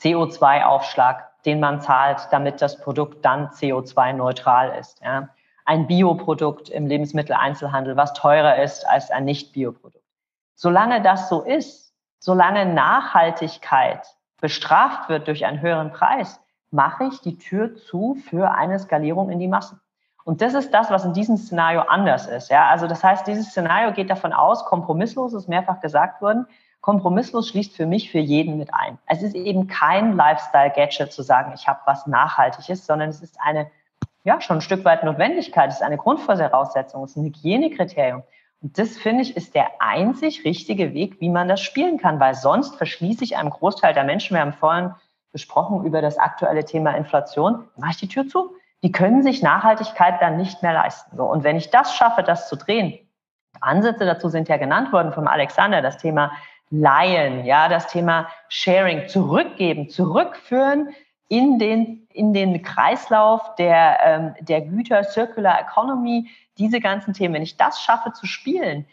CO2-Aufschlag, 0.00 1.28
den 1.44 1.60
man 1.60 1.80
zahlt, 1.80 2.28
damit 2.30 2.62
das 2.62 2.78
Produkt 2.78 3.24
dann 3.24 3.48
CO2-neutral 3.48 4.78
ist. 4.78 5.00
Ja. 5.02 5.28
Ein 5.64 5.86
Bioprodukt 5.86 6.68
im 6.68 6.86
Lebensmitteleinzelhandel, 6.86 7.96
was 7.96 8.12
teurer 8.14 8.62
ist 8.62 8.86
als 8.86 9.10
ein 9.10 9.24
Nicht-Bioprodukt. 9.24 10.04
Solange 10.54 11.02
das 11.02 11.28
so 11.28 11.42
ist, 11.42 11.92
solange 12.18 12.66
Nachhaltigkeit 12.66 14.06
bestraft 14.40 15.08
wird 15.08 15.28
durch 15.28 15.46
einen 15.46 15.60
höheren 15.60 15.92
Preis, 15.92 16.40
mache 16.70 17.04
ich 17.04 17.20
die 17.20 17.38
Tür 17.38 17.76
zu 17.76 18.16
für 18.28 18.50
eine 18.52 18.78
Skalierung 18.78 19.30
in 19.30 19.38
die 19.38 19.48
Massen. 19.48 19.80
Und 20.24 20.40
das 20.40 20.54
ist 20.54 20.72
das, 20.72 20.90
was 20.90 21.04
in 21.04 21.12
diesem 21.12 21.36
Szenario 21.36 21.82
anders 21.82 22.26
ist. 22.26 22.48
Ja, 22.48 22.68
also 22.68 22.86
das 22.86 23.02
heißt, 23.02 23.26
dieses 23.26 23.50
Szenario 23.50 23.92
geht 23.92 24.08
davon 24.08 24.32
aus, 24.32 24.64
kompromisslos 24.64 25.34
ist 25.34 25.48
mehrfach 25.48 25.80
gesagt 25.80 26.22
worden. 26.22 26.46
Kompromisslos 26.82 27.48
schließt 27.48 27.74
für 27.74 27.86
mich 27.86 28.10
für 28.10 28.18
jeden 28.18 28.58
mit 28.58 28.74
ein. 28.74 28.98
Es 29.06 29.22
ist 29.22 29.34
eben 29.34 29.66
kein 29.66 30.14
Lifestyle-Gadget 30.16 31.12
zu 31.12 31.22
sagen, 31.22 31.52
ich 31.54 31.66
habe 31.66 31.80
was 31.86 32.06
Nachhaltiges, 32.06 32.84
sondern 32.84 33.08
es 33.08 33.22
ist 33.22 33.38
eine, 33.40 33.70
ja, 34.24 34.40
schon 34.42 34.58
ein 34.58 34.60
Stück 34.60 34.84
weit 34.84 35.02
Notwendigkeit, 35.02 35.70
es 35.70 35.76
ist 35.76 35.82
eine 35.82 35.96
Grundvoraussetzung, 35.96 37.04
es 37.04 37.12
ist 37.12 37.16
ein 37.16 37.24
Hygienekriterium. 37.24 38.22
Und 38.60 38.78
das, 38.78 38.98
finde 38.98 39.22
ich, 39.22 39.36
ist 39.36 39.54
der 39.54 39.68
einzig 39.80 40.44
richtige 40.44 40.92
Weg, 40.92 41.20
wie 41.20 41.30
man 41.30 41.48
das 41.48 41.62
spielen 41.62 41.96
kann, 41.96 42.20
weil 42.20 42.34
sonst 42.34 42.76
verschließe 42.76 43.24
ich 43.24 43.38
einem 43.38 43.50
Großteil 43.50 43.94
der 43.94 44.04
Menschen, 44.04 44.34
wir 44.34 44.42
haben 44.42 44.52
vorhin 44.52 44.92
gesprochen 45.32 45.84
über 45.84 46.02
das 46.02 46.18
aktuelle 46.18 46.64
Thema 46.64 46.90
Inflation, 46.92 47.64
mache 47.76 47.92
ich 47.92 47.96
die 47.96 48.08
Tür 48.08 48.28
zu 48.28 48.54
die 48.82 48.92
können 48.92 49.22
sich 49.22 49.42
Nachhaltigkeit 49.42 50.20
dann 50.20 50.36
nicht 50.36 50.62
mehr 50.62 50.72
leisten. 50.72 51.16
So, 51.16 51.24
und 51.24 51.44
wenn 51.44 51.56
ich 51.56 51.70
das 51.70 51.94
schaffe, 51.94 52.22
das 52.22 52.48
zu 52.48 52.56
drehen, 52.56 52.98
Ansätze 53.60 54.04
dazu 54.04 54.28
sind 54.28 54.48
ja 54.48 54.56
genannt 54.56 54.92
worden 54.92 55.12
vom 55.12 55.28
Alexander, 55.28 55.82
das 55.82 55.98
Thema 55.98 56.32
Leihen, 56.72 57.44
ja, 57.44 57.68
das 57.68 57.86
Thema 57.86 58.28
Sharing, 58.48 59.06
zurückgeben, 59.06 59.90
zurückführen 59.90 60.88
in 61.28 61.58
den, 61.58 62.08
in 62.12 62.32
den 62.32 62.62
Kreislauf 62.62 63.54
der, 63.56 63.98
ähm, 64.02 64.34
der 64.40 64.62
Güter, 64.62 65.04
Circular 65.04 65.60
Economy, 65.60 66.30
diese 66.56 66.80
ganzen 66.80 67.12
Themen. 67.12 67.34
Wenn 67.34 67.42
ich 67.42 67.58
das 67.58 67.82
schaffe 67.82 68.12
zu 68.12 68.26
spielen, 68.26 68.86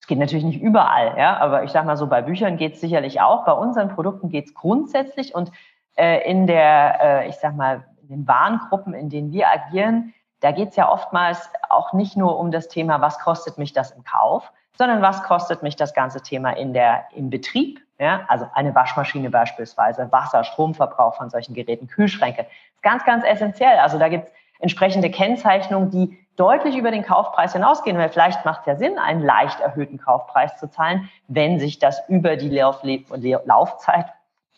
es 0.00 0.06
geht 0.06 0.18
natürlich 0.18 0.44
nicht 0.44 0.62
überall, 0.62 1.18
ja, 1.18 1.36
aber 1.38 1.64
ich 1.64 1.72
sage 1.72 1.86
mal 1.86 1.96
so, 1.96 2.06
bei 2.06 2.22
Büchern 2.22 2.56
geht 2.58 2.74
es 2.74 2.80
sicherlich 2.80 3.20
auch, 3.20 3.44
bei 3.44 3.52
unseren 3.52 3.88
Produkten 3.88 4.28
geht 4.28 4.46
es 4.46 4.54
grundsätzlich 4.54 5.34
und 5.34 5.50
äh, 5.96 6.30
in 6.30 6.46
der, 6.46 7.00
äh, 7.02 7.28
ich 7.28 7.36
sag 7.36 7.56
mal, 7.56 7.84
in 8.02 8.08
den 8.08 8.28
Warengruppen, 8.28 8.94
in 8.94 9.10
denen 9.10 9.32
wir 9.32 9.50
agieren, 9.50 10.14
da 10.40 10.52
geht 10.52 10.68
es 10.70 10.76
ja 10.76 10.92
oftmals 10.92 11.50
auch 11.70 11.92
nicht 11.92 12.16
nur 12.16 12.38
um 12.38 12.52
das 12.52 12.68
Thema, 12.68 13.00
was 13.00 13.18
kostet 13.18 13.58
mich 13.58 13.72
das 13.72 13.90
im 13.90 14.04
Kauf, 14.04 14.52
sondern 14.76 15.02
was 15.02 15.22
kostet 15.22 15.62
mich 15.62 15.76
das 15.76 15.94
ganze 15.94 16.22
Thema 16.22 16.50
in 16.50 16.72
der, 16.72 17.04
im 17.14 17.30
Betrieb. 17.30 17.80
Ja? 17.98 18.24
Also 18.28 18.48
eine 18.54 18.74
Waschmaschine 18.74 19.30
beispielsweise, 19.30 20.10
Wasser, 20.12 20.44
Stromverbrauch 20.44 21.16
von 21.16 21.30
solchen 21.30 21.54
Geräten, 21.54 21.86
Kühlschränke. 21.88 22.46
Ganz, 22.82 23.04
ganz 23.04 23.24
essentiell. 23.24 23.78
Also 23.78 23.98
da 23.98 24.08
gibt 24.08 24.26
es 24.26 24.32
entsprechende 24.60 25.10
Kennzeichnungen, 25.10 25.90
die 25.90 26.18
deutlich 26.36 26.76
über 26.76 26.90
den 26.90 27.02
Kaufpreis 27.02 27.54
hinausgehen, 27.54 27.96
weil 27.96 28.10
vielleicht 28.10 28.44
macht 28.44 28.60
es 28.60 28.66
ja 28.66 28.76
Sinn, 28.76 28.98
einen 28.98 29.22
leicht 29.22 29.60
erhöhten 29.60 29.98
Kaufpreis 29.98 30.56
zu 30.58 30.68
zahlen, 30.68 31.08
wenn 31.28 31.58
sich 31.58 31.78
das 31.78 32.06
über 32.08 32.36
die 32.36 32.50
Lauf 32.50 32.82
Laufzeit, 33.44 34.06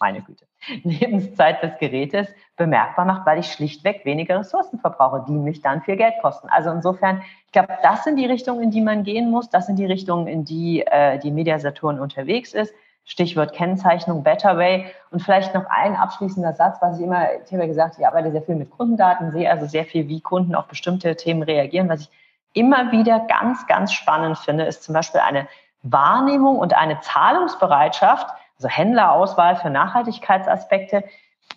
meine 0.00 0.20
Güte, 0.20 0.47
Lebenszeit 0.82 1.62
des 1.62 1.78
Gerätes 1.78 2.28
bemerkbar 2.56 3.04
macht, 3.04 3.26
weil 3.26 3.38
ich 3.38 3.52
schlichtweg 3.52 4.04
weniger 4.04 4.38
Ressourcen 4.38 4.78
verbrauche, 4.78 5.24
die 5.28 5.32
mich 5.32 5.62
dann 5.62 5.82
viel 5.82 5.96
Geld 5.96 6.14
kosten. 6.20 6.48
Also 6.50 6.70
insofern, 6.70 7.22
ich 7.46 7.52
glaube, 7.52 7.78
das 7.82 8.04
sind 8.04 8.16
die 8.16 8.26
Richtungen, 8.26 8.62
in 8.62 8.70
die 8.70 8.80
man 8.80 9.04
gehen 9.04 9.30
muss. 9.30 9.48
Das 9.50 9.66
sind 9.66 9.78
die 9.78 9.86
Richtungen, 9.86 10.26
in 10.26 10.44
die 10.44 10.84
äh, 10.86 11.18
die 11.18 11.30
Media 11.30 11.58
Saturn 11.58 12.00
unterwegs 12.00 12.52
ist. 12.52 12.74
Stichwort 13.04 13.54
Kennzeichnung, 13.54 14.22
Better 14.22 14.58
Way. 14.58 14.86
Und 15.10 15.22
vielleicht 15.22 15.54
noch 15.54 15.64
ein 15.70 15.96
abschließender 15.96 16.52
Satz, 16.52 16.76
was 16.82 16.98
ich 16.98 17.06
immer, 17.06 17.26
ich 17.42 17.50
habe 17.52 17.62
ja 17.62 17.66
gesagt, 17.66 17.96
ich 17.98 18.06
arbeite 18.06 18.30
sehr 18.30 18.42
viel 18.42 18.56
mit 18.56 18.70
Kundendaten, 18.70 19.32
sehe 19.32 19.50
also 19.50 19.66
sehr 19.66 19.86
viel, 19.86 20.08
wie 20.08 20.20
Kunden 20.20 20.54
auf 20.54 20.66
bestimmte 20.66 21.16
Themen 21.16 21.42
reagieren. 21.42 21.88
Was 21.88 22.02
ich 22.02 22.10
immer 22.52 22.92
wieder 22.92 23.20
ganz, 23.20 23.66
ganz 23.66 23.92
spannend 23.92 24.36
finde, 24.38 24.64
ist 24.64 24.82
zum 24.82 24.94
Beispiel 24.94 25.20
eine 25.20 25.48
Wahrnehmung 25.82 26.58
und 26.58 26.74
eine 26.74 27.00
Zahlungsbereitschaft, 27.00 28.28
also 28.58 28.68
Händlerauswahl 28.68 29.56
für 29.56 29.70
Nachhaltigkeitsaspekte. 29.70 31.04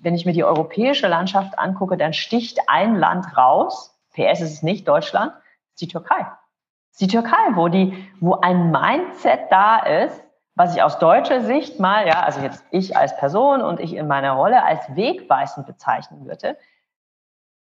Wenn 0.01 0.15
ich 0.15 0.25
mir 0.25 0.33
die 0.33 0.43
europäische 0.43 1.07
Landschaft 1.07 1.57
angucke, 1.57 1.97
dann 1.97 2.13
sticht 2.13 2.59
ein 2.67 2.95
Land 2.95 3.35
raus. 3.35 3.99
PS 4.13 4.41
ist 4.41 4.53
es 4.53 4.63
nicht 4.63 4.87
Deutschland, 4.87 5.33
ist 5.73 5.81
die 5.81 5.87
Türkei. 5.87 6.27
Ist 6.91 7.01
die 7.01 7.07
Türkei, 7.07 7.55
wo 7.55 7.67
die, 7.67 8.07
wo 8.19 8.35
ein 8.35 8.71
Mindset 8.71 9.51
da 9.51 9.79
ist, 9.79 10.21
was 10.55 10.75
ich 10.75 10.83
aus 10.83 10.99
deutscher 10.99 11.41
Sicht 11.41 11.79
mal, 11.79 12.07
ja, 12.07 12.21
also 12.23 12.41
jetzt 12.41 12.63
ich 12.71 12.95
als 12.97 13.17
Person 13.17 13.61
und 13.61 13.79
ich 13.79 13.95
in 13.95 14.07
meiner 14.07 14.33
Rolle 14.33 14.63
als 14.63 14.95
wegweisend 14.95 15.65
bezeichnen 15.65 16.25
würde, 16.25 16.57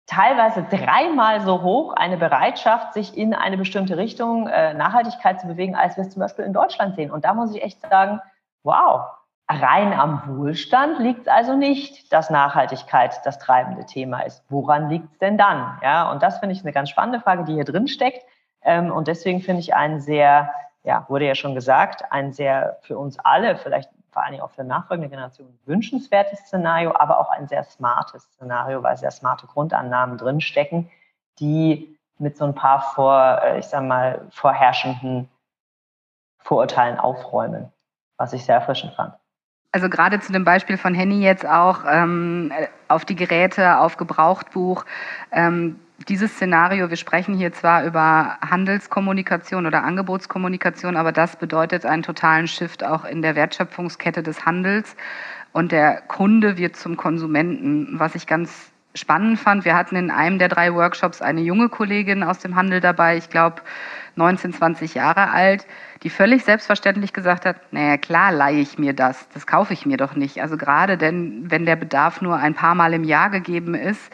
teilweise 0.07 0.63
dreimal 0.63 1.41
so 1.41 1.61
hoch 1.61 1.93
eine 1.93 2.17
Bereitschaft, 2.17 2.93
sich 2.93 3.15
in 3.15 3.33
eine 3.35 3.57
bestimmte 3.57 3.97
Richtung 3.97 4.47
äh, 4.47 4.73
Nachhaltigkeit 4.73 5.39
zu 5.39 5.47
bewegen, 5.47 5.75
als 5.75 5.97
wir 5.97 6.03
es 6.03 6.09
zum 6.09 6.21
Beispiel 6.21 6.45
in 6.45 6.53
Deutschland 6.53 6.95
sehen. 6.95 7.11
Und 7.11 7.25
da 7.25 7.33
muss 7.33 7.53
ich 7.53 7.61
echt 7.61 7.81
sagen, 7.81 8.19
wow, 8.63 9.18
Rein 9.51 9.93
am 9.93 10.21
Wohlstand 10.27 10.99
liegt 10.99 11.21
es 11.21 11.27
also 11.27 11.55
nicht, 11.55 12.13
dass 12.13 12.29
Nachhaltigkeit 12.29 13.19
das 13.25 13.39
treibende 13.39 13.83
Thema 13.83 14.21
ist. 14.21 14.43
Woran 14.47 14.89
liegt 14.89 15.11
es 15.11 15.17
denn 15.17 15.39
dann? 15.39 15.79
Ja, 15.81 16.11
und 16.11 16.21
das 16.21 16.37
finde 16.37 16.53
ich 16.53 16.61
eine 16.61 16.71
ganz 16.71 16.91
spannende 16.91 17.19
Frage, 17.19 17.45
die 17.45 17.55
hier 17.55 17.65
drin 17.65 17.87
steckt. 17.87 18.23
Ähm, 18.61 18.91
und 18.91 19.07
deswegen 19.07 19.41
finde 19.41 19.61
ich 19.61 19.73
ein 19.73 20.01
sehr, 20.01 20.53
ja, 20.83 21.03
wurde 21.09 21.25
ja 21.25 21.33
schon 21.33 21.55
gesagt, 21.55 22.03
ein 22.11 22.31
sehr 22.31 22.77
für 22.81 22.99
uns 22.99 23.17
alle, 23.17 23.57
vielleicht 23.57 23.89
vor 24.11 24.23
allen 24.23 24.33
Dingen 24.33 24.43
auch 24.43 24.51
für 24.51 24.63
nachfolgende 24.63 25.09
Generationen 25.09 25.57
wünschenswertes 25.65 26.39
Szenario, 26.41 26.93
aber 26.95 27.19
auch 27.19 27.29
ein 27.29 27.47
sehr 27.47 27.63
smartes 27.63 28.23
Szenario, 28.33 28.83
weil 28.83 28.97
sehr 28.97 29.11
smarte 29.11 29.47
Grundannahmen 29.47 30.19
drinstecken, 30.19 30.91
die 31.39 31.97
mit 32.19 32.37
so 32.37 32.45
ein 32.45 32.53
paar 32.53 32.81
vor, 32.93 33.41
äh, 33.43 33.57
ich 33.57 33.65
sag 33.65 33.81
mal, 33.83 34.27
vorherrschenden 34.29 35.27
Vorurteilen 36.37 36.99
aufräumen, 36.99 37.71
was 38.17 38.33
ich 38.33 38.45
sehr 38.45 38.55
erfrischend 38.55 38.93
fand. 38.93 39.18
Also 39.71 39.87
gerade 39.87 40.19
zu 40.19 40.31
dem 40.31 40.43
Beispiel 40.43 40.77
von 40.77 40.95
Henny 40.95 41.21
jetzt 41.21 41.45
auch 41.45 41.81
ähm, 41.87 42.51
auf 42.87 43.05
die 43.05 43.15
Geräte, 43.15 43.77
auf 43.77 43.97
Gebrauchtbuch. 43.97 44.83
Ähm, 45.31 45.75
dieses 46.07 46.33
Szenario, 46.33 46.89
wir 46.89 46.97
sprechen 46.97 47.35
hier 47.35 47.53
zwar 47.53 47.83
über 47.83 48.37
Handelskommunikation 48.41 49.67
oder 49.67 49.83
Angebotskommunikation, 49.83 50.95
aber 50.95 51.11
das 51.11 51.35
bedeutet 51.35 51.85
einen 51.85 52.03
totalen 52.03 52.47
Shift 52.47 52.83
auch 52.83 53.05
in 53.05 53.21
der 53.21 53.35
Wertschöpfungskette 53.35 54.23
des 54.23 54.45
Handels 54.45 54.95
und 55.51 55.71
der 55.71 56.01
Kunde 56.01 56.57
wird 56.57 56.75
zum 56.75 56.97
Konsumenten, 56.97 57.99
was 57.99 58.15
ich 58.15 58.25
ganz 58.27 58.71
spannend 58.99 59.39
fand. 59.39 59.65
Wir 59.65 59.75
hatten 59.75 59.95
in 59.95 60.11
einem 60.11 60.39
der 60.39 60.49
drei 60.49 60.73
Workshops 60.73 61.21
eine 61.21 61.41
junge 61.41 61.69
Kollegin 61.69 62.23
aus 62.23 62.39
dem 62.39 62.55
Handel 62.55 62.81
dabei, 62.81 63.17
ich 63.17 63.29
glaube 63.29 63.61
19, 64.15 64.53
20 64.53 64.95
Jahre 64.95 65.31
alt, 65.31 65.65
die 66.03 66.09
völlig 66.09 66.43
selbstverständlich 66.43 67.13
gesagt 67.13 67.45
hat, 67.45 67.55
naja 67.71 67.97
klar 67.97 68.31
leihe 68.31 68.59
ich 68.59 68.77
mir 68.77 68.93
das, 68.93 69.27
das 69.33 69.47
kaufe 69.47 69.73
ich 69.73 69.85
mir 69.85 69.97
doch 69.97 70.15
nicht. 70.15 70.41
Also 70.41 70.57
gerade 70.57 70.97
denn, 70.97 71.49
wenn 71.49 71.65
der 71.65 71.75
Bedarf 71.77 72.21
nur 72.21 72.37
ein 72.37 72.53
paar 72.53 72.75
Mal 72.75 72.93
im 72.93 73.03
Jahr 73.03 73.29
gegeben 73.29 73.75
ist, 73.75 74.11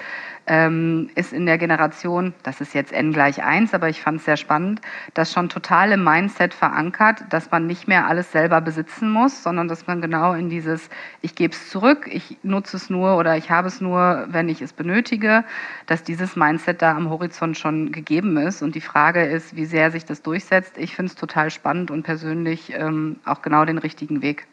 ähm, 0.48 1.10
ist 1.16 1.34
in 1.34 1.46
der 1.46 1.58
Generation, 1.58 2.34
das 2.44 2.62
ist 2.62 2.74
jetzt 2.74 2.94
n 2.94 3.12
gleich 3.12 3.44
1, 3.44 3.74
aber 3.74 3.90
ich 3.90 4.02
fand 4.02 4.20
es 4.20 4.26
sehr 4.26 4.38
spannend, 4.38 4.82
das 5.14 5.34
schon 5.34 5.50
total 5.50 5.92
im 5.92 6.04
Mindset 6.04 6.54
verankert, 6.54 7.24
dass 7.30 7.52
man 7.52 7.68
nicht 7.68 7.88
mehr 7.88 8.08
alles 8.08 8.32
selber 8.32 8.62
besitzen 8.62 9.10
muss, 9.10 9.44
sondern 9.44 9.68
dass 9.68 9.88
man 9.88 10.02
genau 10.02 10.34
in 10.34 10.50
dieses, 10.50 10.90
ich 11.22 11.36
gebe 11.36 11.54
es 11.54 11.70
zurück, 11.70 12.08
ich 12.12 12.38
nutze 12.44 12.78
es 12.78 12.90
nur 12.90 13.18
oder 13.18 13.38
ich 13.38 13.50
habe 13.50 13.68
es 13.68 13.82
nur, 13.82 14.26
wenn 14.30 14.50
ich 14.50 14.62
es 14.62 14.74
benötige, 14.74 15.44
dass 15.88 16.04
dieses 16.04 16.36
Mindset 16.36 16.82
da 16.82 16.96
am 16.96 17.10
Horizont 17.10 17.58
schon 17.58 17.92
gegeben 17.92 18.38
ist. 18.38 18.62
Und 18.62 18.76
die 18.76 18.82
Frage 18.82 19.24
ist, 19.26 19.56
wie 19.56 19.66
sehr 19.66 19.92
sich 19.92 20.06
das 20.06 20.22
durchsetzt. 20.22 20.78
Ich 20.78 20.96
finde 20.96 21.12
es 21.12 21.16
total 21.16 21.50
spannend 21.50 21.92
und 21.92 22.04
persönlich 22.04 22.74
ähm, 22.74 23.18
auch 23.26 23.42
genau 23.42 23.66
den 23.66 23.78
richtigen 23.78 24.22
Weg. 24.22 24.48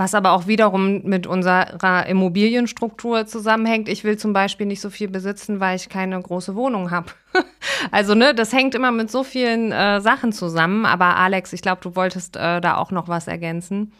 Was 0.00 0.14
aber 0.14 0.32
auch 0.32 0.46
wiederum 0.46 1.02
mit 1.02 1.26
unserer 1.26 2.06
Immobilienstruktur 2.06 3.26
zusammenhängt. 3.26 3.86
Ich 3.86 4.02
will 4.02 4.16
zum 4.16 4.32
Beispiel 4.32 4.64
nicht 4.64 4.80
so 4.80 4.88
viel 4.88 5.08
besitzen, 5.08 5.60
weil 5.60 5.76
ich 5.76 5.90
keine 5.90 6.18
große 6.18 6.54
Wohnung 6.54 6.90
habe. 6.90 7.12
also, 7.90 8.14
ne, 8.14 8.34
das 8.34 8.54
hängt 8.54 8.74
immer 8.74 8.92
mit 8.92 9.10
so 9.10 9.24
vielen 9.24 9.72
äh, 9.72 10.00
Sachen 10.00 10.32
zusammen. 10.32 10.86
Aber 10.86 11.16
Alex, 11.16 11.52
ich 11.52 11.60
glaube, 11.60 11.82
du 11.82 11.96
wolltest 11.96 12.36
äh, 12.36 12.62
da 12.62 12.78
auch 12.78 12.92
noch 12.92 13.08
was 13.08 13.28
ergänzen. 13.28 13.92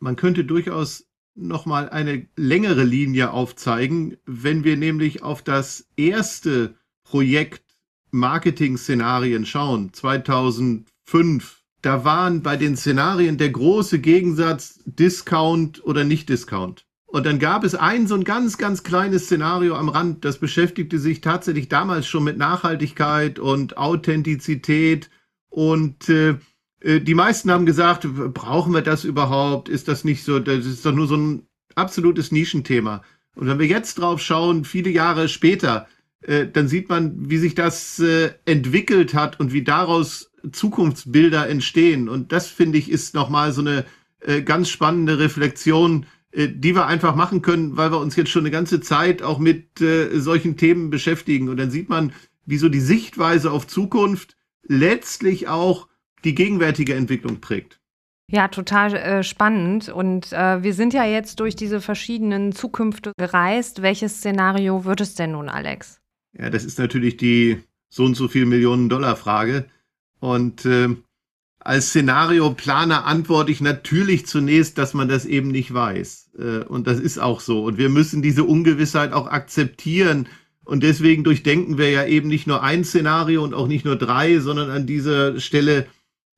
Man 0.00 0.16
könnte 0.16 0.44
durchaus 0.44 1.06
noch 1.36 1.66
mal 1.66 1.88
eine 1.88 2.26
längere 2.34 2.82
Linie 2.82 3.30
aufzeigen, 3.30 4.16
wenn 4.26 4.64
wir 4.64 4.76
nämlich 4.76 5.22
auf 5.22 5.40
das 5.40 5.86
erste 5.96 6.74
Projekt 7.04 7.62
Marketing-Szenarien 8.10 9.46
schauen, 9.46 9.92
2005 9.92 11.63
da 11.84 12.04
waren 12.04 12.42
bei 12.42 12.56
den 12.56 12.76
Szenarien 12.76 13.36
der 13.36 13.50
große 13.50 13.98
Gegensatz 13.98 14.80
Discount 14.86 15.84
oder 15.84 16.04
nicht 16.04 16.28
Discount. 16.28 16.86
Und 17.06 17.26
dann 17.26 17.38
gab 17.38 17.62
es 17.62 17.74
ein 17.74 18.06
so 18.06 18.14
ein 18.14 18.24
ganz, 18.24 18.58
ganz 18.58 18.82
kleines 18.82 19.26
Szenario 19.26 19.76
am 19.76 19.88
Rand, 19.88 20.24
das 20.24 20.38
beschäftigte 20.38 20.98
sich 20.98 21.20
tatsächlich 21.20 21.68
damals 21.68 22.06
schon 22.06 22.24
mit 22.24 22.38
Nachhaltigkeit 22.38 23.38
und 23.38 23.76
Authentizität. 23.76 25.10
Und 25.48 26.08
äh, 26.08 26.38
äh 26.80 27.00
die 27.00 27.14
meisten 27.14 27.50
haben 27.50 27.66
gesagt, 27.66 28.08
brauchen 28.32 28.72
wir 28.72 28.82
das 28.82 29.04
überhaupt? 29.04 29.68
Ist 29.68 29.86
das 29.86 30.04
nicht 30.04 30.24
so, 30.24 30.40
das 30.40 30.66
ist 30.66 30.84
doch 30.84 30.92
nur 30.92 31.06
so 31.06 31.16
ein 31.16 31.46
absolutes 31.74 32.32
Nischenthema. 32.32 33.02
Und 33.36 33.46
wenn 33.46 33.58
wir 33.58 33.66
jetzt 33.66 33.98
drauf 33.98 34.20
schauen, 34.20 34.64
viele 34.64 34.90
Jahre 34.90 35.28
später, 35.28 35.86
äh, 36.22 36.46
dann 36.46 36.66
sieht 36.66 36.88
man, 36.88 37.30
wie 37.30 37.38
sich 37.38 37.54
das 37.54 38.00
äh, 38.00 38.32
entwickelt 38.46 39.14
hat 39.14 39.38
und 39.38 39.52
wie 39.52 39.62
daraus 39.62 40.33
Zukunftsbilder 40.52 41.48
entstehen. 41.48 42.08
Und 42.08 42.32
das 42.32 42.48
finde 42.48 42.78
ich 42.78 42.90
ist 42.90 43.14
nochmal 43.14 43.52
so 43.52 43.60
eine 43.60 43.84
äh, 44.20 44.42
ganz 44.42 44.68
spannende 44.68 45.18
Reflexion, 45.18 46.06
äh, 46.32 46.48
die 46.48 46.74
wir 46.74 46.86
einfach 46.86 47.14
machen 47.14 47.42
können, 47.42 47.76
weil 47.76 47.92
wir 47.92 48.00
uns 48.00 48.16
jetzt 48.16 48.30
schon 48.30 48.42
eine 48.42 48.50
ganze 48.50 48.80
Zeit 48.80 49.22
auch 49.22 49.38
mit 49.38 49.80
äh, 49.80 50.18
solchen 50.18 50.56
Themen 50.56 50.90
beschäftigen. 50.90 51.48
Und 51.48 51.58
dann 51.58 51.70
sieht 51.70 51.88
man, 51.88 52.12
wie 52.46 52.58
so 52.58 52.68
die 52.68 52.80
Sichtweise 52.80 53.50
auf 53.50 53.66
Zukunft 53.66 54.36
letztlich 54.62 55.48
auch 55.48 55.88
die 56.24 56.34
gegenwärtige 56.34 56.94
Entwicklung 56.94 57.40
prägt. 57.40 57.80
Ja, 58.30 58.48
total 58.48 58.94
äh, 58.94 59.22
spannend. 59.22 59.90
Und 59.90 60.32
äh, 60.32 60.62
wir 60.62 60.72
sind 60.72 60.94
ja 60.94 61.04
jetzt 61.04 61.40
durch 61.40 61.56
diese 61.56 61.80
verschiedenen 61.80 62.52
Zukünfte 62.52 63.12
gereist. 63.18 63.82
Welches 63.82 64.16
Szenario 64.16 64.84
wird 64.84 65.00
es 65.02 65.14
denn 65.14 65.32
nun, 65.32 65.48
Alex? 65.48 66.00
Ja, 66.36 66.50
das 66.50 66.64
ist 66.64 66.78
natürlich 66.78 67.16
die 67.16 67.62
so 67.90 68.04
und 68.04 68.14
so 68.14 68.26
viel 68.28 68.46
Millionen 68.46 68.88
Dollar 68.88 69.16
Frage. 69.16 69.66
Und 70.24 70.64
äh, 70.64 70.88
als 71.58 71.90
Szenarioplaner 71.90 73.04
antworte 73.04 73.52
ich 73.52 73.60
natürlich 73.60 74.24
zunächst, 74.24 74.78
dass 74.78 74.94
man 74.94 75.06
das 75.06 75.26
eben 75.26 75.48
nicht 75.48 75.74
weiß. 75.74 76.30
Äh, 76.38 76.64
und 76.64 76.86
das 76.86 76.98
ist 76.98 77.18
auch 77.18 77.40
so. 77.40 77.62
Und 77.62 77.76
wir 77.76 77.90
müssen 77.90 78.22
diese 78.22 78.44
Ungewissheit 78.44 79.12
auch 79.12 79.26
akzeptieren. 79.26 80.26
Und 80.64 80.82
deswegen 80.82 81.24
durchdenken 81.24 81.76
wir 81.76 81.90
ja 81.90 82.06
eben 82.06 82.28
nicht 82.28 82.46
nur 82.46 82.62
ein 82.62 82.84
Szenario 82.84 83.44
und 83.44 83.52
auch 83.52 83.66
nicht 83.66 83.84
nur 83.84 83.96
drei, 83.96 84.38
sondern 84.38 84.70
an 84.70 84.86
dieser 84.86 85.38
Stelle 85.40 85.88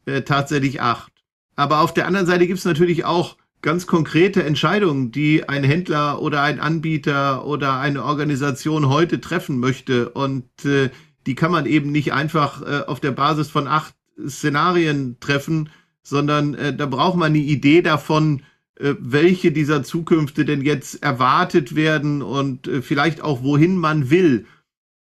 äh, 0.04 0.22
tatsächlich 0.22 0.80
acht. 0.80 1.12
Aber 1.54 1.78
auf 1.78 1.94
der 1.94 2.08
anderen 2.08 2.26
Seite 2.26 2.48
gibt 2.48 2.58
es 2.58 2.64
natürlich 2.64 3.04
auch 3.04 3.36
ganz 3.62 3.86
konkrete 3.86 4.42
Entscheidungen, 4.42 5.12
die 5.12 5.48
ein 5.48 5.62
Händler 5.62 6.20
oder 6.20 6.42
ein 6.42 6.58
Anbieter 6.58 7.46
oder 7.46 7.78
eine 7.78 8.02
Organisation 8.02 8.88
heute 8.88 9.20
treffen 9.20 9.60
möchte. 9.60 10.08
Und 10.08 10.64
äh, 10.64 10.90
die 11.26 11.34
kann 11.34 11.50
man 11.50 11.66
eben 11.66 11.92
nicht 11.92 12.12
einfach 12.12 12.62
äh, 12.62 12.84
auf 12.86 13.00
der 13.00 13.10
Basis 13.10 13.50
von 13.50 13.66
acht 13.66 13.94
Szenarien 14.26 15.18
treffen, 15.20 15.70
sondern 16.02 16.54
äh, 16.54 16.74
da 16.74 16.86
braucht 16.86 17.16
man 17.16 17.32
eine 17.32 17.38
Idee 17.38 17.82
davon, 17.82 18.42
äh, 18.76 18.94
welche 18.98 19.52
dieser 19.52 19.82
Zukünfte 19.82 20.44
denn 20.44 20.62
jetzt 20.62 21.02
erwartet 21.02 21.74
werden 21.74 22.22
und 22.22 22.68
äh, 22.68 22.82
vielleicht 22.82 23.20
auch 23.20 23.42
wohin 23.42 23.76
man 23.76 24.10
will. 24.10 24.46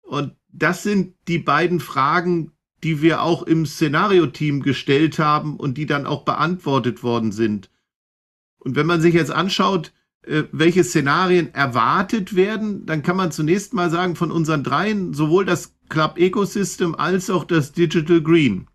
Und 0.02 0.36
das 0.50 0.84
sind 0.84 1.16
die 1.28 1.40
beiden 1.40 1.80
Fragen, 1.80 2.52
die 2.84 3.02
wir 3.02 3.22
auch 3.22 3.44
im 3.44 3.66
Szenario-Team 3.66 4.62
gestellt 4.62 5.20
haben 5.20 5.58
und 5.58 5.78
die 5.78 5.86
dann 5.86 6.06
auch 6.06 6.24
beantwortet 6.24 7.04
worden 7.04 7.32
sind. 7.32 7.70
Und 8.60 8.76
wenn 8.76 8.86
man 8.88 9.02
sich 9.02 9.14
jetzt 9.14 9.32
anschaut, 9.32 9.94
welche 10.24 10.84
Szenarien 10.84 11.54
erwartet 11.54 12.36
werden, 12.36 12.86
dann 12.86 13.02
kann 13.02 13.18
man 13.18 13.32
zunächst 13.32 13.74
mal 13.74 13.90
sagen, 13.90 14.16
von 14.16 14.32
unseren 14.32 14.64
dreien, 14.64 15.14
sowohl 15.14 15.46
das 15.46 15.74
Club 15.90 16.18
Ecosystem 16.18 16.96
als 16.96 17.30
auch 17.30 17.44
das 17.44 17.72
Digital 17.72 18.22
Green. 18.22 18.68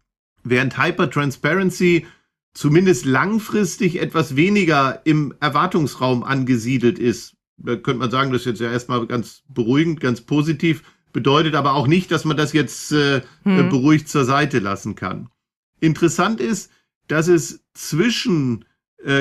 Während 0.42 0.76
Hypertransparency 0.78 2.07
zumindest 2.53 3.05
langfristig 3.05 4.01
etwas 4.01 4.34
weniger 4.34 5.03
im 5.05 5.34
Erwartungsraum 5.40 6.24
angesiedelt 6.24 6.99
ist. 6.99 7.36
Da 7.59 7.76
könnte 7.76 8.01
man 8.01 8.11
sagen, 8.11 8.32
das 8.32 8.42
ist 8.42 8.47
jetzt 8.47 8.61
ja 8.61 8.70
erstmal 8.70 9.07
ganz 9.07 9.42
beruhigend, 9.49 10.01
ganz 10.01 10.22
positiv, 10.22 10.82
bedeutet 11.12 11.55
aber 11.55 11.74
auch 11.74 11.86
nicht, 11.86 12.11
dass 12.11 12.24
man 12.24 12.36
das 12.36 12.53
jetzt 12.53 12.92
äh, 12.92 13.22
hm. 13.44 13.68
beruhigt 13.68 14.09
zur 14.09 14.24
Seite 14.24 14.59
lassen 14.59 14.94
kann. 14.94 15.28
Interessant 15.80 16.40
ist, 16.40 16.70
dass 17.09 17.28
es 17.28 17.64
zwischen 17.74 18.62
äh, 18.62 18.64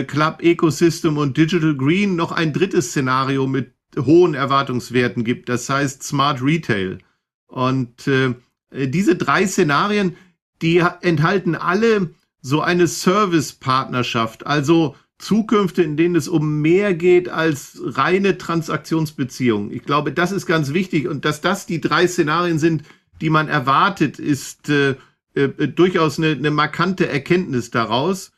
Club 0.07 0.41
Ecosystem 0.41 1.17
und 1.17 1.37
Digital 1.37 1.75
Green 1.75 2.15
noch 2.15 2.31
ein 2.31 2.53
drittes 2.53 2.89
Szenario 2.89 3.45
mit 3.45 3.73
hohen 3.97 4.33
Erwartungswerten 4.33 5.23
gibt. 5.23 5.49
Das 5.49 5.69
heißt 5.69 6.03
Smart 6.03 6.41
Retail. 6.41 6.99
Und 7.47 8.07
äh, 8.07 8.33
diese 8.71 9.15
drei 9.15 9.47
Szenarien, 9.47 10.15
die 10.61 10.83
enthalten 11.01 11.55
alle 11.55 12.09
so 12.41 12.61
eine 12.61 12.87
Service-Partnerschaft, 12.87 14.45
also 14.45 14.95
Zukünfte, 15.17 15.81
in 15.81 15.95
denen 15.95 16.15
es 16.15 16.27
um 16.27 16.61
mehr 16.61 16.93
geht 16.93 17.29
als 17.29 17.79
reine 17.81 18.37
Transaktionsbeziehungen. 18.37 19.71
Ich 19.71 19.83
glaube, 19.83 20.11
das 20.11 20.31
ist 20.31 20.45
ganz 20.45 20.73
wichtig 20.73 21.07
und 21.07 21.23
dass 21.25 21.41
das 21.41 21.65
die 21.65 21.79
drei 21.79 22.07
Szenarien 22.07 22.59
sind, 22.59 22.83
die 23.21 23.29
man 23.29 23.47
erwartet, 23.47 24.19
ist 24.19 24.69
äh, 24.69 24.95
äh, 25.33 25.47
durchaus 25.67 26.17
eine, 26.17 26.31
eine 26.31 26.51
markante 26.51 27.07
Erkenntnis 27.07 27.71
daraus. 27.71 28.33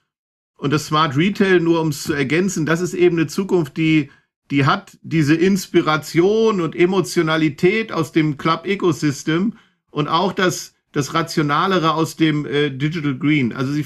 Und 0.57 0.73
das 0.73 0.87
Smart 0.87 1.15
Retail, 1.15 1.59
nur 1.59 1.81
um 1.81 1.89
es 1.89 2.03
zu 2.03 2.13
ergänzen, 2.13 2.65
das 2.65 2.81
ist 2.81 2.93
eben 2.93 3.17
eine 3.17 3.27
Zukunft, 3.27 3.77
die 3.77 4.09
die 4.51 4.65
hat 4.65 4.97
diese 5.01 5.35
Inspiration 5.35 6.61
und 6.61 6.75
Emotionalität 6.75 7.91
aus 7.91 8.11
dem 8.11 8.37
Club 8.37 8.65
Ecosystem 8.65 9.53
und 9.91 10.07
auch 10.07 10.33
das, 10.33 10.75
das 10.91 11.13
Rationalere 11.13 11.93
aus 11.93 12.15
dem 12.15 12.45
äh, 12.45 12.69
Digital 12.69 13.17
Green. 13.17 13.53
Also 13.53 13.73
sie 13.73 13.85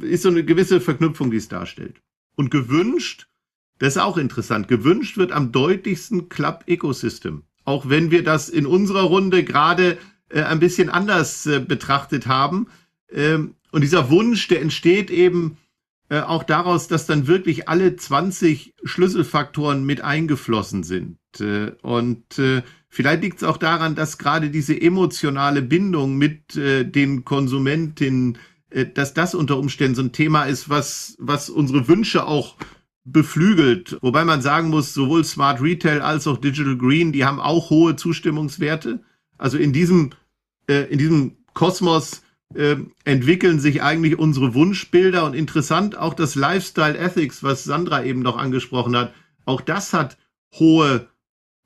ist 0.00 0.22
so 0.22 0.28
eine 0.28 0.44
gewisse 0.44 0.80
Verknüpfung, 0.80 1.30
die 1.30 1.36
es 1.36 1.48
darstellt. 1.48 2.00
Und 2.34 2.50
gewünscht, 2.50 3.26
das 3.78 3.96
ist 3.96 4.02
auch 4.02 4.16
interessant, 4.16 4.68
gewünscht 4.68 5.16
wird 5.16 5.32
am 5.32 5.52
deutlichsten 5.52 6.28
Club 6.28 6.64
Ecosystem. 6.66 7.42
Auch 7.64 7.88
wenn 7.88 8.10
wir 8.10 8.24
das 8.24 8.48
in 8.48 8.66
unserer 8.66 9.02
Runde 9.02 9.44
gerade 9.44 9.98
äh, 10.30 10.42
ein 10.42 10.60
bisschen 10.60 10.88
anders 10.88 11.46
äh, 11.46 11.60
betrachtet 11.60 12.26
haben. 12.26 12.68
Ähm, 13.12 13.54
und 13.70 13.82
dieser 13.82 14.08
Wunsch, 14.08 14.48
der 14.48 14.62
entsteht 14.62 15.10
eben 15.10 15.58
äh, 16.10 16.22
auch 16.22 16.42
daraus, 16.42 16.88
dass 16.88 17.06
dann 17.06 17.28
wirklich 17.28 17.68
alle 17.68 17.94
20 17.94 18.74
Schlüsselfaktoren 18.82 19.84
mit 19.84 20.02
eingeflossen 20.02 20.82
sind. 20.82 21.18
Äh, 21.38 21.70
und 21.82 22.36
äh, 22.36 22.62
vielleicht 22.88 23.22
liegt 23.22 23.36
es 23.38 23.44
auch 23.44 23.56
daran, 23.56 23.94
dass 23.94 24.18
gerade 24.18 24.50
diese 24.50 24.78
emotionale 24.78 25.62
Bindung 25.62 26.16
mit 26.16 26.56
äh, 26.56 26.84
den 26.84 27.24
Konsumentinnen, 27.24 28.38
äh, 28.70 28.86
dass 28.86 29.14
das 29.14 29.36
unter 29.36 29.56
Umständen 29.56 29.94
so 29.94 30.02
ein 30.02 30.10
Thema 30.10 30.46
ist, 30.46 30.68
was, 30.68 31.14
was 31.20 31.48
unsere 31.48 31.86
Wünsche 31.86 32.26
auch 32.26 32.56
beflügelt. 33.04 33.96
Wobei 34.02 34.24
man 34.24 34.42
sagen 34.42 34.68
muss, 34.68 34.92
sowohl 34.92 35.22
Smart 35.22 35.62
Retail 35.62 36.00
als 36.00 36.26
auch 36.26 36.38
Digital 36.38 36.76
Green, 36.76 37.12
die 37.12 37.24
haben 37.24 37.38
auch 37.38 37.70
hohe 37.70 37.94
Zustimmungswerte. 37.94 38.98
Also 39.38 39.58
in 39.58 39.72
diesem, 39.72 40.10
in 40.66 40.98
diesem 40.98 41.36
Kosmos 41.54 42.22
äh, 42.54 42.76
entwickeln 43.04 43.60
sich 43.60 43.82
eigentlich 43.82 44.18
unsere 44.18 44.54
Wunschbilder 44.54 45.24
und 45.24 45.34
interessant 45.34 45.96
auch 45.96 46.14
das 46.14 46.34
Lifestyle 46.34 46.98
Ethics, 46.98 47.42
was 47.42 47.64
Sandra 47.64 48.04
eben 48.04 48.20
noch 48.20 48.36
angesprochen 48.36 48.96
hat. 48.96 49.14
Auch 49.44 49.60
das 49.60 49.92
hat 49.92 50.18
hohe 50.54 51.08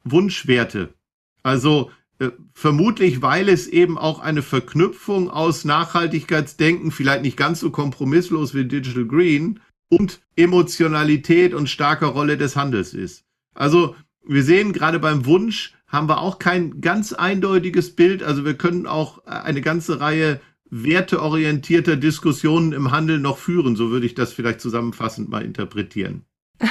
Wunschwerte. 0.05 0.95
Also 1.43 1.91
äh, 2.19 2.31
vermutlich, 2.53 3.23
weil 3.23 3.49
es 3.49 3.67
eben 3.67 3.99
auch 3.99 4.21
eine 4.21 4.43
Verknüpfung 4.43 5.31
aus 5.31 5.65
Nachhaltigkeitsdenken, 5.65 6.91
vielleicht 6.91 7.23
nicht 7.23 7.37
ganz 7.37 7.61
so 7.61 7.71
kompromisslos 7.71 8.55
wie 8.55 8.65
Digital 8.65 9.07
Green, 9.07 9.61
und 9.91 10.21
Emotionalität 10.37 11.55
und 11.55 11.69
starker 11.69 12.09
Rolle 12.09 12.37
des 12.37 12.57
Handels 12.57 12.95
ist. 12.95 13.25
Also 13.55 13.95
wir 14.27 14.43
sehen 14.43 14.73
gerade 14.73 14.99
beim 14.99 15.27
Wunsch 15.27 15.75
haben 15.87 16.09
wir 16.09 16.21
auch 16.21 16.39
kein 16.39 16.81
ganz 16.81 17.13
eindeutiges 17.13 17.95
Bild. 17.95 18.23
Also 18.23 18.45
wir 18.45 18.55
können 18.55 18.87
auch 18.87 19.25
eine 19.27 19.61
ganze 19.61 20.01
Reihe 20.01 20.41
werteorientierter 20.83 21.97
Diskussionen 21.97 22.73
im 22.73 22.91
Handel 22.91 23.21
noch 23.21 23.39
führen. 23.39 23.77
So 23.77 23.91
würde 23.91 24.07
ich 24.07 24.15
das 24.15 24.33
vielleicht 24.33 24.61
zusammenfassend 24.61 25.29
mal 25.29 25.45
interpretieren. 25.45 26.25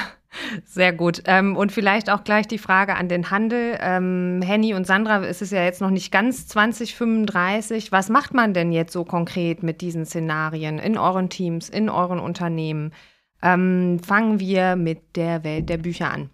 Sehr 0.66 0.92
gut. 0.92 1.22
Ähm, 1.24 1.56
und 1.56 1.72
vielleicht 1.72 2.10
auch 2.10 2.22
gleich 2.22 2.46
die 2.46 2.58
Frage 2.58 2.96
an 2.96 3.08
den 3.08 3.30
Handel. 3.30 3.78
Ähm, 3.80 4.42
Henny 4.44 4.74
und 4.74 4.86
Sandra, 4.86 5.24
es 5.24 5.40
ist 5.40 5.52
ja 5.52 5.64
jetzt 5.64 5.80
noch 5.80 5.90
nicht 5.90 6.12
ganz 6.12 6.46
2035. 6.48 7.92
Was 7.92 8.10
macht 8.10 8.34
man 8.34 8.52
denn 8.52 8.72
jetzt 8.72 8.92
so 8.92 9.04
konkret 9.04 9.62
mit 9.62 9.80
diesen 9.80 10.04
Szenarien 10.04 10.78
in 10.78 10.98
euren 10.98 11.30
Teams, 11.30 11.70
in 11.70 11.88
euren 11.88 12.18
Unternehmen? 12.18 12.92
Ähm, 13.40 14.00
fangen 14.06 14.38
wir 14.38 14.76
mit 14.76 15.16
der 15.16 15.44
Welt 15.44 15.70
der 15.70 15.78
Bücher 15.78 16.12
an. 16.12 16.28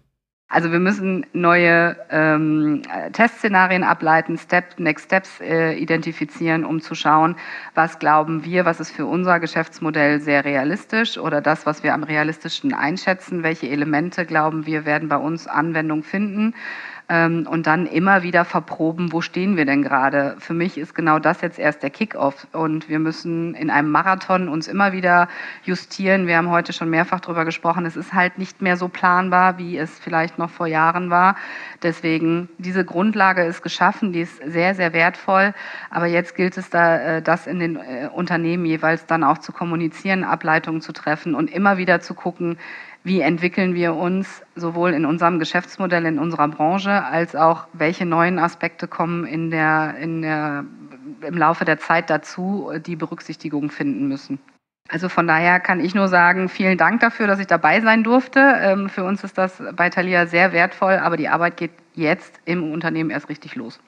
Also 0.53 0.73
wir 0.73 0.79
müssen 0.79 1.25
neue 1.31 1.95
ähm, 2.09 2.81
Testszenarien 3.13 3.85
ableiten, 3.85 4.37
Step, 4.37 4.77
Next 4.77 5.05
Steps 5.05 5.39
äh, 5.39 5.77
identifizieren, 5.77 6.65
um 6.65 6.81
zu 6.81 6.93
schauen, 6.93 7.37
was 7.73 7.99
glauben 7.99 8.43
wir, 8.43 8.65
was 8.65 8.81
ist 8.81 8.91
für 8.91 9.05
unser 9.05 9.39
Geschäftsmodell 9.39 10.19
sehr 10.19 10.43
realistisch 10.43 11.17
oder 11.17 11.39
das, 11.39 11.65
was 11.65 11.83
wir 11.83 11.93
am 11.93 12.03
realistischen 12.03 12.73
einschätzen, 12.73 13.43
welche 13.43 13.69
Elemente 13.69 14.25
glauben 14.25 14.65
wir 14.65 14.83
werden 14.83 15.07
bei 15.07 15.15
uns 15.15 15.47
Anwendung 15.47 16.03
finden 16.03 16.53
ähm, 17.11 17.45
und 17.45 17.67
dann 17.67 17.87
immer 17.87 18.23
wieder 18.23 18.45
verproben, 18.45 19.11
wo 19.11 19.19
stehen 19.19 19.57
wir 19.57 19.65
denn 19.65 19.83
gerade. 19.83 20.37
Für 20.39 20.53
mich 20.53 20.77
ist 20.77 20.95
genau 20.95 21.19
das 21.19 21.41
jetzt 21.41 21.59
erst 21.59 21.83
der 21.83 21.89
Kickoff 21.89 22.47
und 22.53 22.87
wir 22.87 22.99
müssen 22.99 23.53
in 23.53 23.69
einem 23.69 23.91
Marathon 23.91 24.47
uns 24.47 24.69
immer 24.69 24.93
wieder 24.93 25.27
justieren. 25.63 26.25
Wir 26.25 26.37
haben 26.37 26.49
heute 26.49 26.71
schon 26.71 26.89
mehrfach 26.89 27.19
darüber 27.19 27.43
gesprochen. 27.43 27.85
Es 27.85 27.97
ist 27.97 28.13
halt 28.13 28.37
nicht 28.37 28.61
mehr 28.61 28.77
so 28.77 28.87
planbar, 28.87 29.57
wie 29.57 29.77
es 29.77 29.99
vielleicht 29.99 30.37
noch 30.37 30.49
vor 30.49 30.67
Jahren 30.67 31.09
war. 31.09 31.35
Deswegen, 31.83 32.47
diese 32.57 32.85
Grundlage 32.85 33.43
ist 33.43 33.61
geschaffen, 33.61 34.13
die 34.13 34.21
ist 34.21 34.37
sehr, 34.45 34.73
sehr 34.73 34.93
wertvoll. 34.93 35.53
Aber 35.89 36.05
jetzt 36.05 36.35
gilt 36.35 36.57
es 36.57 36.69
da, 36.69 37.17
äh, 37.17 37.21
das 37.21 37.45
in 37.45 37.59
den 37.59 37.75
äh, 37.75 38.07
Unternehmen 38.13 38.65
jeweils 38.65 39.05
dann 39.05 39.25
auch 39.25 39.39
zu 39.39 39.51
kommunizieren, 39.51 40.23
Ableitungen 40.23 40.79
zu 40.79 40.93
treffen 40.93 41.35
und 41.35 41.51
immer 41.51 41.77
wieder 41.77 41.99
zu 41.99 42.13
gucken, 42.13 42.57
wie 43.03 43.21
entwickeln 43.21 43.73
wir 43.73 43.95
uns 43.95 44.43
sowohl 44.55 44.91
in 44.91 45.05
unserem 45.05 45.39
Geschäftsmodell, 45.39 46.05
in 46.05 46.19
unserer 46.19 46.47
Branche, 46.47 47.03
als 47.03 47.35
auch 47.35 47.67
welche 47.73 48.05
neuen 48.05 48.37
Aspekte 48.37 48.87
kommen 48.87 49.25
in 49.25 49.49
der, 49.49 49.95
in 49.97 50.21
der, 50.21 50.65
im 51.21 51.37
Laufe 51.37 51.65
der 51.65 51.79
Zeit 51.79 52.09
dazu, 52.09 52.71
die 52.85 52.95
Berücksichtigung 52.95 53.71
finden 53.71 54.07
müssen. 54.07 54.39
Also 54.89 55.09
von 55.09 55.25
daher 55.25 55.59
kann 55.59 55.79
ich 55.79 55.95
nur 55.95 56.09
sagen, 56.09 56.49
vielen 56.49 56.77
Dank 56.77 56.99
dafür, 56.99 57.25
dass 57.25 57.39
ich 57.39 57.47
dabei 57.47 57.79
sein 57.81 58.03
durfte. 58.03 58.39
Ähm, 58.39 58.89
für 58.89 59.03
uns 59.03 59.23
ist 59.23 59.37
das 59.37 59.61
bei 59.75 59.89
Thalia 59.89 60.25
sehr 60.25 60.51
wertvoll, 60.51 60.93
aber 60.93 61.17
die 61.17 61.29
Arbeit 61.29 61.57
geht 61.57 61.71
jetzt 61.93 62.39
im 62.45 62.71
Unternehmen 62.71 63.09
erst 63.09 63.29
richtig 63.29 63.55
los. 63.55 63.79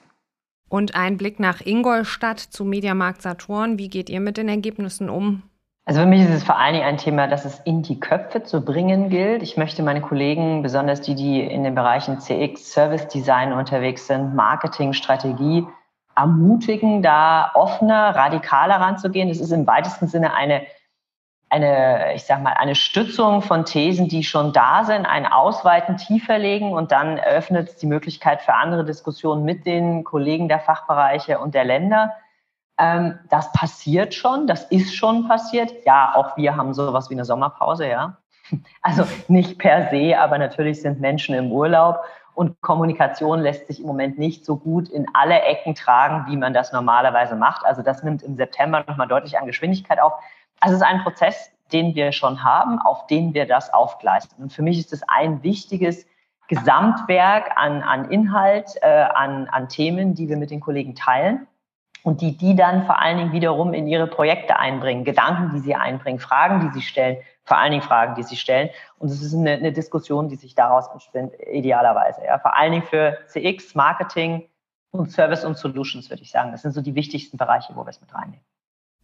Und 0.68 0.94
ein 0.94 1.18
Blick 1.18 1.38
nach 1.38 1.60
Ingolstadt 1.60 2.40
zu 2.40 2.64
Mediamarkt 2.64 3.22
Saturn. 3.22 3.78
Wie 3.78 3.88
geht 3.88 4.08
ihr 4.08 4.20
mit 4.20 4.38
den 4.38 4.48
Ergebnissen 4.48 5.10
um? 5.10 5.42
Also 5.86 6.00
für 6.00 6.06
mich 6.06 6.22
ist 6.22 6.30
es 6.30 6.44
vor 6.44 6.56
allen 6.56 6.72
Dingen 6.72 6.86
ein 6.86 6.96
Thema, 6.96 7.26
das 7.26 7.44
es 7.44 7.60
in 7.60 7.82
die 7.82 8.00
Köpfe 8.00 8.42
zu 8.42 8.64
bringen 8.64 9.10
gilt. 9.10 9.42
Ich 9.42 9.58
möchte 9.58 9.82
meine 9.82 10.00
Kollegen, 10.00 10.62
besonders 10.62 11.02
die, 11.02 11.14
die 11.14 11.42
in 11.42 11.62
den 11.62 11.74
Bereichen 11.74 12.20
CX, 12.20 12.72
Service 12.72 13.06
Design 13.08 13.52
unterwegs 13.52 14.06
sind, 14.06 14.34
Marketing, 14.34 14.94
Strategie, 14.94 15.66
ermutigen, 16.16 17.02
da 17.02 17.50
offener, 17.54 18.16
radikaler 18.16 18.76
ranzugehen. 18.76 19.28
Das 19.28 19.40
ist 19.40 19.50
im 19.50 19.66
weitesten 19.66 20.06
Sinne 20.06 20.32
eine, 20.32 20.62
eine, 21.50 22.14
ich 22.14 22.24
sag 22.24 22.42
mal, 22.42 22.54
eine 22.54 22.76
Stützung 22.76 23.42
von 23.42 23.66
Thesen, 23.66 24.08
die 24.08 24.24
schon 24.24 24.54
da 24.54 24.84
sind, 24.84 25.04
ein 25.04 25.26
Ausweiten, 25.26 25.98
tiefer 25.98 26.38
legen 26.38 26.72
und 26.72 26.92
dann 26.92 27.18
eröffnet 27.18 27.68
es 27.68 27.76
die 27.76 27.86
Möglichkeit 27.86 28.40
für 28.40 28.54
andere 28.54 28.86
Diskussionen 28.86 29.44
mit 29.44 29.66
den 29.66 30.02
Kollegen 30.02 30.48
der 30.48 30.60
Fachbereiche 30.60 31.38
und 31.40 31.54
der 31.54 31.66
Länder 31.66 32.14
ähm, 32.78 33.18
das 33.30 33.52
passiert 33.52 34.14
schon, 34.14 34.46
das 34.46 34.64
ist 34.64 34.94
schon 34.94 35.28
passiert. 35.28 35.72
Ja, 35.84 36.12
auch 36.14 36.36
wir 36.36 36.56
haben 36.56 36.74
sowas 36.74 37.10
wie 37.10 37.14
eine 37.14 37.24
Sommerpause, 37.24 37.88
ja. 37.88 38.16
Also 38.82 39.04
nicht 39.28 39.58
per 39.58 39.88
se, 39.90 40.18
aber 40.18 40.38
natürlich 40.38 40.82
sind 40.82 41.00
Menschen 41.00 41.34
im 41.34 41.50
Urlaub 41.50 42.00
und 42.34 42.60
Kommunikation 42.60 43.40
lässt 43.40 43.68
sich 43.68 43.80
im 43.80 43.86
Moment 43.86 44.18
nicht 44.18 44.44
so 44.44 44.56
gut 44.56 44.88
in 44.88 45.06
alle 45.14 45.40
Ecken 45.42 45.74
tragen, 45.74 46.26
wie 46.28 46.36
man 46.36 46.52
das 46.52 46.72
normalerweise 46.72 47.36
macht. 47.36 47.64
Also 47.64 47.82
das 47.82 48.02
nimmt 48.02 48.22
im 48.22 48.36
September 48.36 48.84
nochmal 48.86 49.08
deutlich 49.08 49.38
an 49.38 49.46
Geschwindigkeit 49.46 50.00
auf. 50.00 50.12
Also 50.60 50.74
es 50.74 50.82
ist 50.82 50.86
ein 50.86 51.02
Prozess, 51.02 51.52
den 51.72 51.94
wir 51.94 52.12
schon 52.12 52.42
haben, 52.42 52.80
auf 52.80 53.06
den 53.06 53.34
wir 53.34 53.46
das 53.46 53.72
aufgleisen. 53.72 54.30
Und 54.38 54.52
für 54.52 54.62
mich 54.62 54.78
ist 54.78 54.92
es 54.92 55.02
ein 55.08 55.42
wichtiges 55.42 56.06
Gesamtwerk 56.48 57.52
an, 57.56 57.82
an 57.82 58.10
Inhalt, 58.10 58.74
äh, 58.82 59.06
an, 59.14 59.48
an 59.48 59.68
Themen, 59.68 60.14
die 60.14 60.28
wir 60.28 60.36
mit 60.36 60.50
den 60.50 60.60
Kollegen 60.60 60.94
teilen 60.94 61.46
und 62.04 62.20
die 62.20 62.36
die 62.36 62.54
dann 62.54 62.84
vor 62.84 63.00
allen 63.00 63.16
Dingen 63.16 63.32
wiederum 63.32 63.72
in 63.72 63.86
ihre 63.86 64.06
Projekte 64.06 64.58
einbringen, 64.58 65.04
Gedanken, 65.04 65.50
die 65.54 65.60
sie 65.60 65.74
einbringen, 65.74 66.20
Fragen, 66.20 66.60
die 66.60 66.68
sie 66.78 66.82
stellen, 66.86 67.16
vor 67.44 67.56
allen 67.56 67.72
Dingen 67.72 67.82
Fragen, 67.82 68.14
die 68.14 68.22
sie 68.22 68.36
stellen. 68.36 68.68
Und 68.98 69.08
es 69.08 69.22
ist 69.22 69.34
eine, 69.34 69.52
eine 69.52 69.72
Diskussion, 69.72 70.28
die 70.28 70.36
sich 70.36 70.54
daraus 70.54 70.86
entspinnt, 70.88 71.32
idealerweise. 71.50 72.22
Ja. 72.24 72.38
Vor 72.38 72.56
allen 72.56 72.72
Dingen 72.72 72.84
für 72.84 73.18
CX, 73.28 73.74
Marketing 73.74 74.46
und 74.90 75.10
Service 75.10 75.46
und 75.46 75.56
Solutions, 75.56 76.10
würde 76.10 76.22
ich 76.22 76.30
sagen. 76.30 76.52
Das 76.52 76.60
sind 76.60 76.72
so 76.72 76.82
die 76.82 76.94
wichtigsten 76.94 77.38
Bereiche, 77.38 77.74
wo 77.74 77.84
wir 77.86 77.90
es 77.90 78.02
mit 78.02 78.14
reinnehmen. 78.14 78.44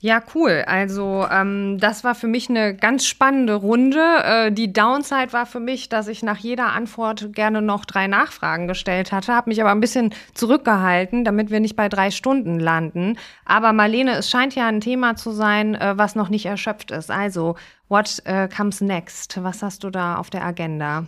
Ja, 0.03 0.23
cool. 0.35 0.65
Also 0.67 1.27
ähm, 1.31 1.77
das 1.79 2.05
war 2.05 2.15
für 2.15 2.27
mich 2.27 2.49
eine 2.49 2.75
ganz 2.75 3.05
spannende 3.05 3.55
Runde. 3.55 4.01
Äh, 4.25 4.51
die 4.51 4.73
Downside 4.73 5.35
war 5.35 5.45
für 5.45 5.61
mich, 5.61 5.91
dass 5.91 6.09
ich 6.09 6.23
nach 6.23 6.39
jeder 6.39 6.73
Antwort 6.73 7.35
gerne 7.35 7.61
noch 7.61 7.85
drei 7.85 8.07
Nachfragen 8.07 8.67
gestellt 8.67 9.13
hatte, 9.13 9.35
habe 9.35 9.51
mich 9.51 9.61
aber 9.61 9.71
ein 9.73 9.81
bisschen 9.81 10.15
zurückgehalten, 10.33 11.23
damit 11.23 11.51
wir 11.51 11.61
nicht 11.61 11.77
bei 11.77 11.91
drei 11.91 12.11
Stunden 12.11 12.59
landen. 12.59 13.19
Aber 13.45 13.75
Marlene, 13.75 14.13
es 14.13 14.31
scheint 14.31 14.55
ja 14.55 14.67
ein 14.69 14.81
Thema 14.81 15.17
zu 15.17 15.33
sein, 15.33 15.75
äh, 15.75 15.99
was 15.99 16.15
noch 16.15 16.31
nicht 16.31 16.47
erschöpft 16.47 16.91
ist. 16.93 17.11
Also, 17.11 17.57
what 17.89 18.23
uh, 18.27 18.49
comes 18.49 18.81
next? 18.81 19.43
Was 19.43 19.63
hast 19.63 19.85
du 19.85 19.91
da 19.91 20.15
auf 20.15 20.31
der 20.31 20.45
Agenda? 20.45 21.07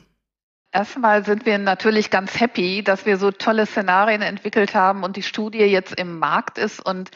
Erstmal 0.73 1.25
sind 1.25 1.47
wir 1.47 1.57
natürlich 1.59 2.11
ganz 2.11 2.39
happy, 2.39 2.83
dass 2.83 3.07
wir 3.07 3.17
so 3.17 3.31
tolle 3.31 3.65
Szenarien 3.67 4.21
entwickelt 4.21 4.75
haben 4.75 5.03
und 5.03 5.17
die 5.17 5.23
Studie 5.23 5.65
jetzt 5.65 5.99
im 5.99 6.19
Markt 6.19 6.59
ist 6.59 6.85
und 6.85 7.11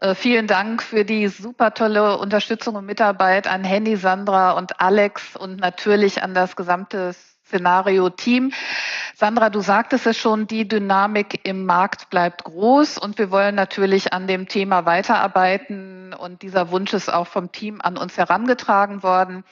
äh, 0.00 0.14
vielen 0.14 0.46
Dank 0.46 0.82
für 0.82 1.04
die 1.04 1.28
super 1.28 1.74
tolle 1.74 2.18
Unterstützung 2.18 2.76
und 2.76 2.86
Mitarbeit 2.86 3.46
an 3.46 3.64
Henny, 3.64 3.96
Sandra 3.96 4.52
und 4.52 4.80
Alex 4.80 5.36
und 5.36 5.60
natürlich 5.60 6.22
an 6.22 6.34
das 6.34 6.56
gesamte 6.56 7.14
Szenario-Team. 7.48 8.52
Sandra, 9.16 9.50
du 9.50 9.60
sagtest 9.60 10.06
es 10.06 10.16
schon, 10.16 10.46
die 10.46 10.68
Dynamik 10.68 11.40
im 11.44 11.64
Markt 11.64 12.10
bleibt 12.10 12.44
groß 12.44 12.98
und 12.98 13.18
wir 13.18 13.30
wollen 13.30 13.54
natürlich 13.54 14.12
an 14.12 14.26
dem 14.26 14.46
Thema 14.46 14.84
weiterarbeiten 14.84 16.12
und 16.12 16.42
dieser 16.42 16.70
Wunsch 16.70 16.92
ist 16.92 17.12
auch 17.12 17.26
vom 17.26 17.50
Team 17.50 17.80
an 17.80 17.96
uns 17.96 18.16
herangetragen 18.16 19.02
worden. 19.02 19.44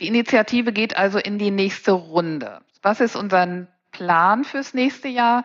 Die 0.00 0.08
Initiative 0.08 0.72
geht 0.72 0.96
also 0.96 1.18
in 1.18 1.38
die 1.38 1.50
nächste 1.50 1.92
Runde. 1.92 2.60
Was 2.82 3.00
ist 3.00 3.14
unser 3.14 3.66
Plan 3.92 4.44
fürs 4.44 4.74
nächste 4.74 5.08
Jahr? 5.08 5.44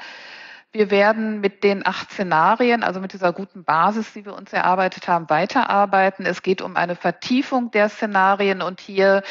Wir 0.78 0.92
werden 0.92 1.42
mit 1.42 1.64
den 1.64 1.88
acht 1.88 2.12
Szenarien, 2.12 2.84
also 2.84 3.00
mit 3.00 3.12
dieser 3.12 3.34
guten 3.34 3.64
Basis, 3.64 4.14
die 4.14 4.26
wir 4.26 4.36
uns 4.36 4.54
erarbeitet 4.54 5.08
haben, 5.08 5.28
weiterarbeiten. 5.28 6.24
Es 6.28 6.44
geht 6.44 6.62
um 6.62 6.76
eine 6.76 6.96
Vertiefung 6.96 7.72
der 7.72 7.90
Szenarien 7.90 8.62
und 8.62 8.80
hier 8.80 9.24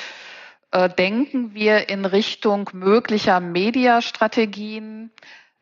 äh, 0.73 0.89
denken 0.89 1.55
wir 1.55 1.89
in 1.89 2.05
Richtung 2.05 2.69
möglicher 2.73 3.39
Mediastrategien. 3.39 5.13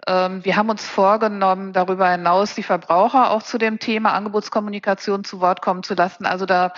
Wir 0.06 0.56
haben 0.56 0.68
uns 0.68 0.86
vorgenommen, 0.86 1.72
darüber 1.72 2.10
hinaus 2.10 2.54
die 2.54 2.62
Verbraucher 2.62 3.30
auch 3.30 3.42
zu 3.42 3.56
dem 3.56 3.78
Thema 3.78 4.12
Angebotskommunikation 4.12 5.24
zu 5.24 5.40
Wort 5.40 5.62
kommen 5.62 5.82
zu 5.82 5.94
lassen. 5.94 6.26
Also 6.26 6.44
da 6.44 6.74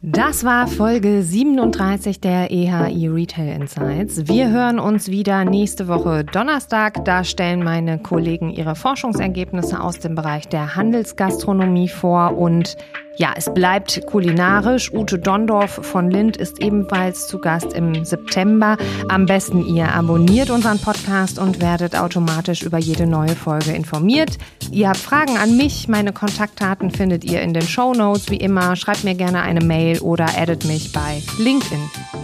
Das 0.00 0.44
war 0.44 0.68
Folge 0.68 1.24
37 1.24 2.20
der 2.20 2.52
EHI 2.52 3.08
Retail 3.08 3.48
Insights. 3.48 4.28
Wir 4.28 4.48
hören 4.48 4.78
uns 4.78 5.08
wieder 5.08 5.44
nächste 5.44 5.88
Woche 5.88 6.22
Donnerstag. 6.22 7.04
Da 7.04 7.24
stellen 7.24 7.64
meine 7.64 7.98
Kollegen 7.98 8.50
ihre 8.50 8.76
Forschungsergebnisse 8.76 9.80
aus 9.80 9.98
dem 9.98 10.14
Bereich 10.14 10.48
der 10.48 10.76
Handelsgastronomie 10.76 11.88
vor 11.88 12.38
und 12.38 12.76
ja, 13.18 13.32
es 13.36 13.52
bleibt 13.52 14.06
kulinarisch. 14.06 14.92
Ute 14.92 15.18
Dondorf 15.18 15.80
von 15.82 16.10
Lind 16.10 16.36
ist 16.36 16.62
ebenfalls 16.62 17.26
zu 17.26 17.38
Gast 17.38 17.72
im 17.72 18.04
September. 18.04 18.76
Am 19.08 19.26
besten 19.26 19.66
ihr 19.66 19.92
abonniert 19.92 20.50
unseren 20.50 20.78
Podcast 20.78 21.38
und 21.38 21.60
werdet 21.60 21.96
automatisch 21.96 22.62
über 22.62 22.78
jede 22.78 23.06
neue 23.06 23.34
Folge 23.34 23.72
informiert. 23.72 24.38
Ihr 24.70 24.88
habt 24.88 24.98
Fragen 24.98 25.36
an 25.36 25.56
mich. 25.56 25.88
Meine 25.88 26.12
Kontaktdaten 26.12 26.90
findet 26.90 27.24
ihr 27.24 27.42
in 27.42 27.52
den 27.52 27.66
Show 27.66 27.92
Notes. 27.92 28.30
Wie 28.30 28.36
immer, 28.36 28.76
schreibt 28.76 29.02
mir 29.02 29.14
gerne 29.14 29.42
eine 29.42 29.60
Mail 29.60 29.98
oder 29.98 30.26
addet 30.36 30.64
mich 30.64 30.92
bei 30.92 31.20
LinkedIn. 31.38 31.80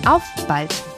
Auf 0.06 0.22
bald! 0.46 0.93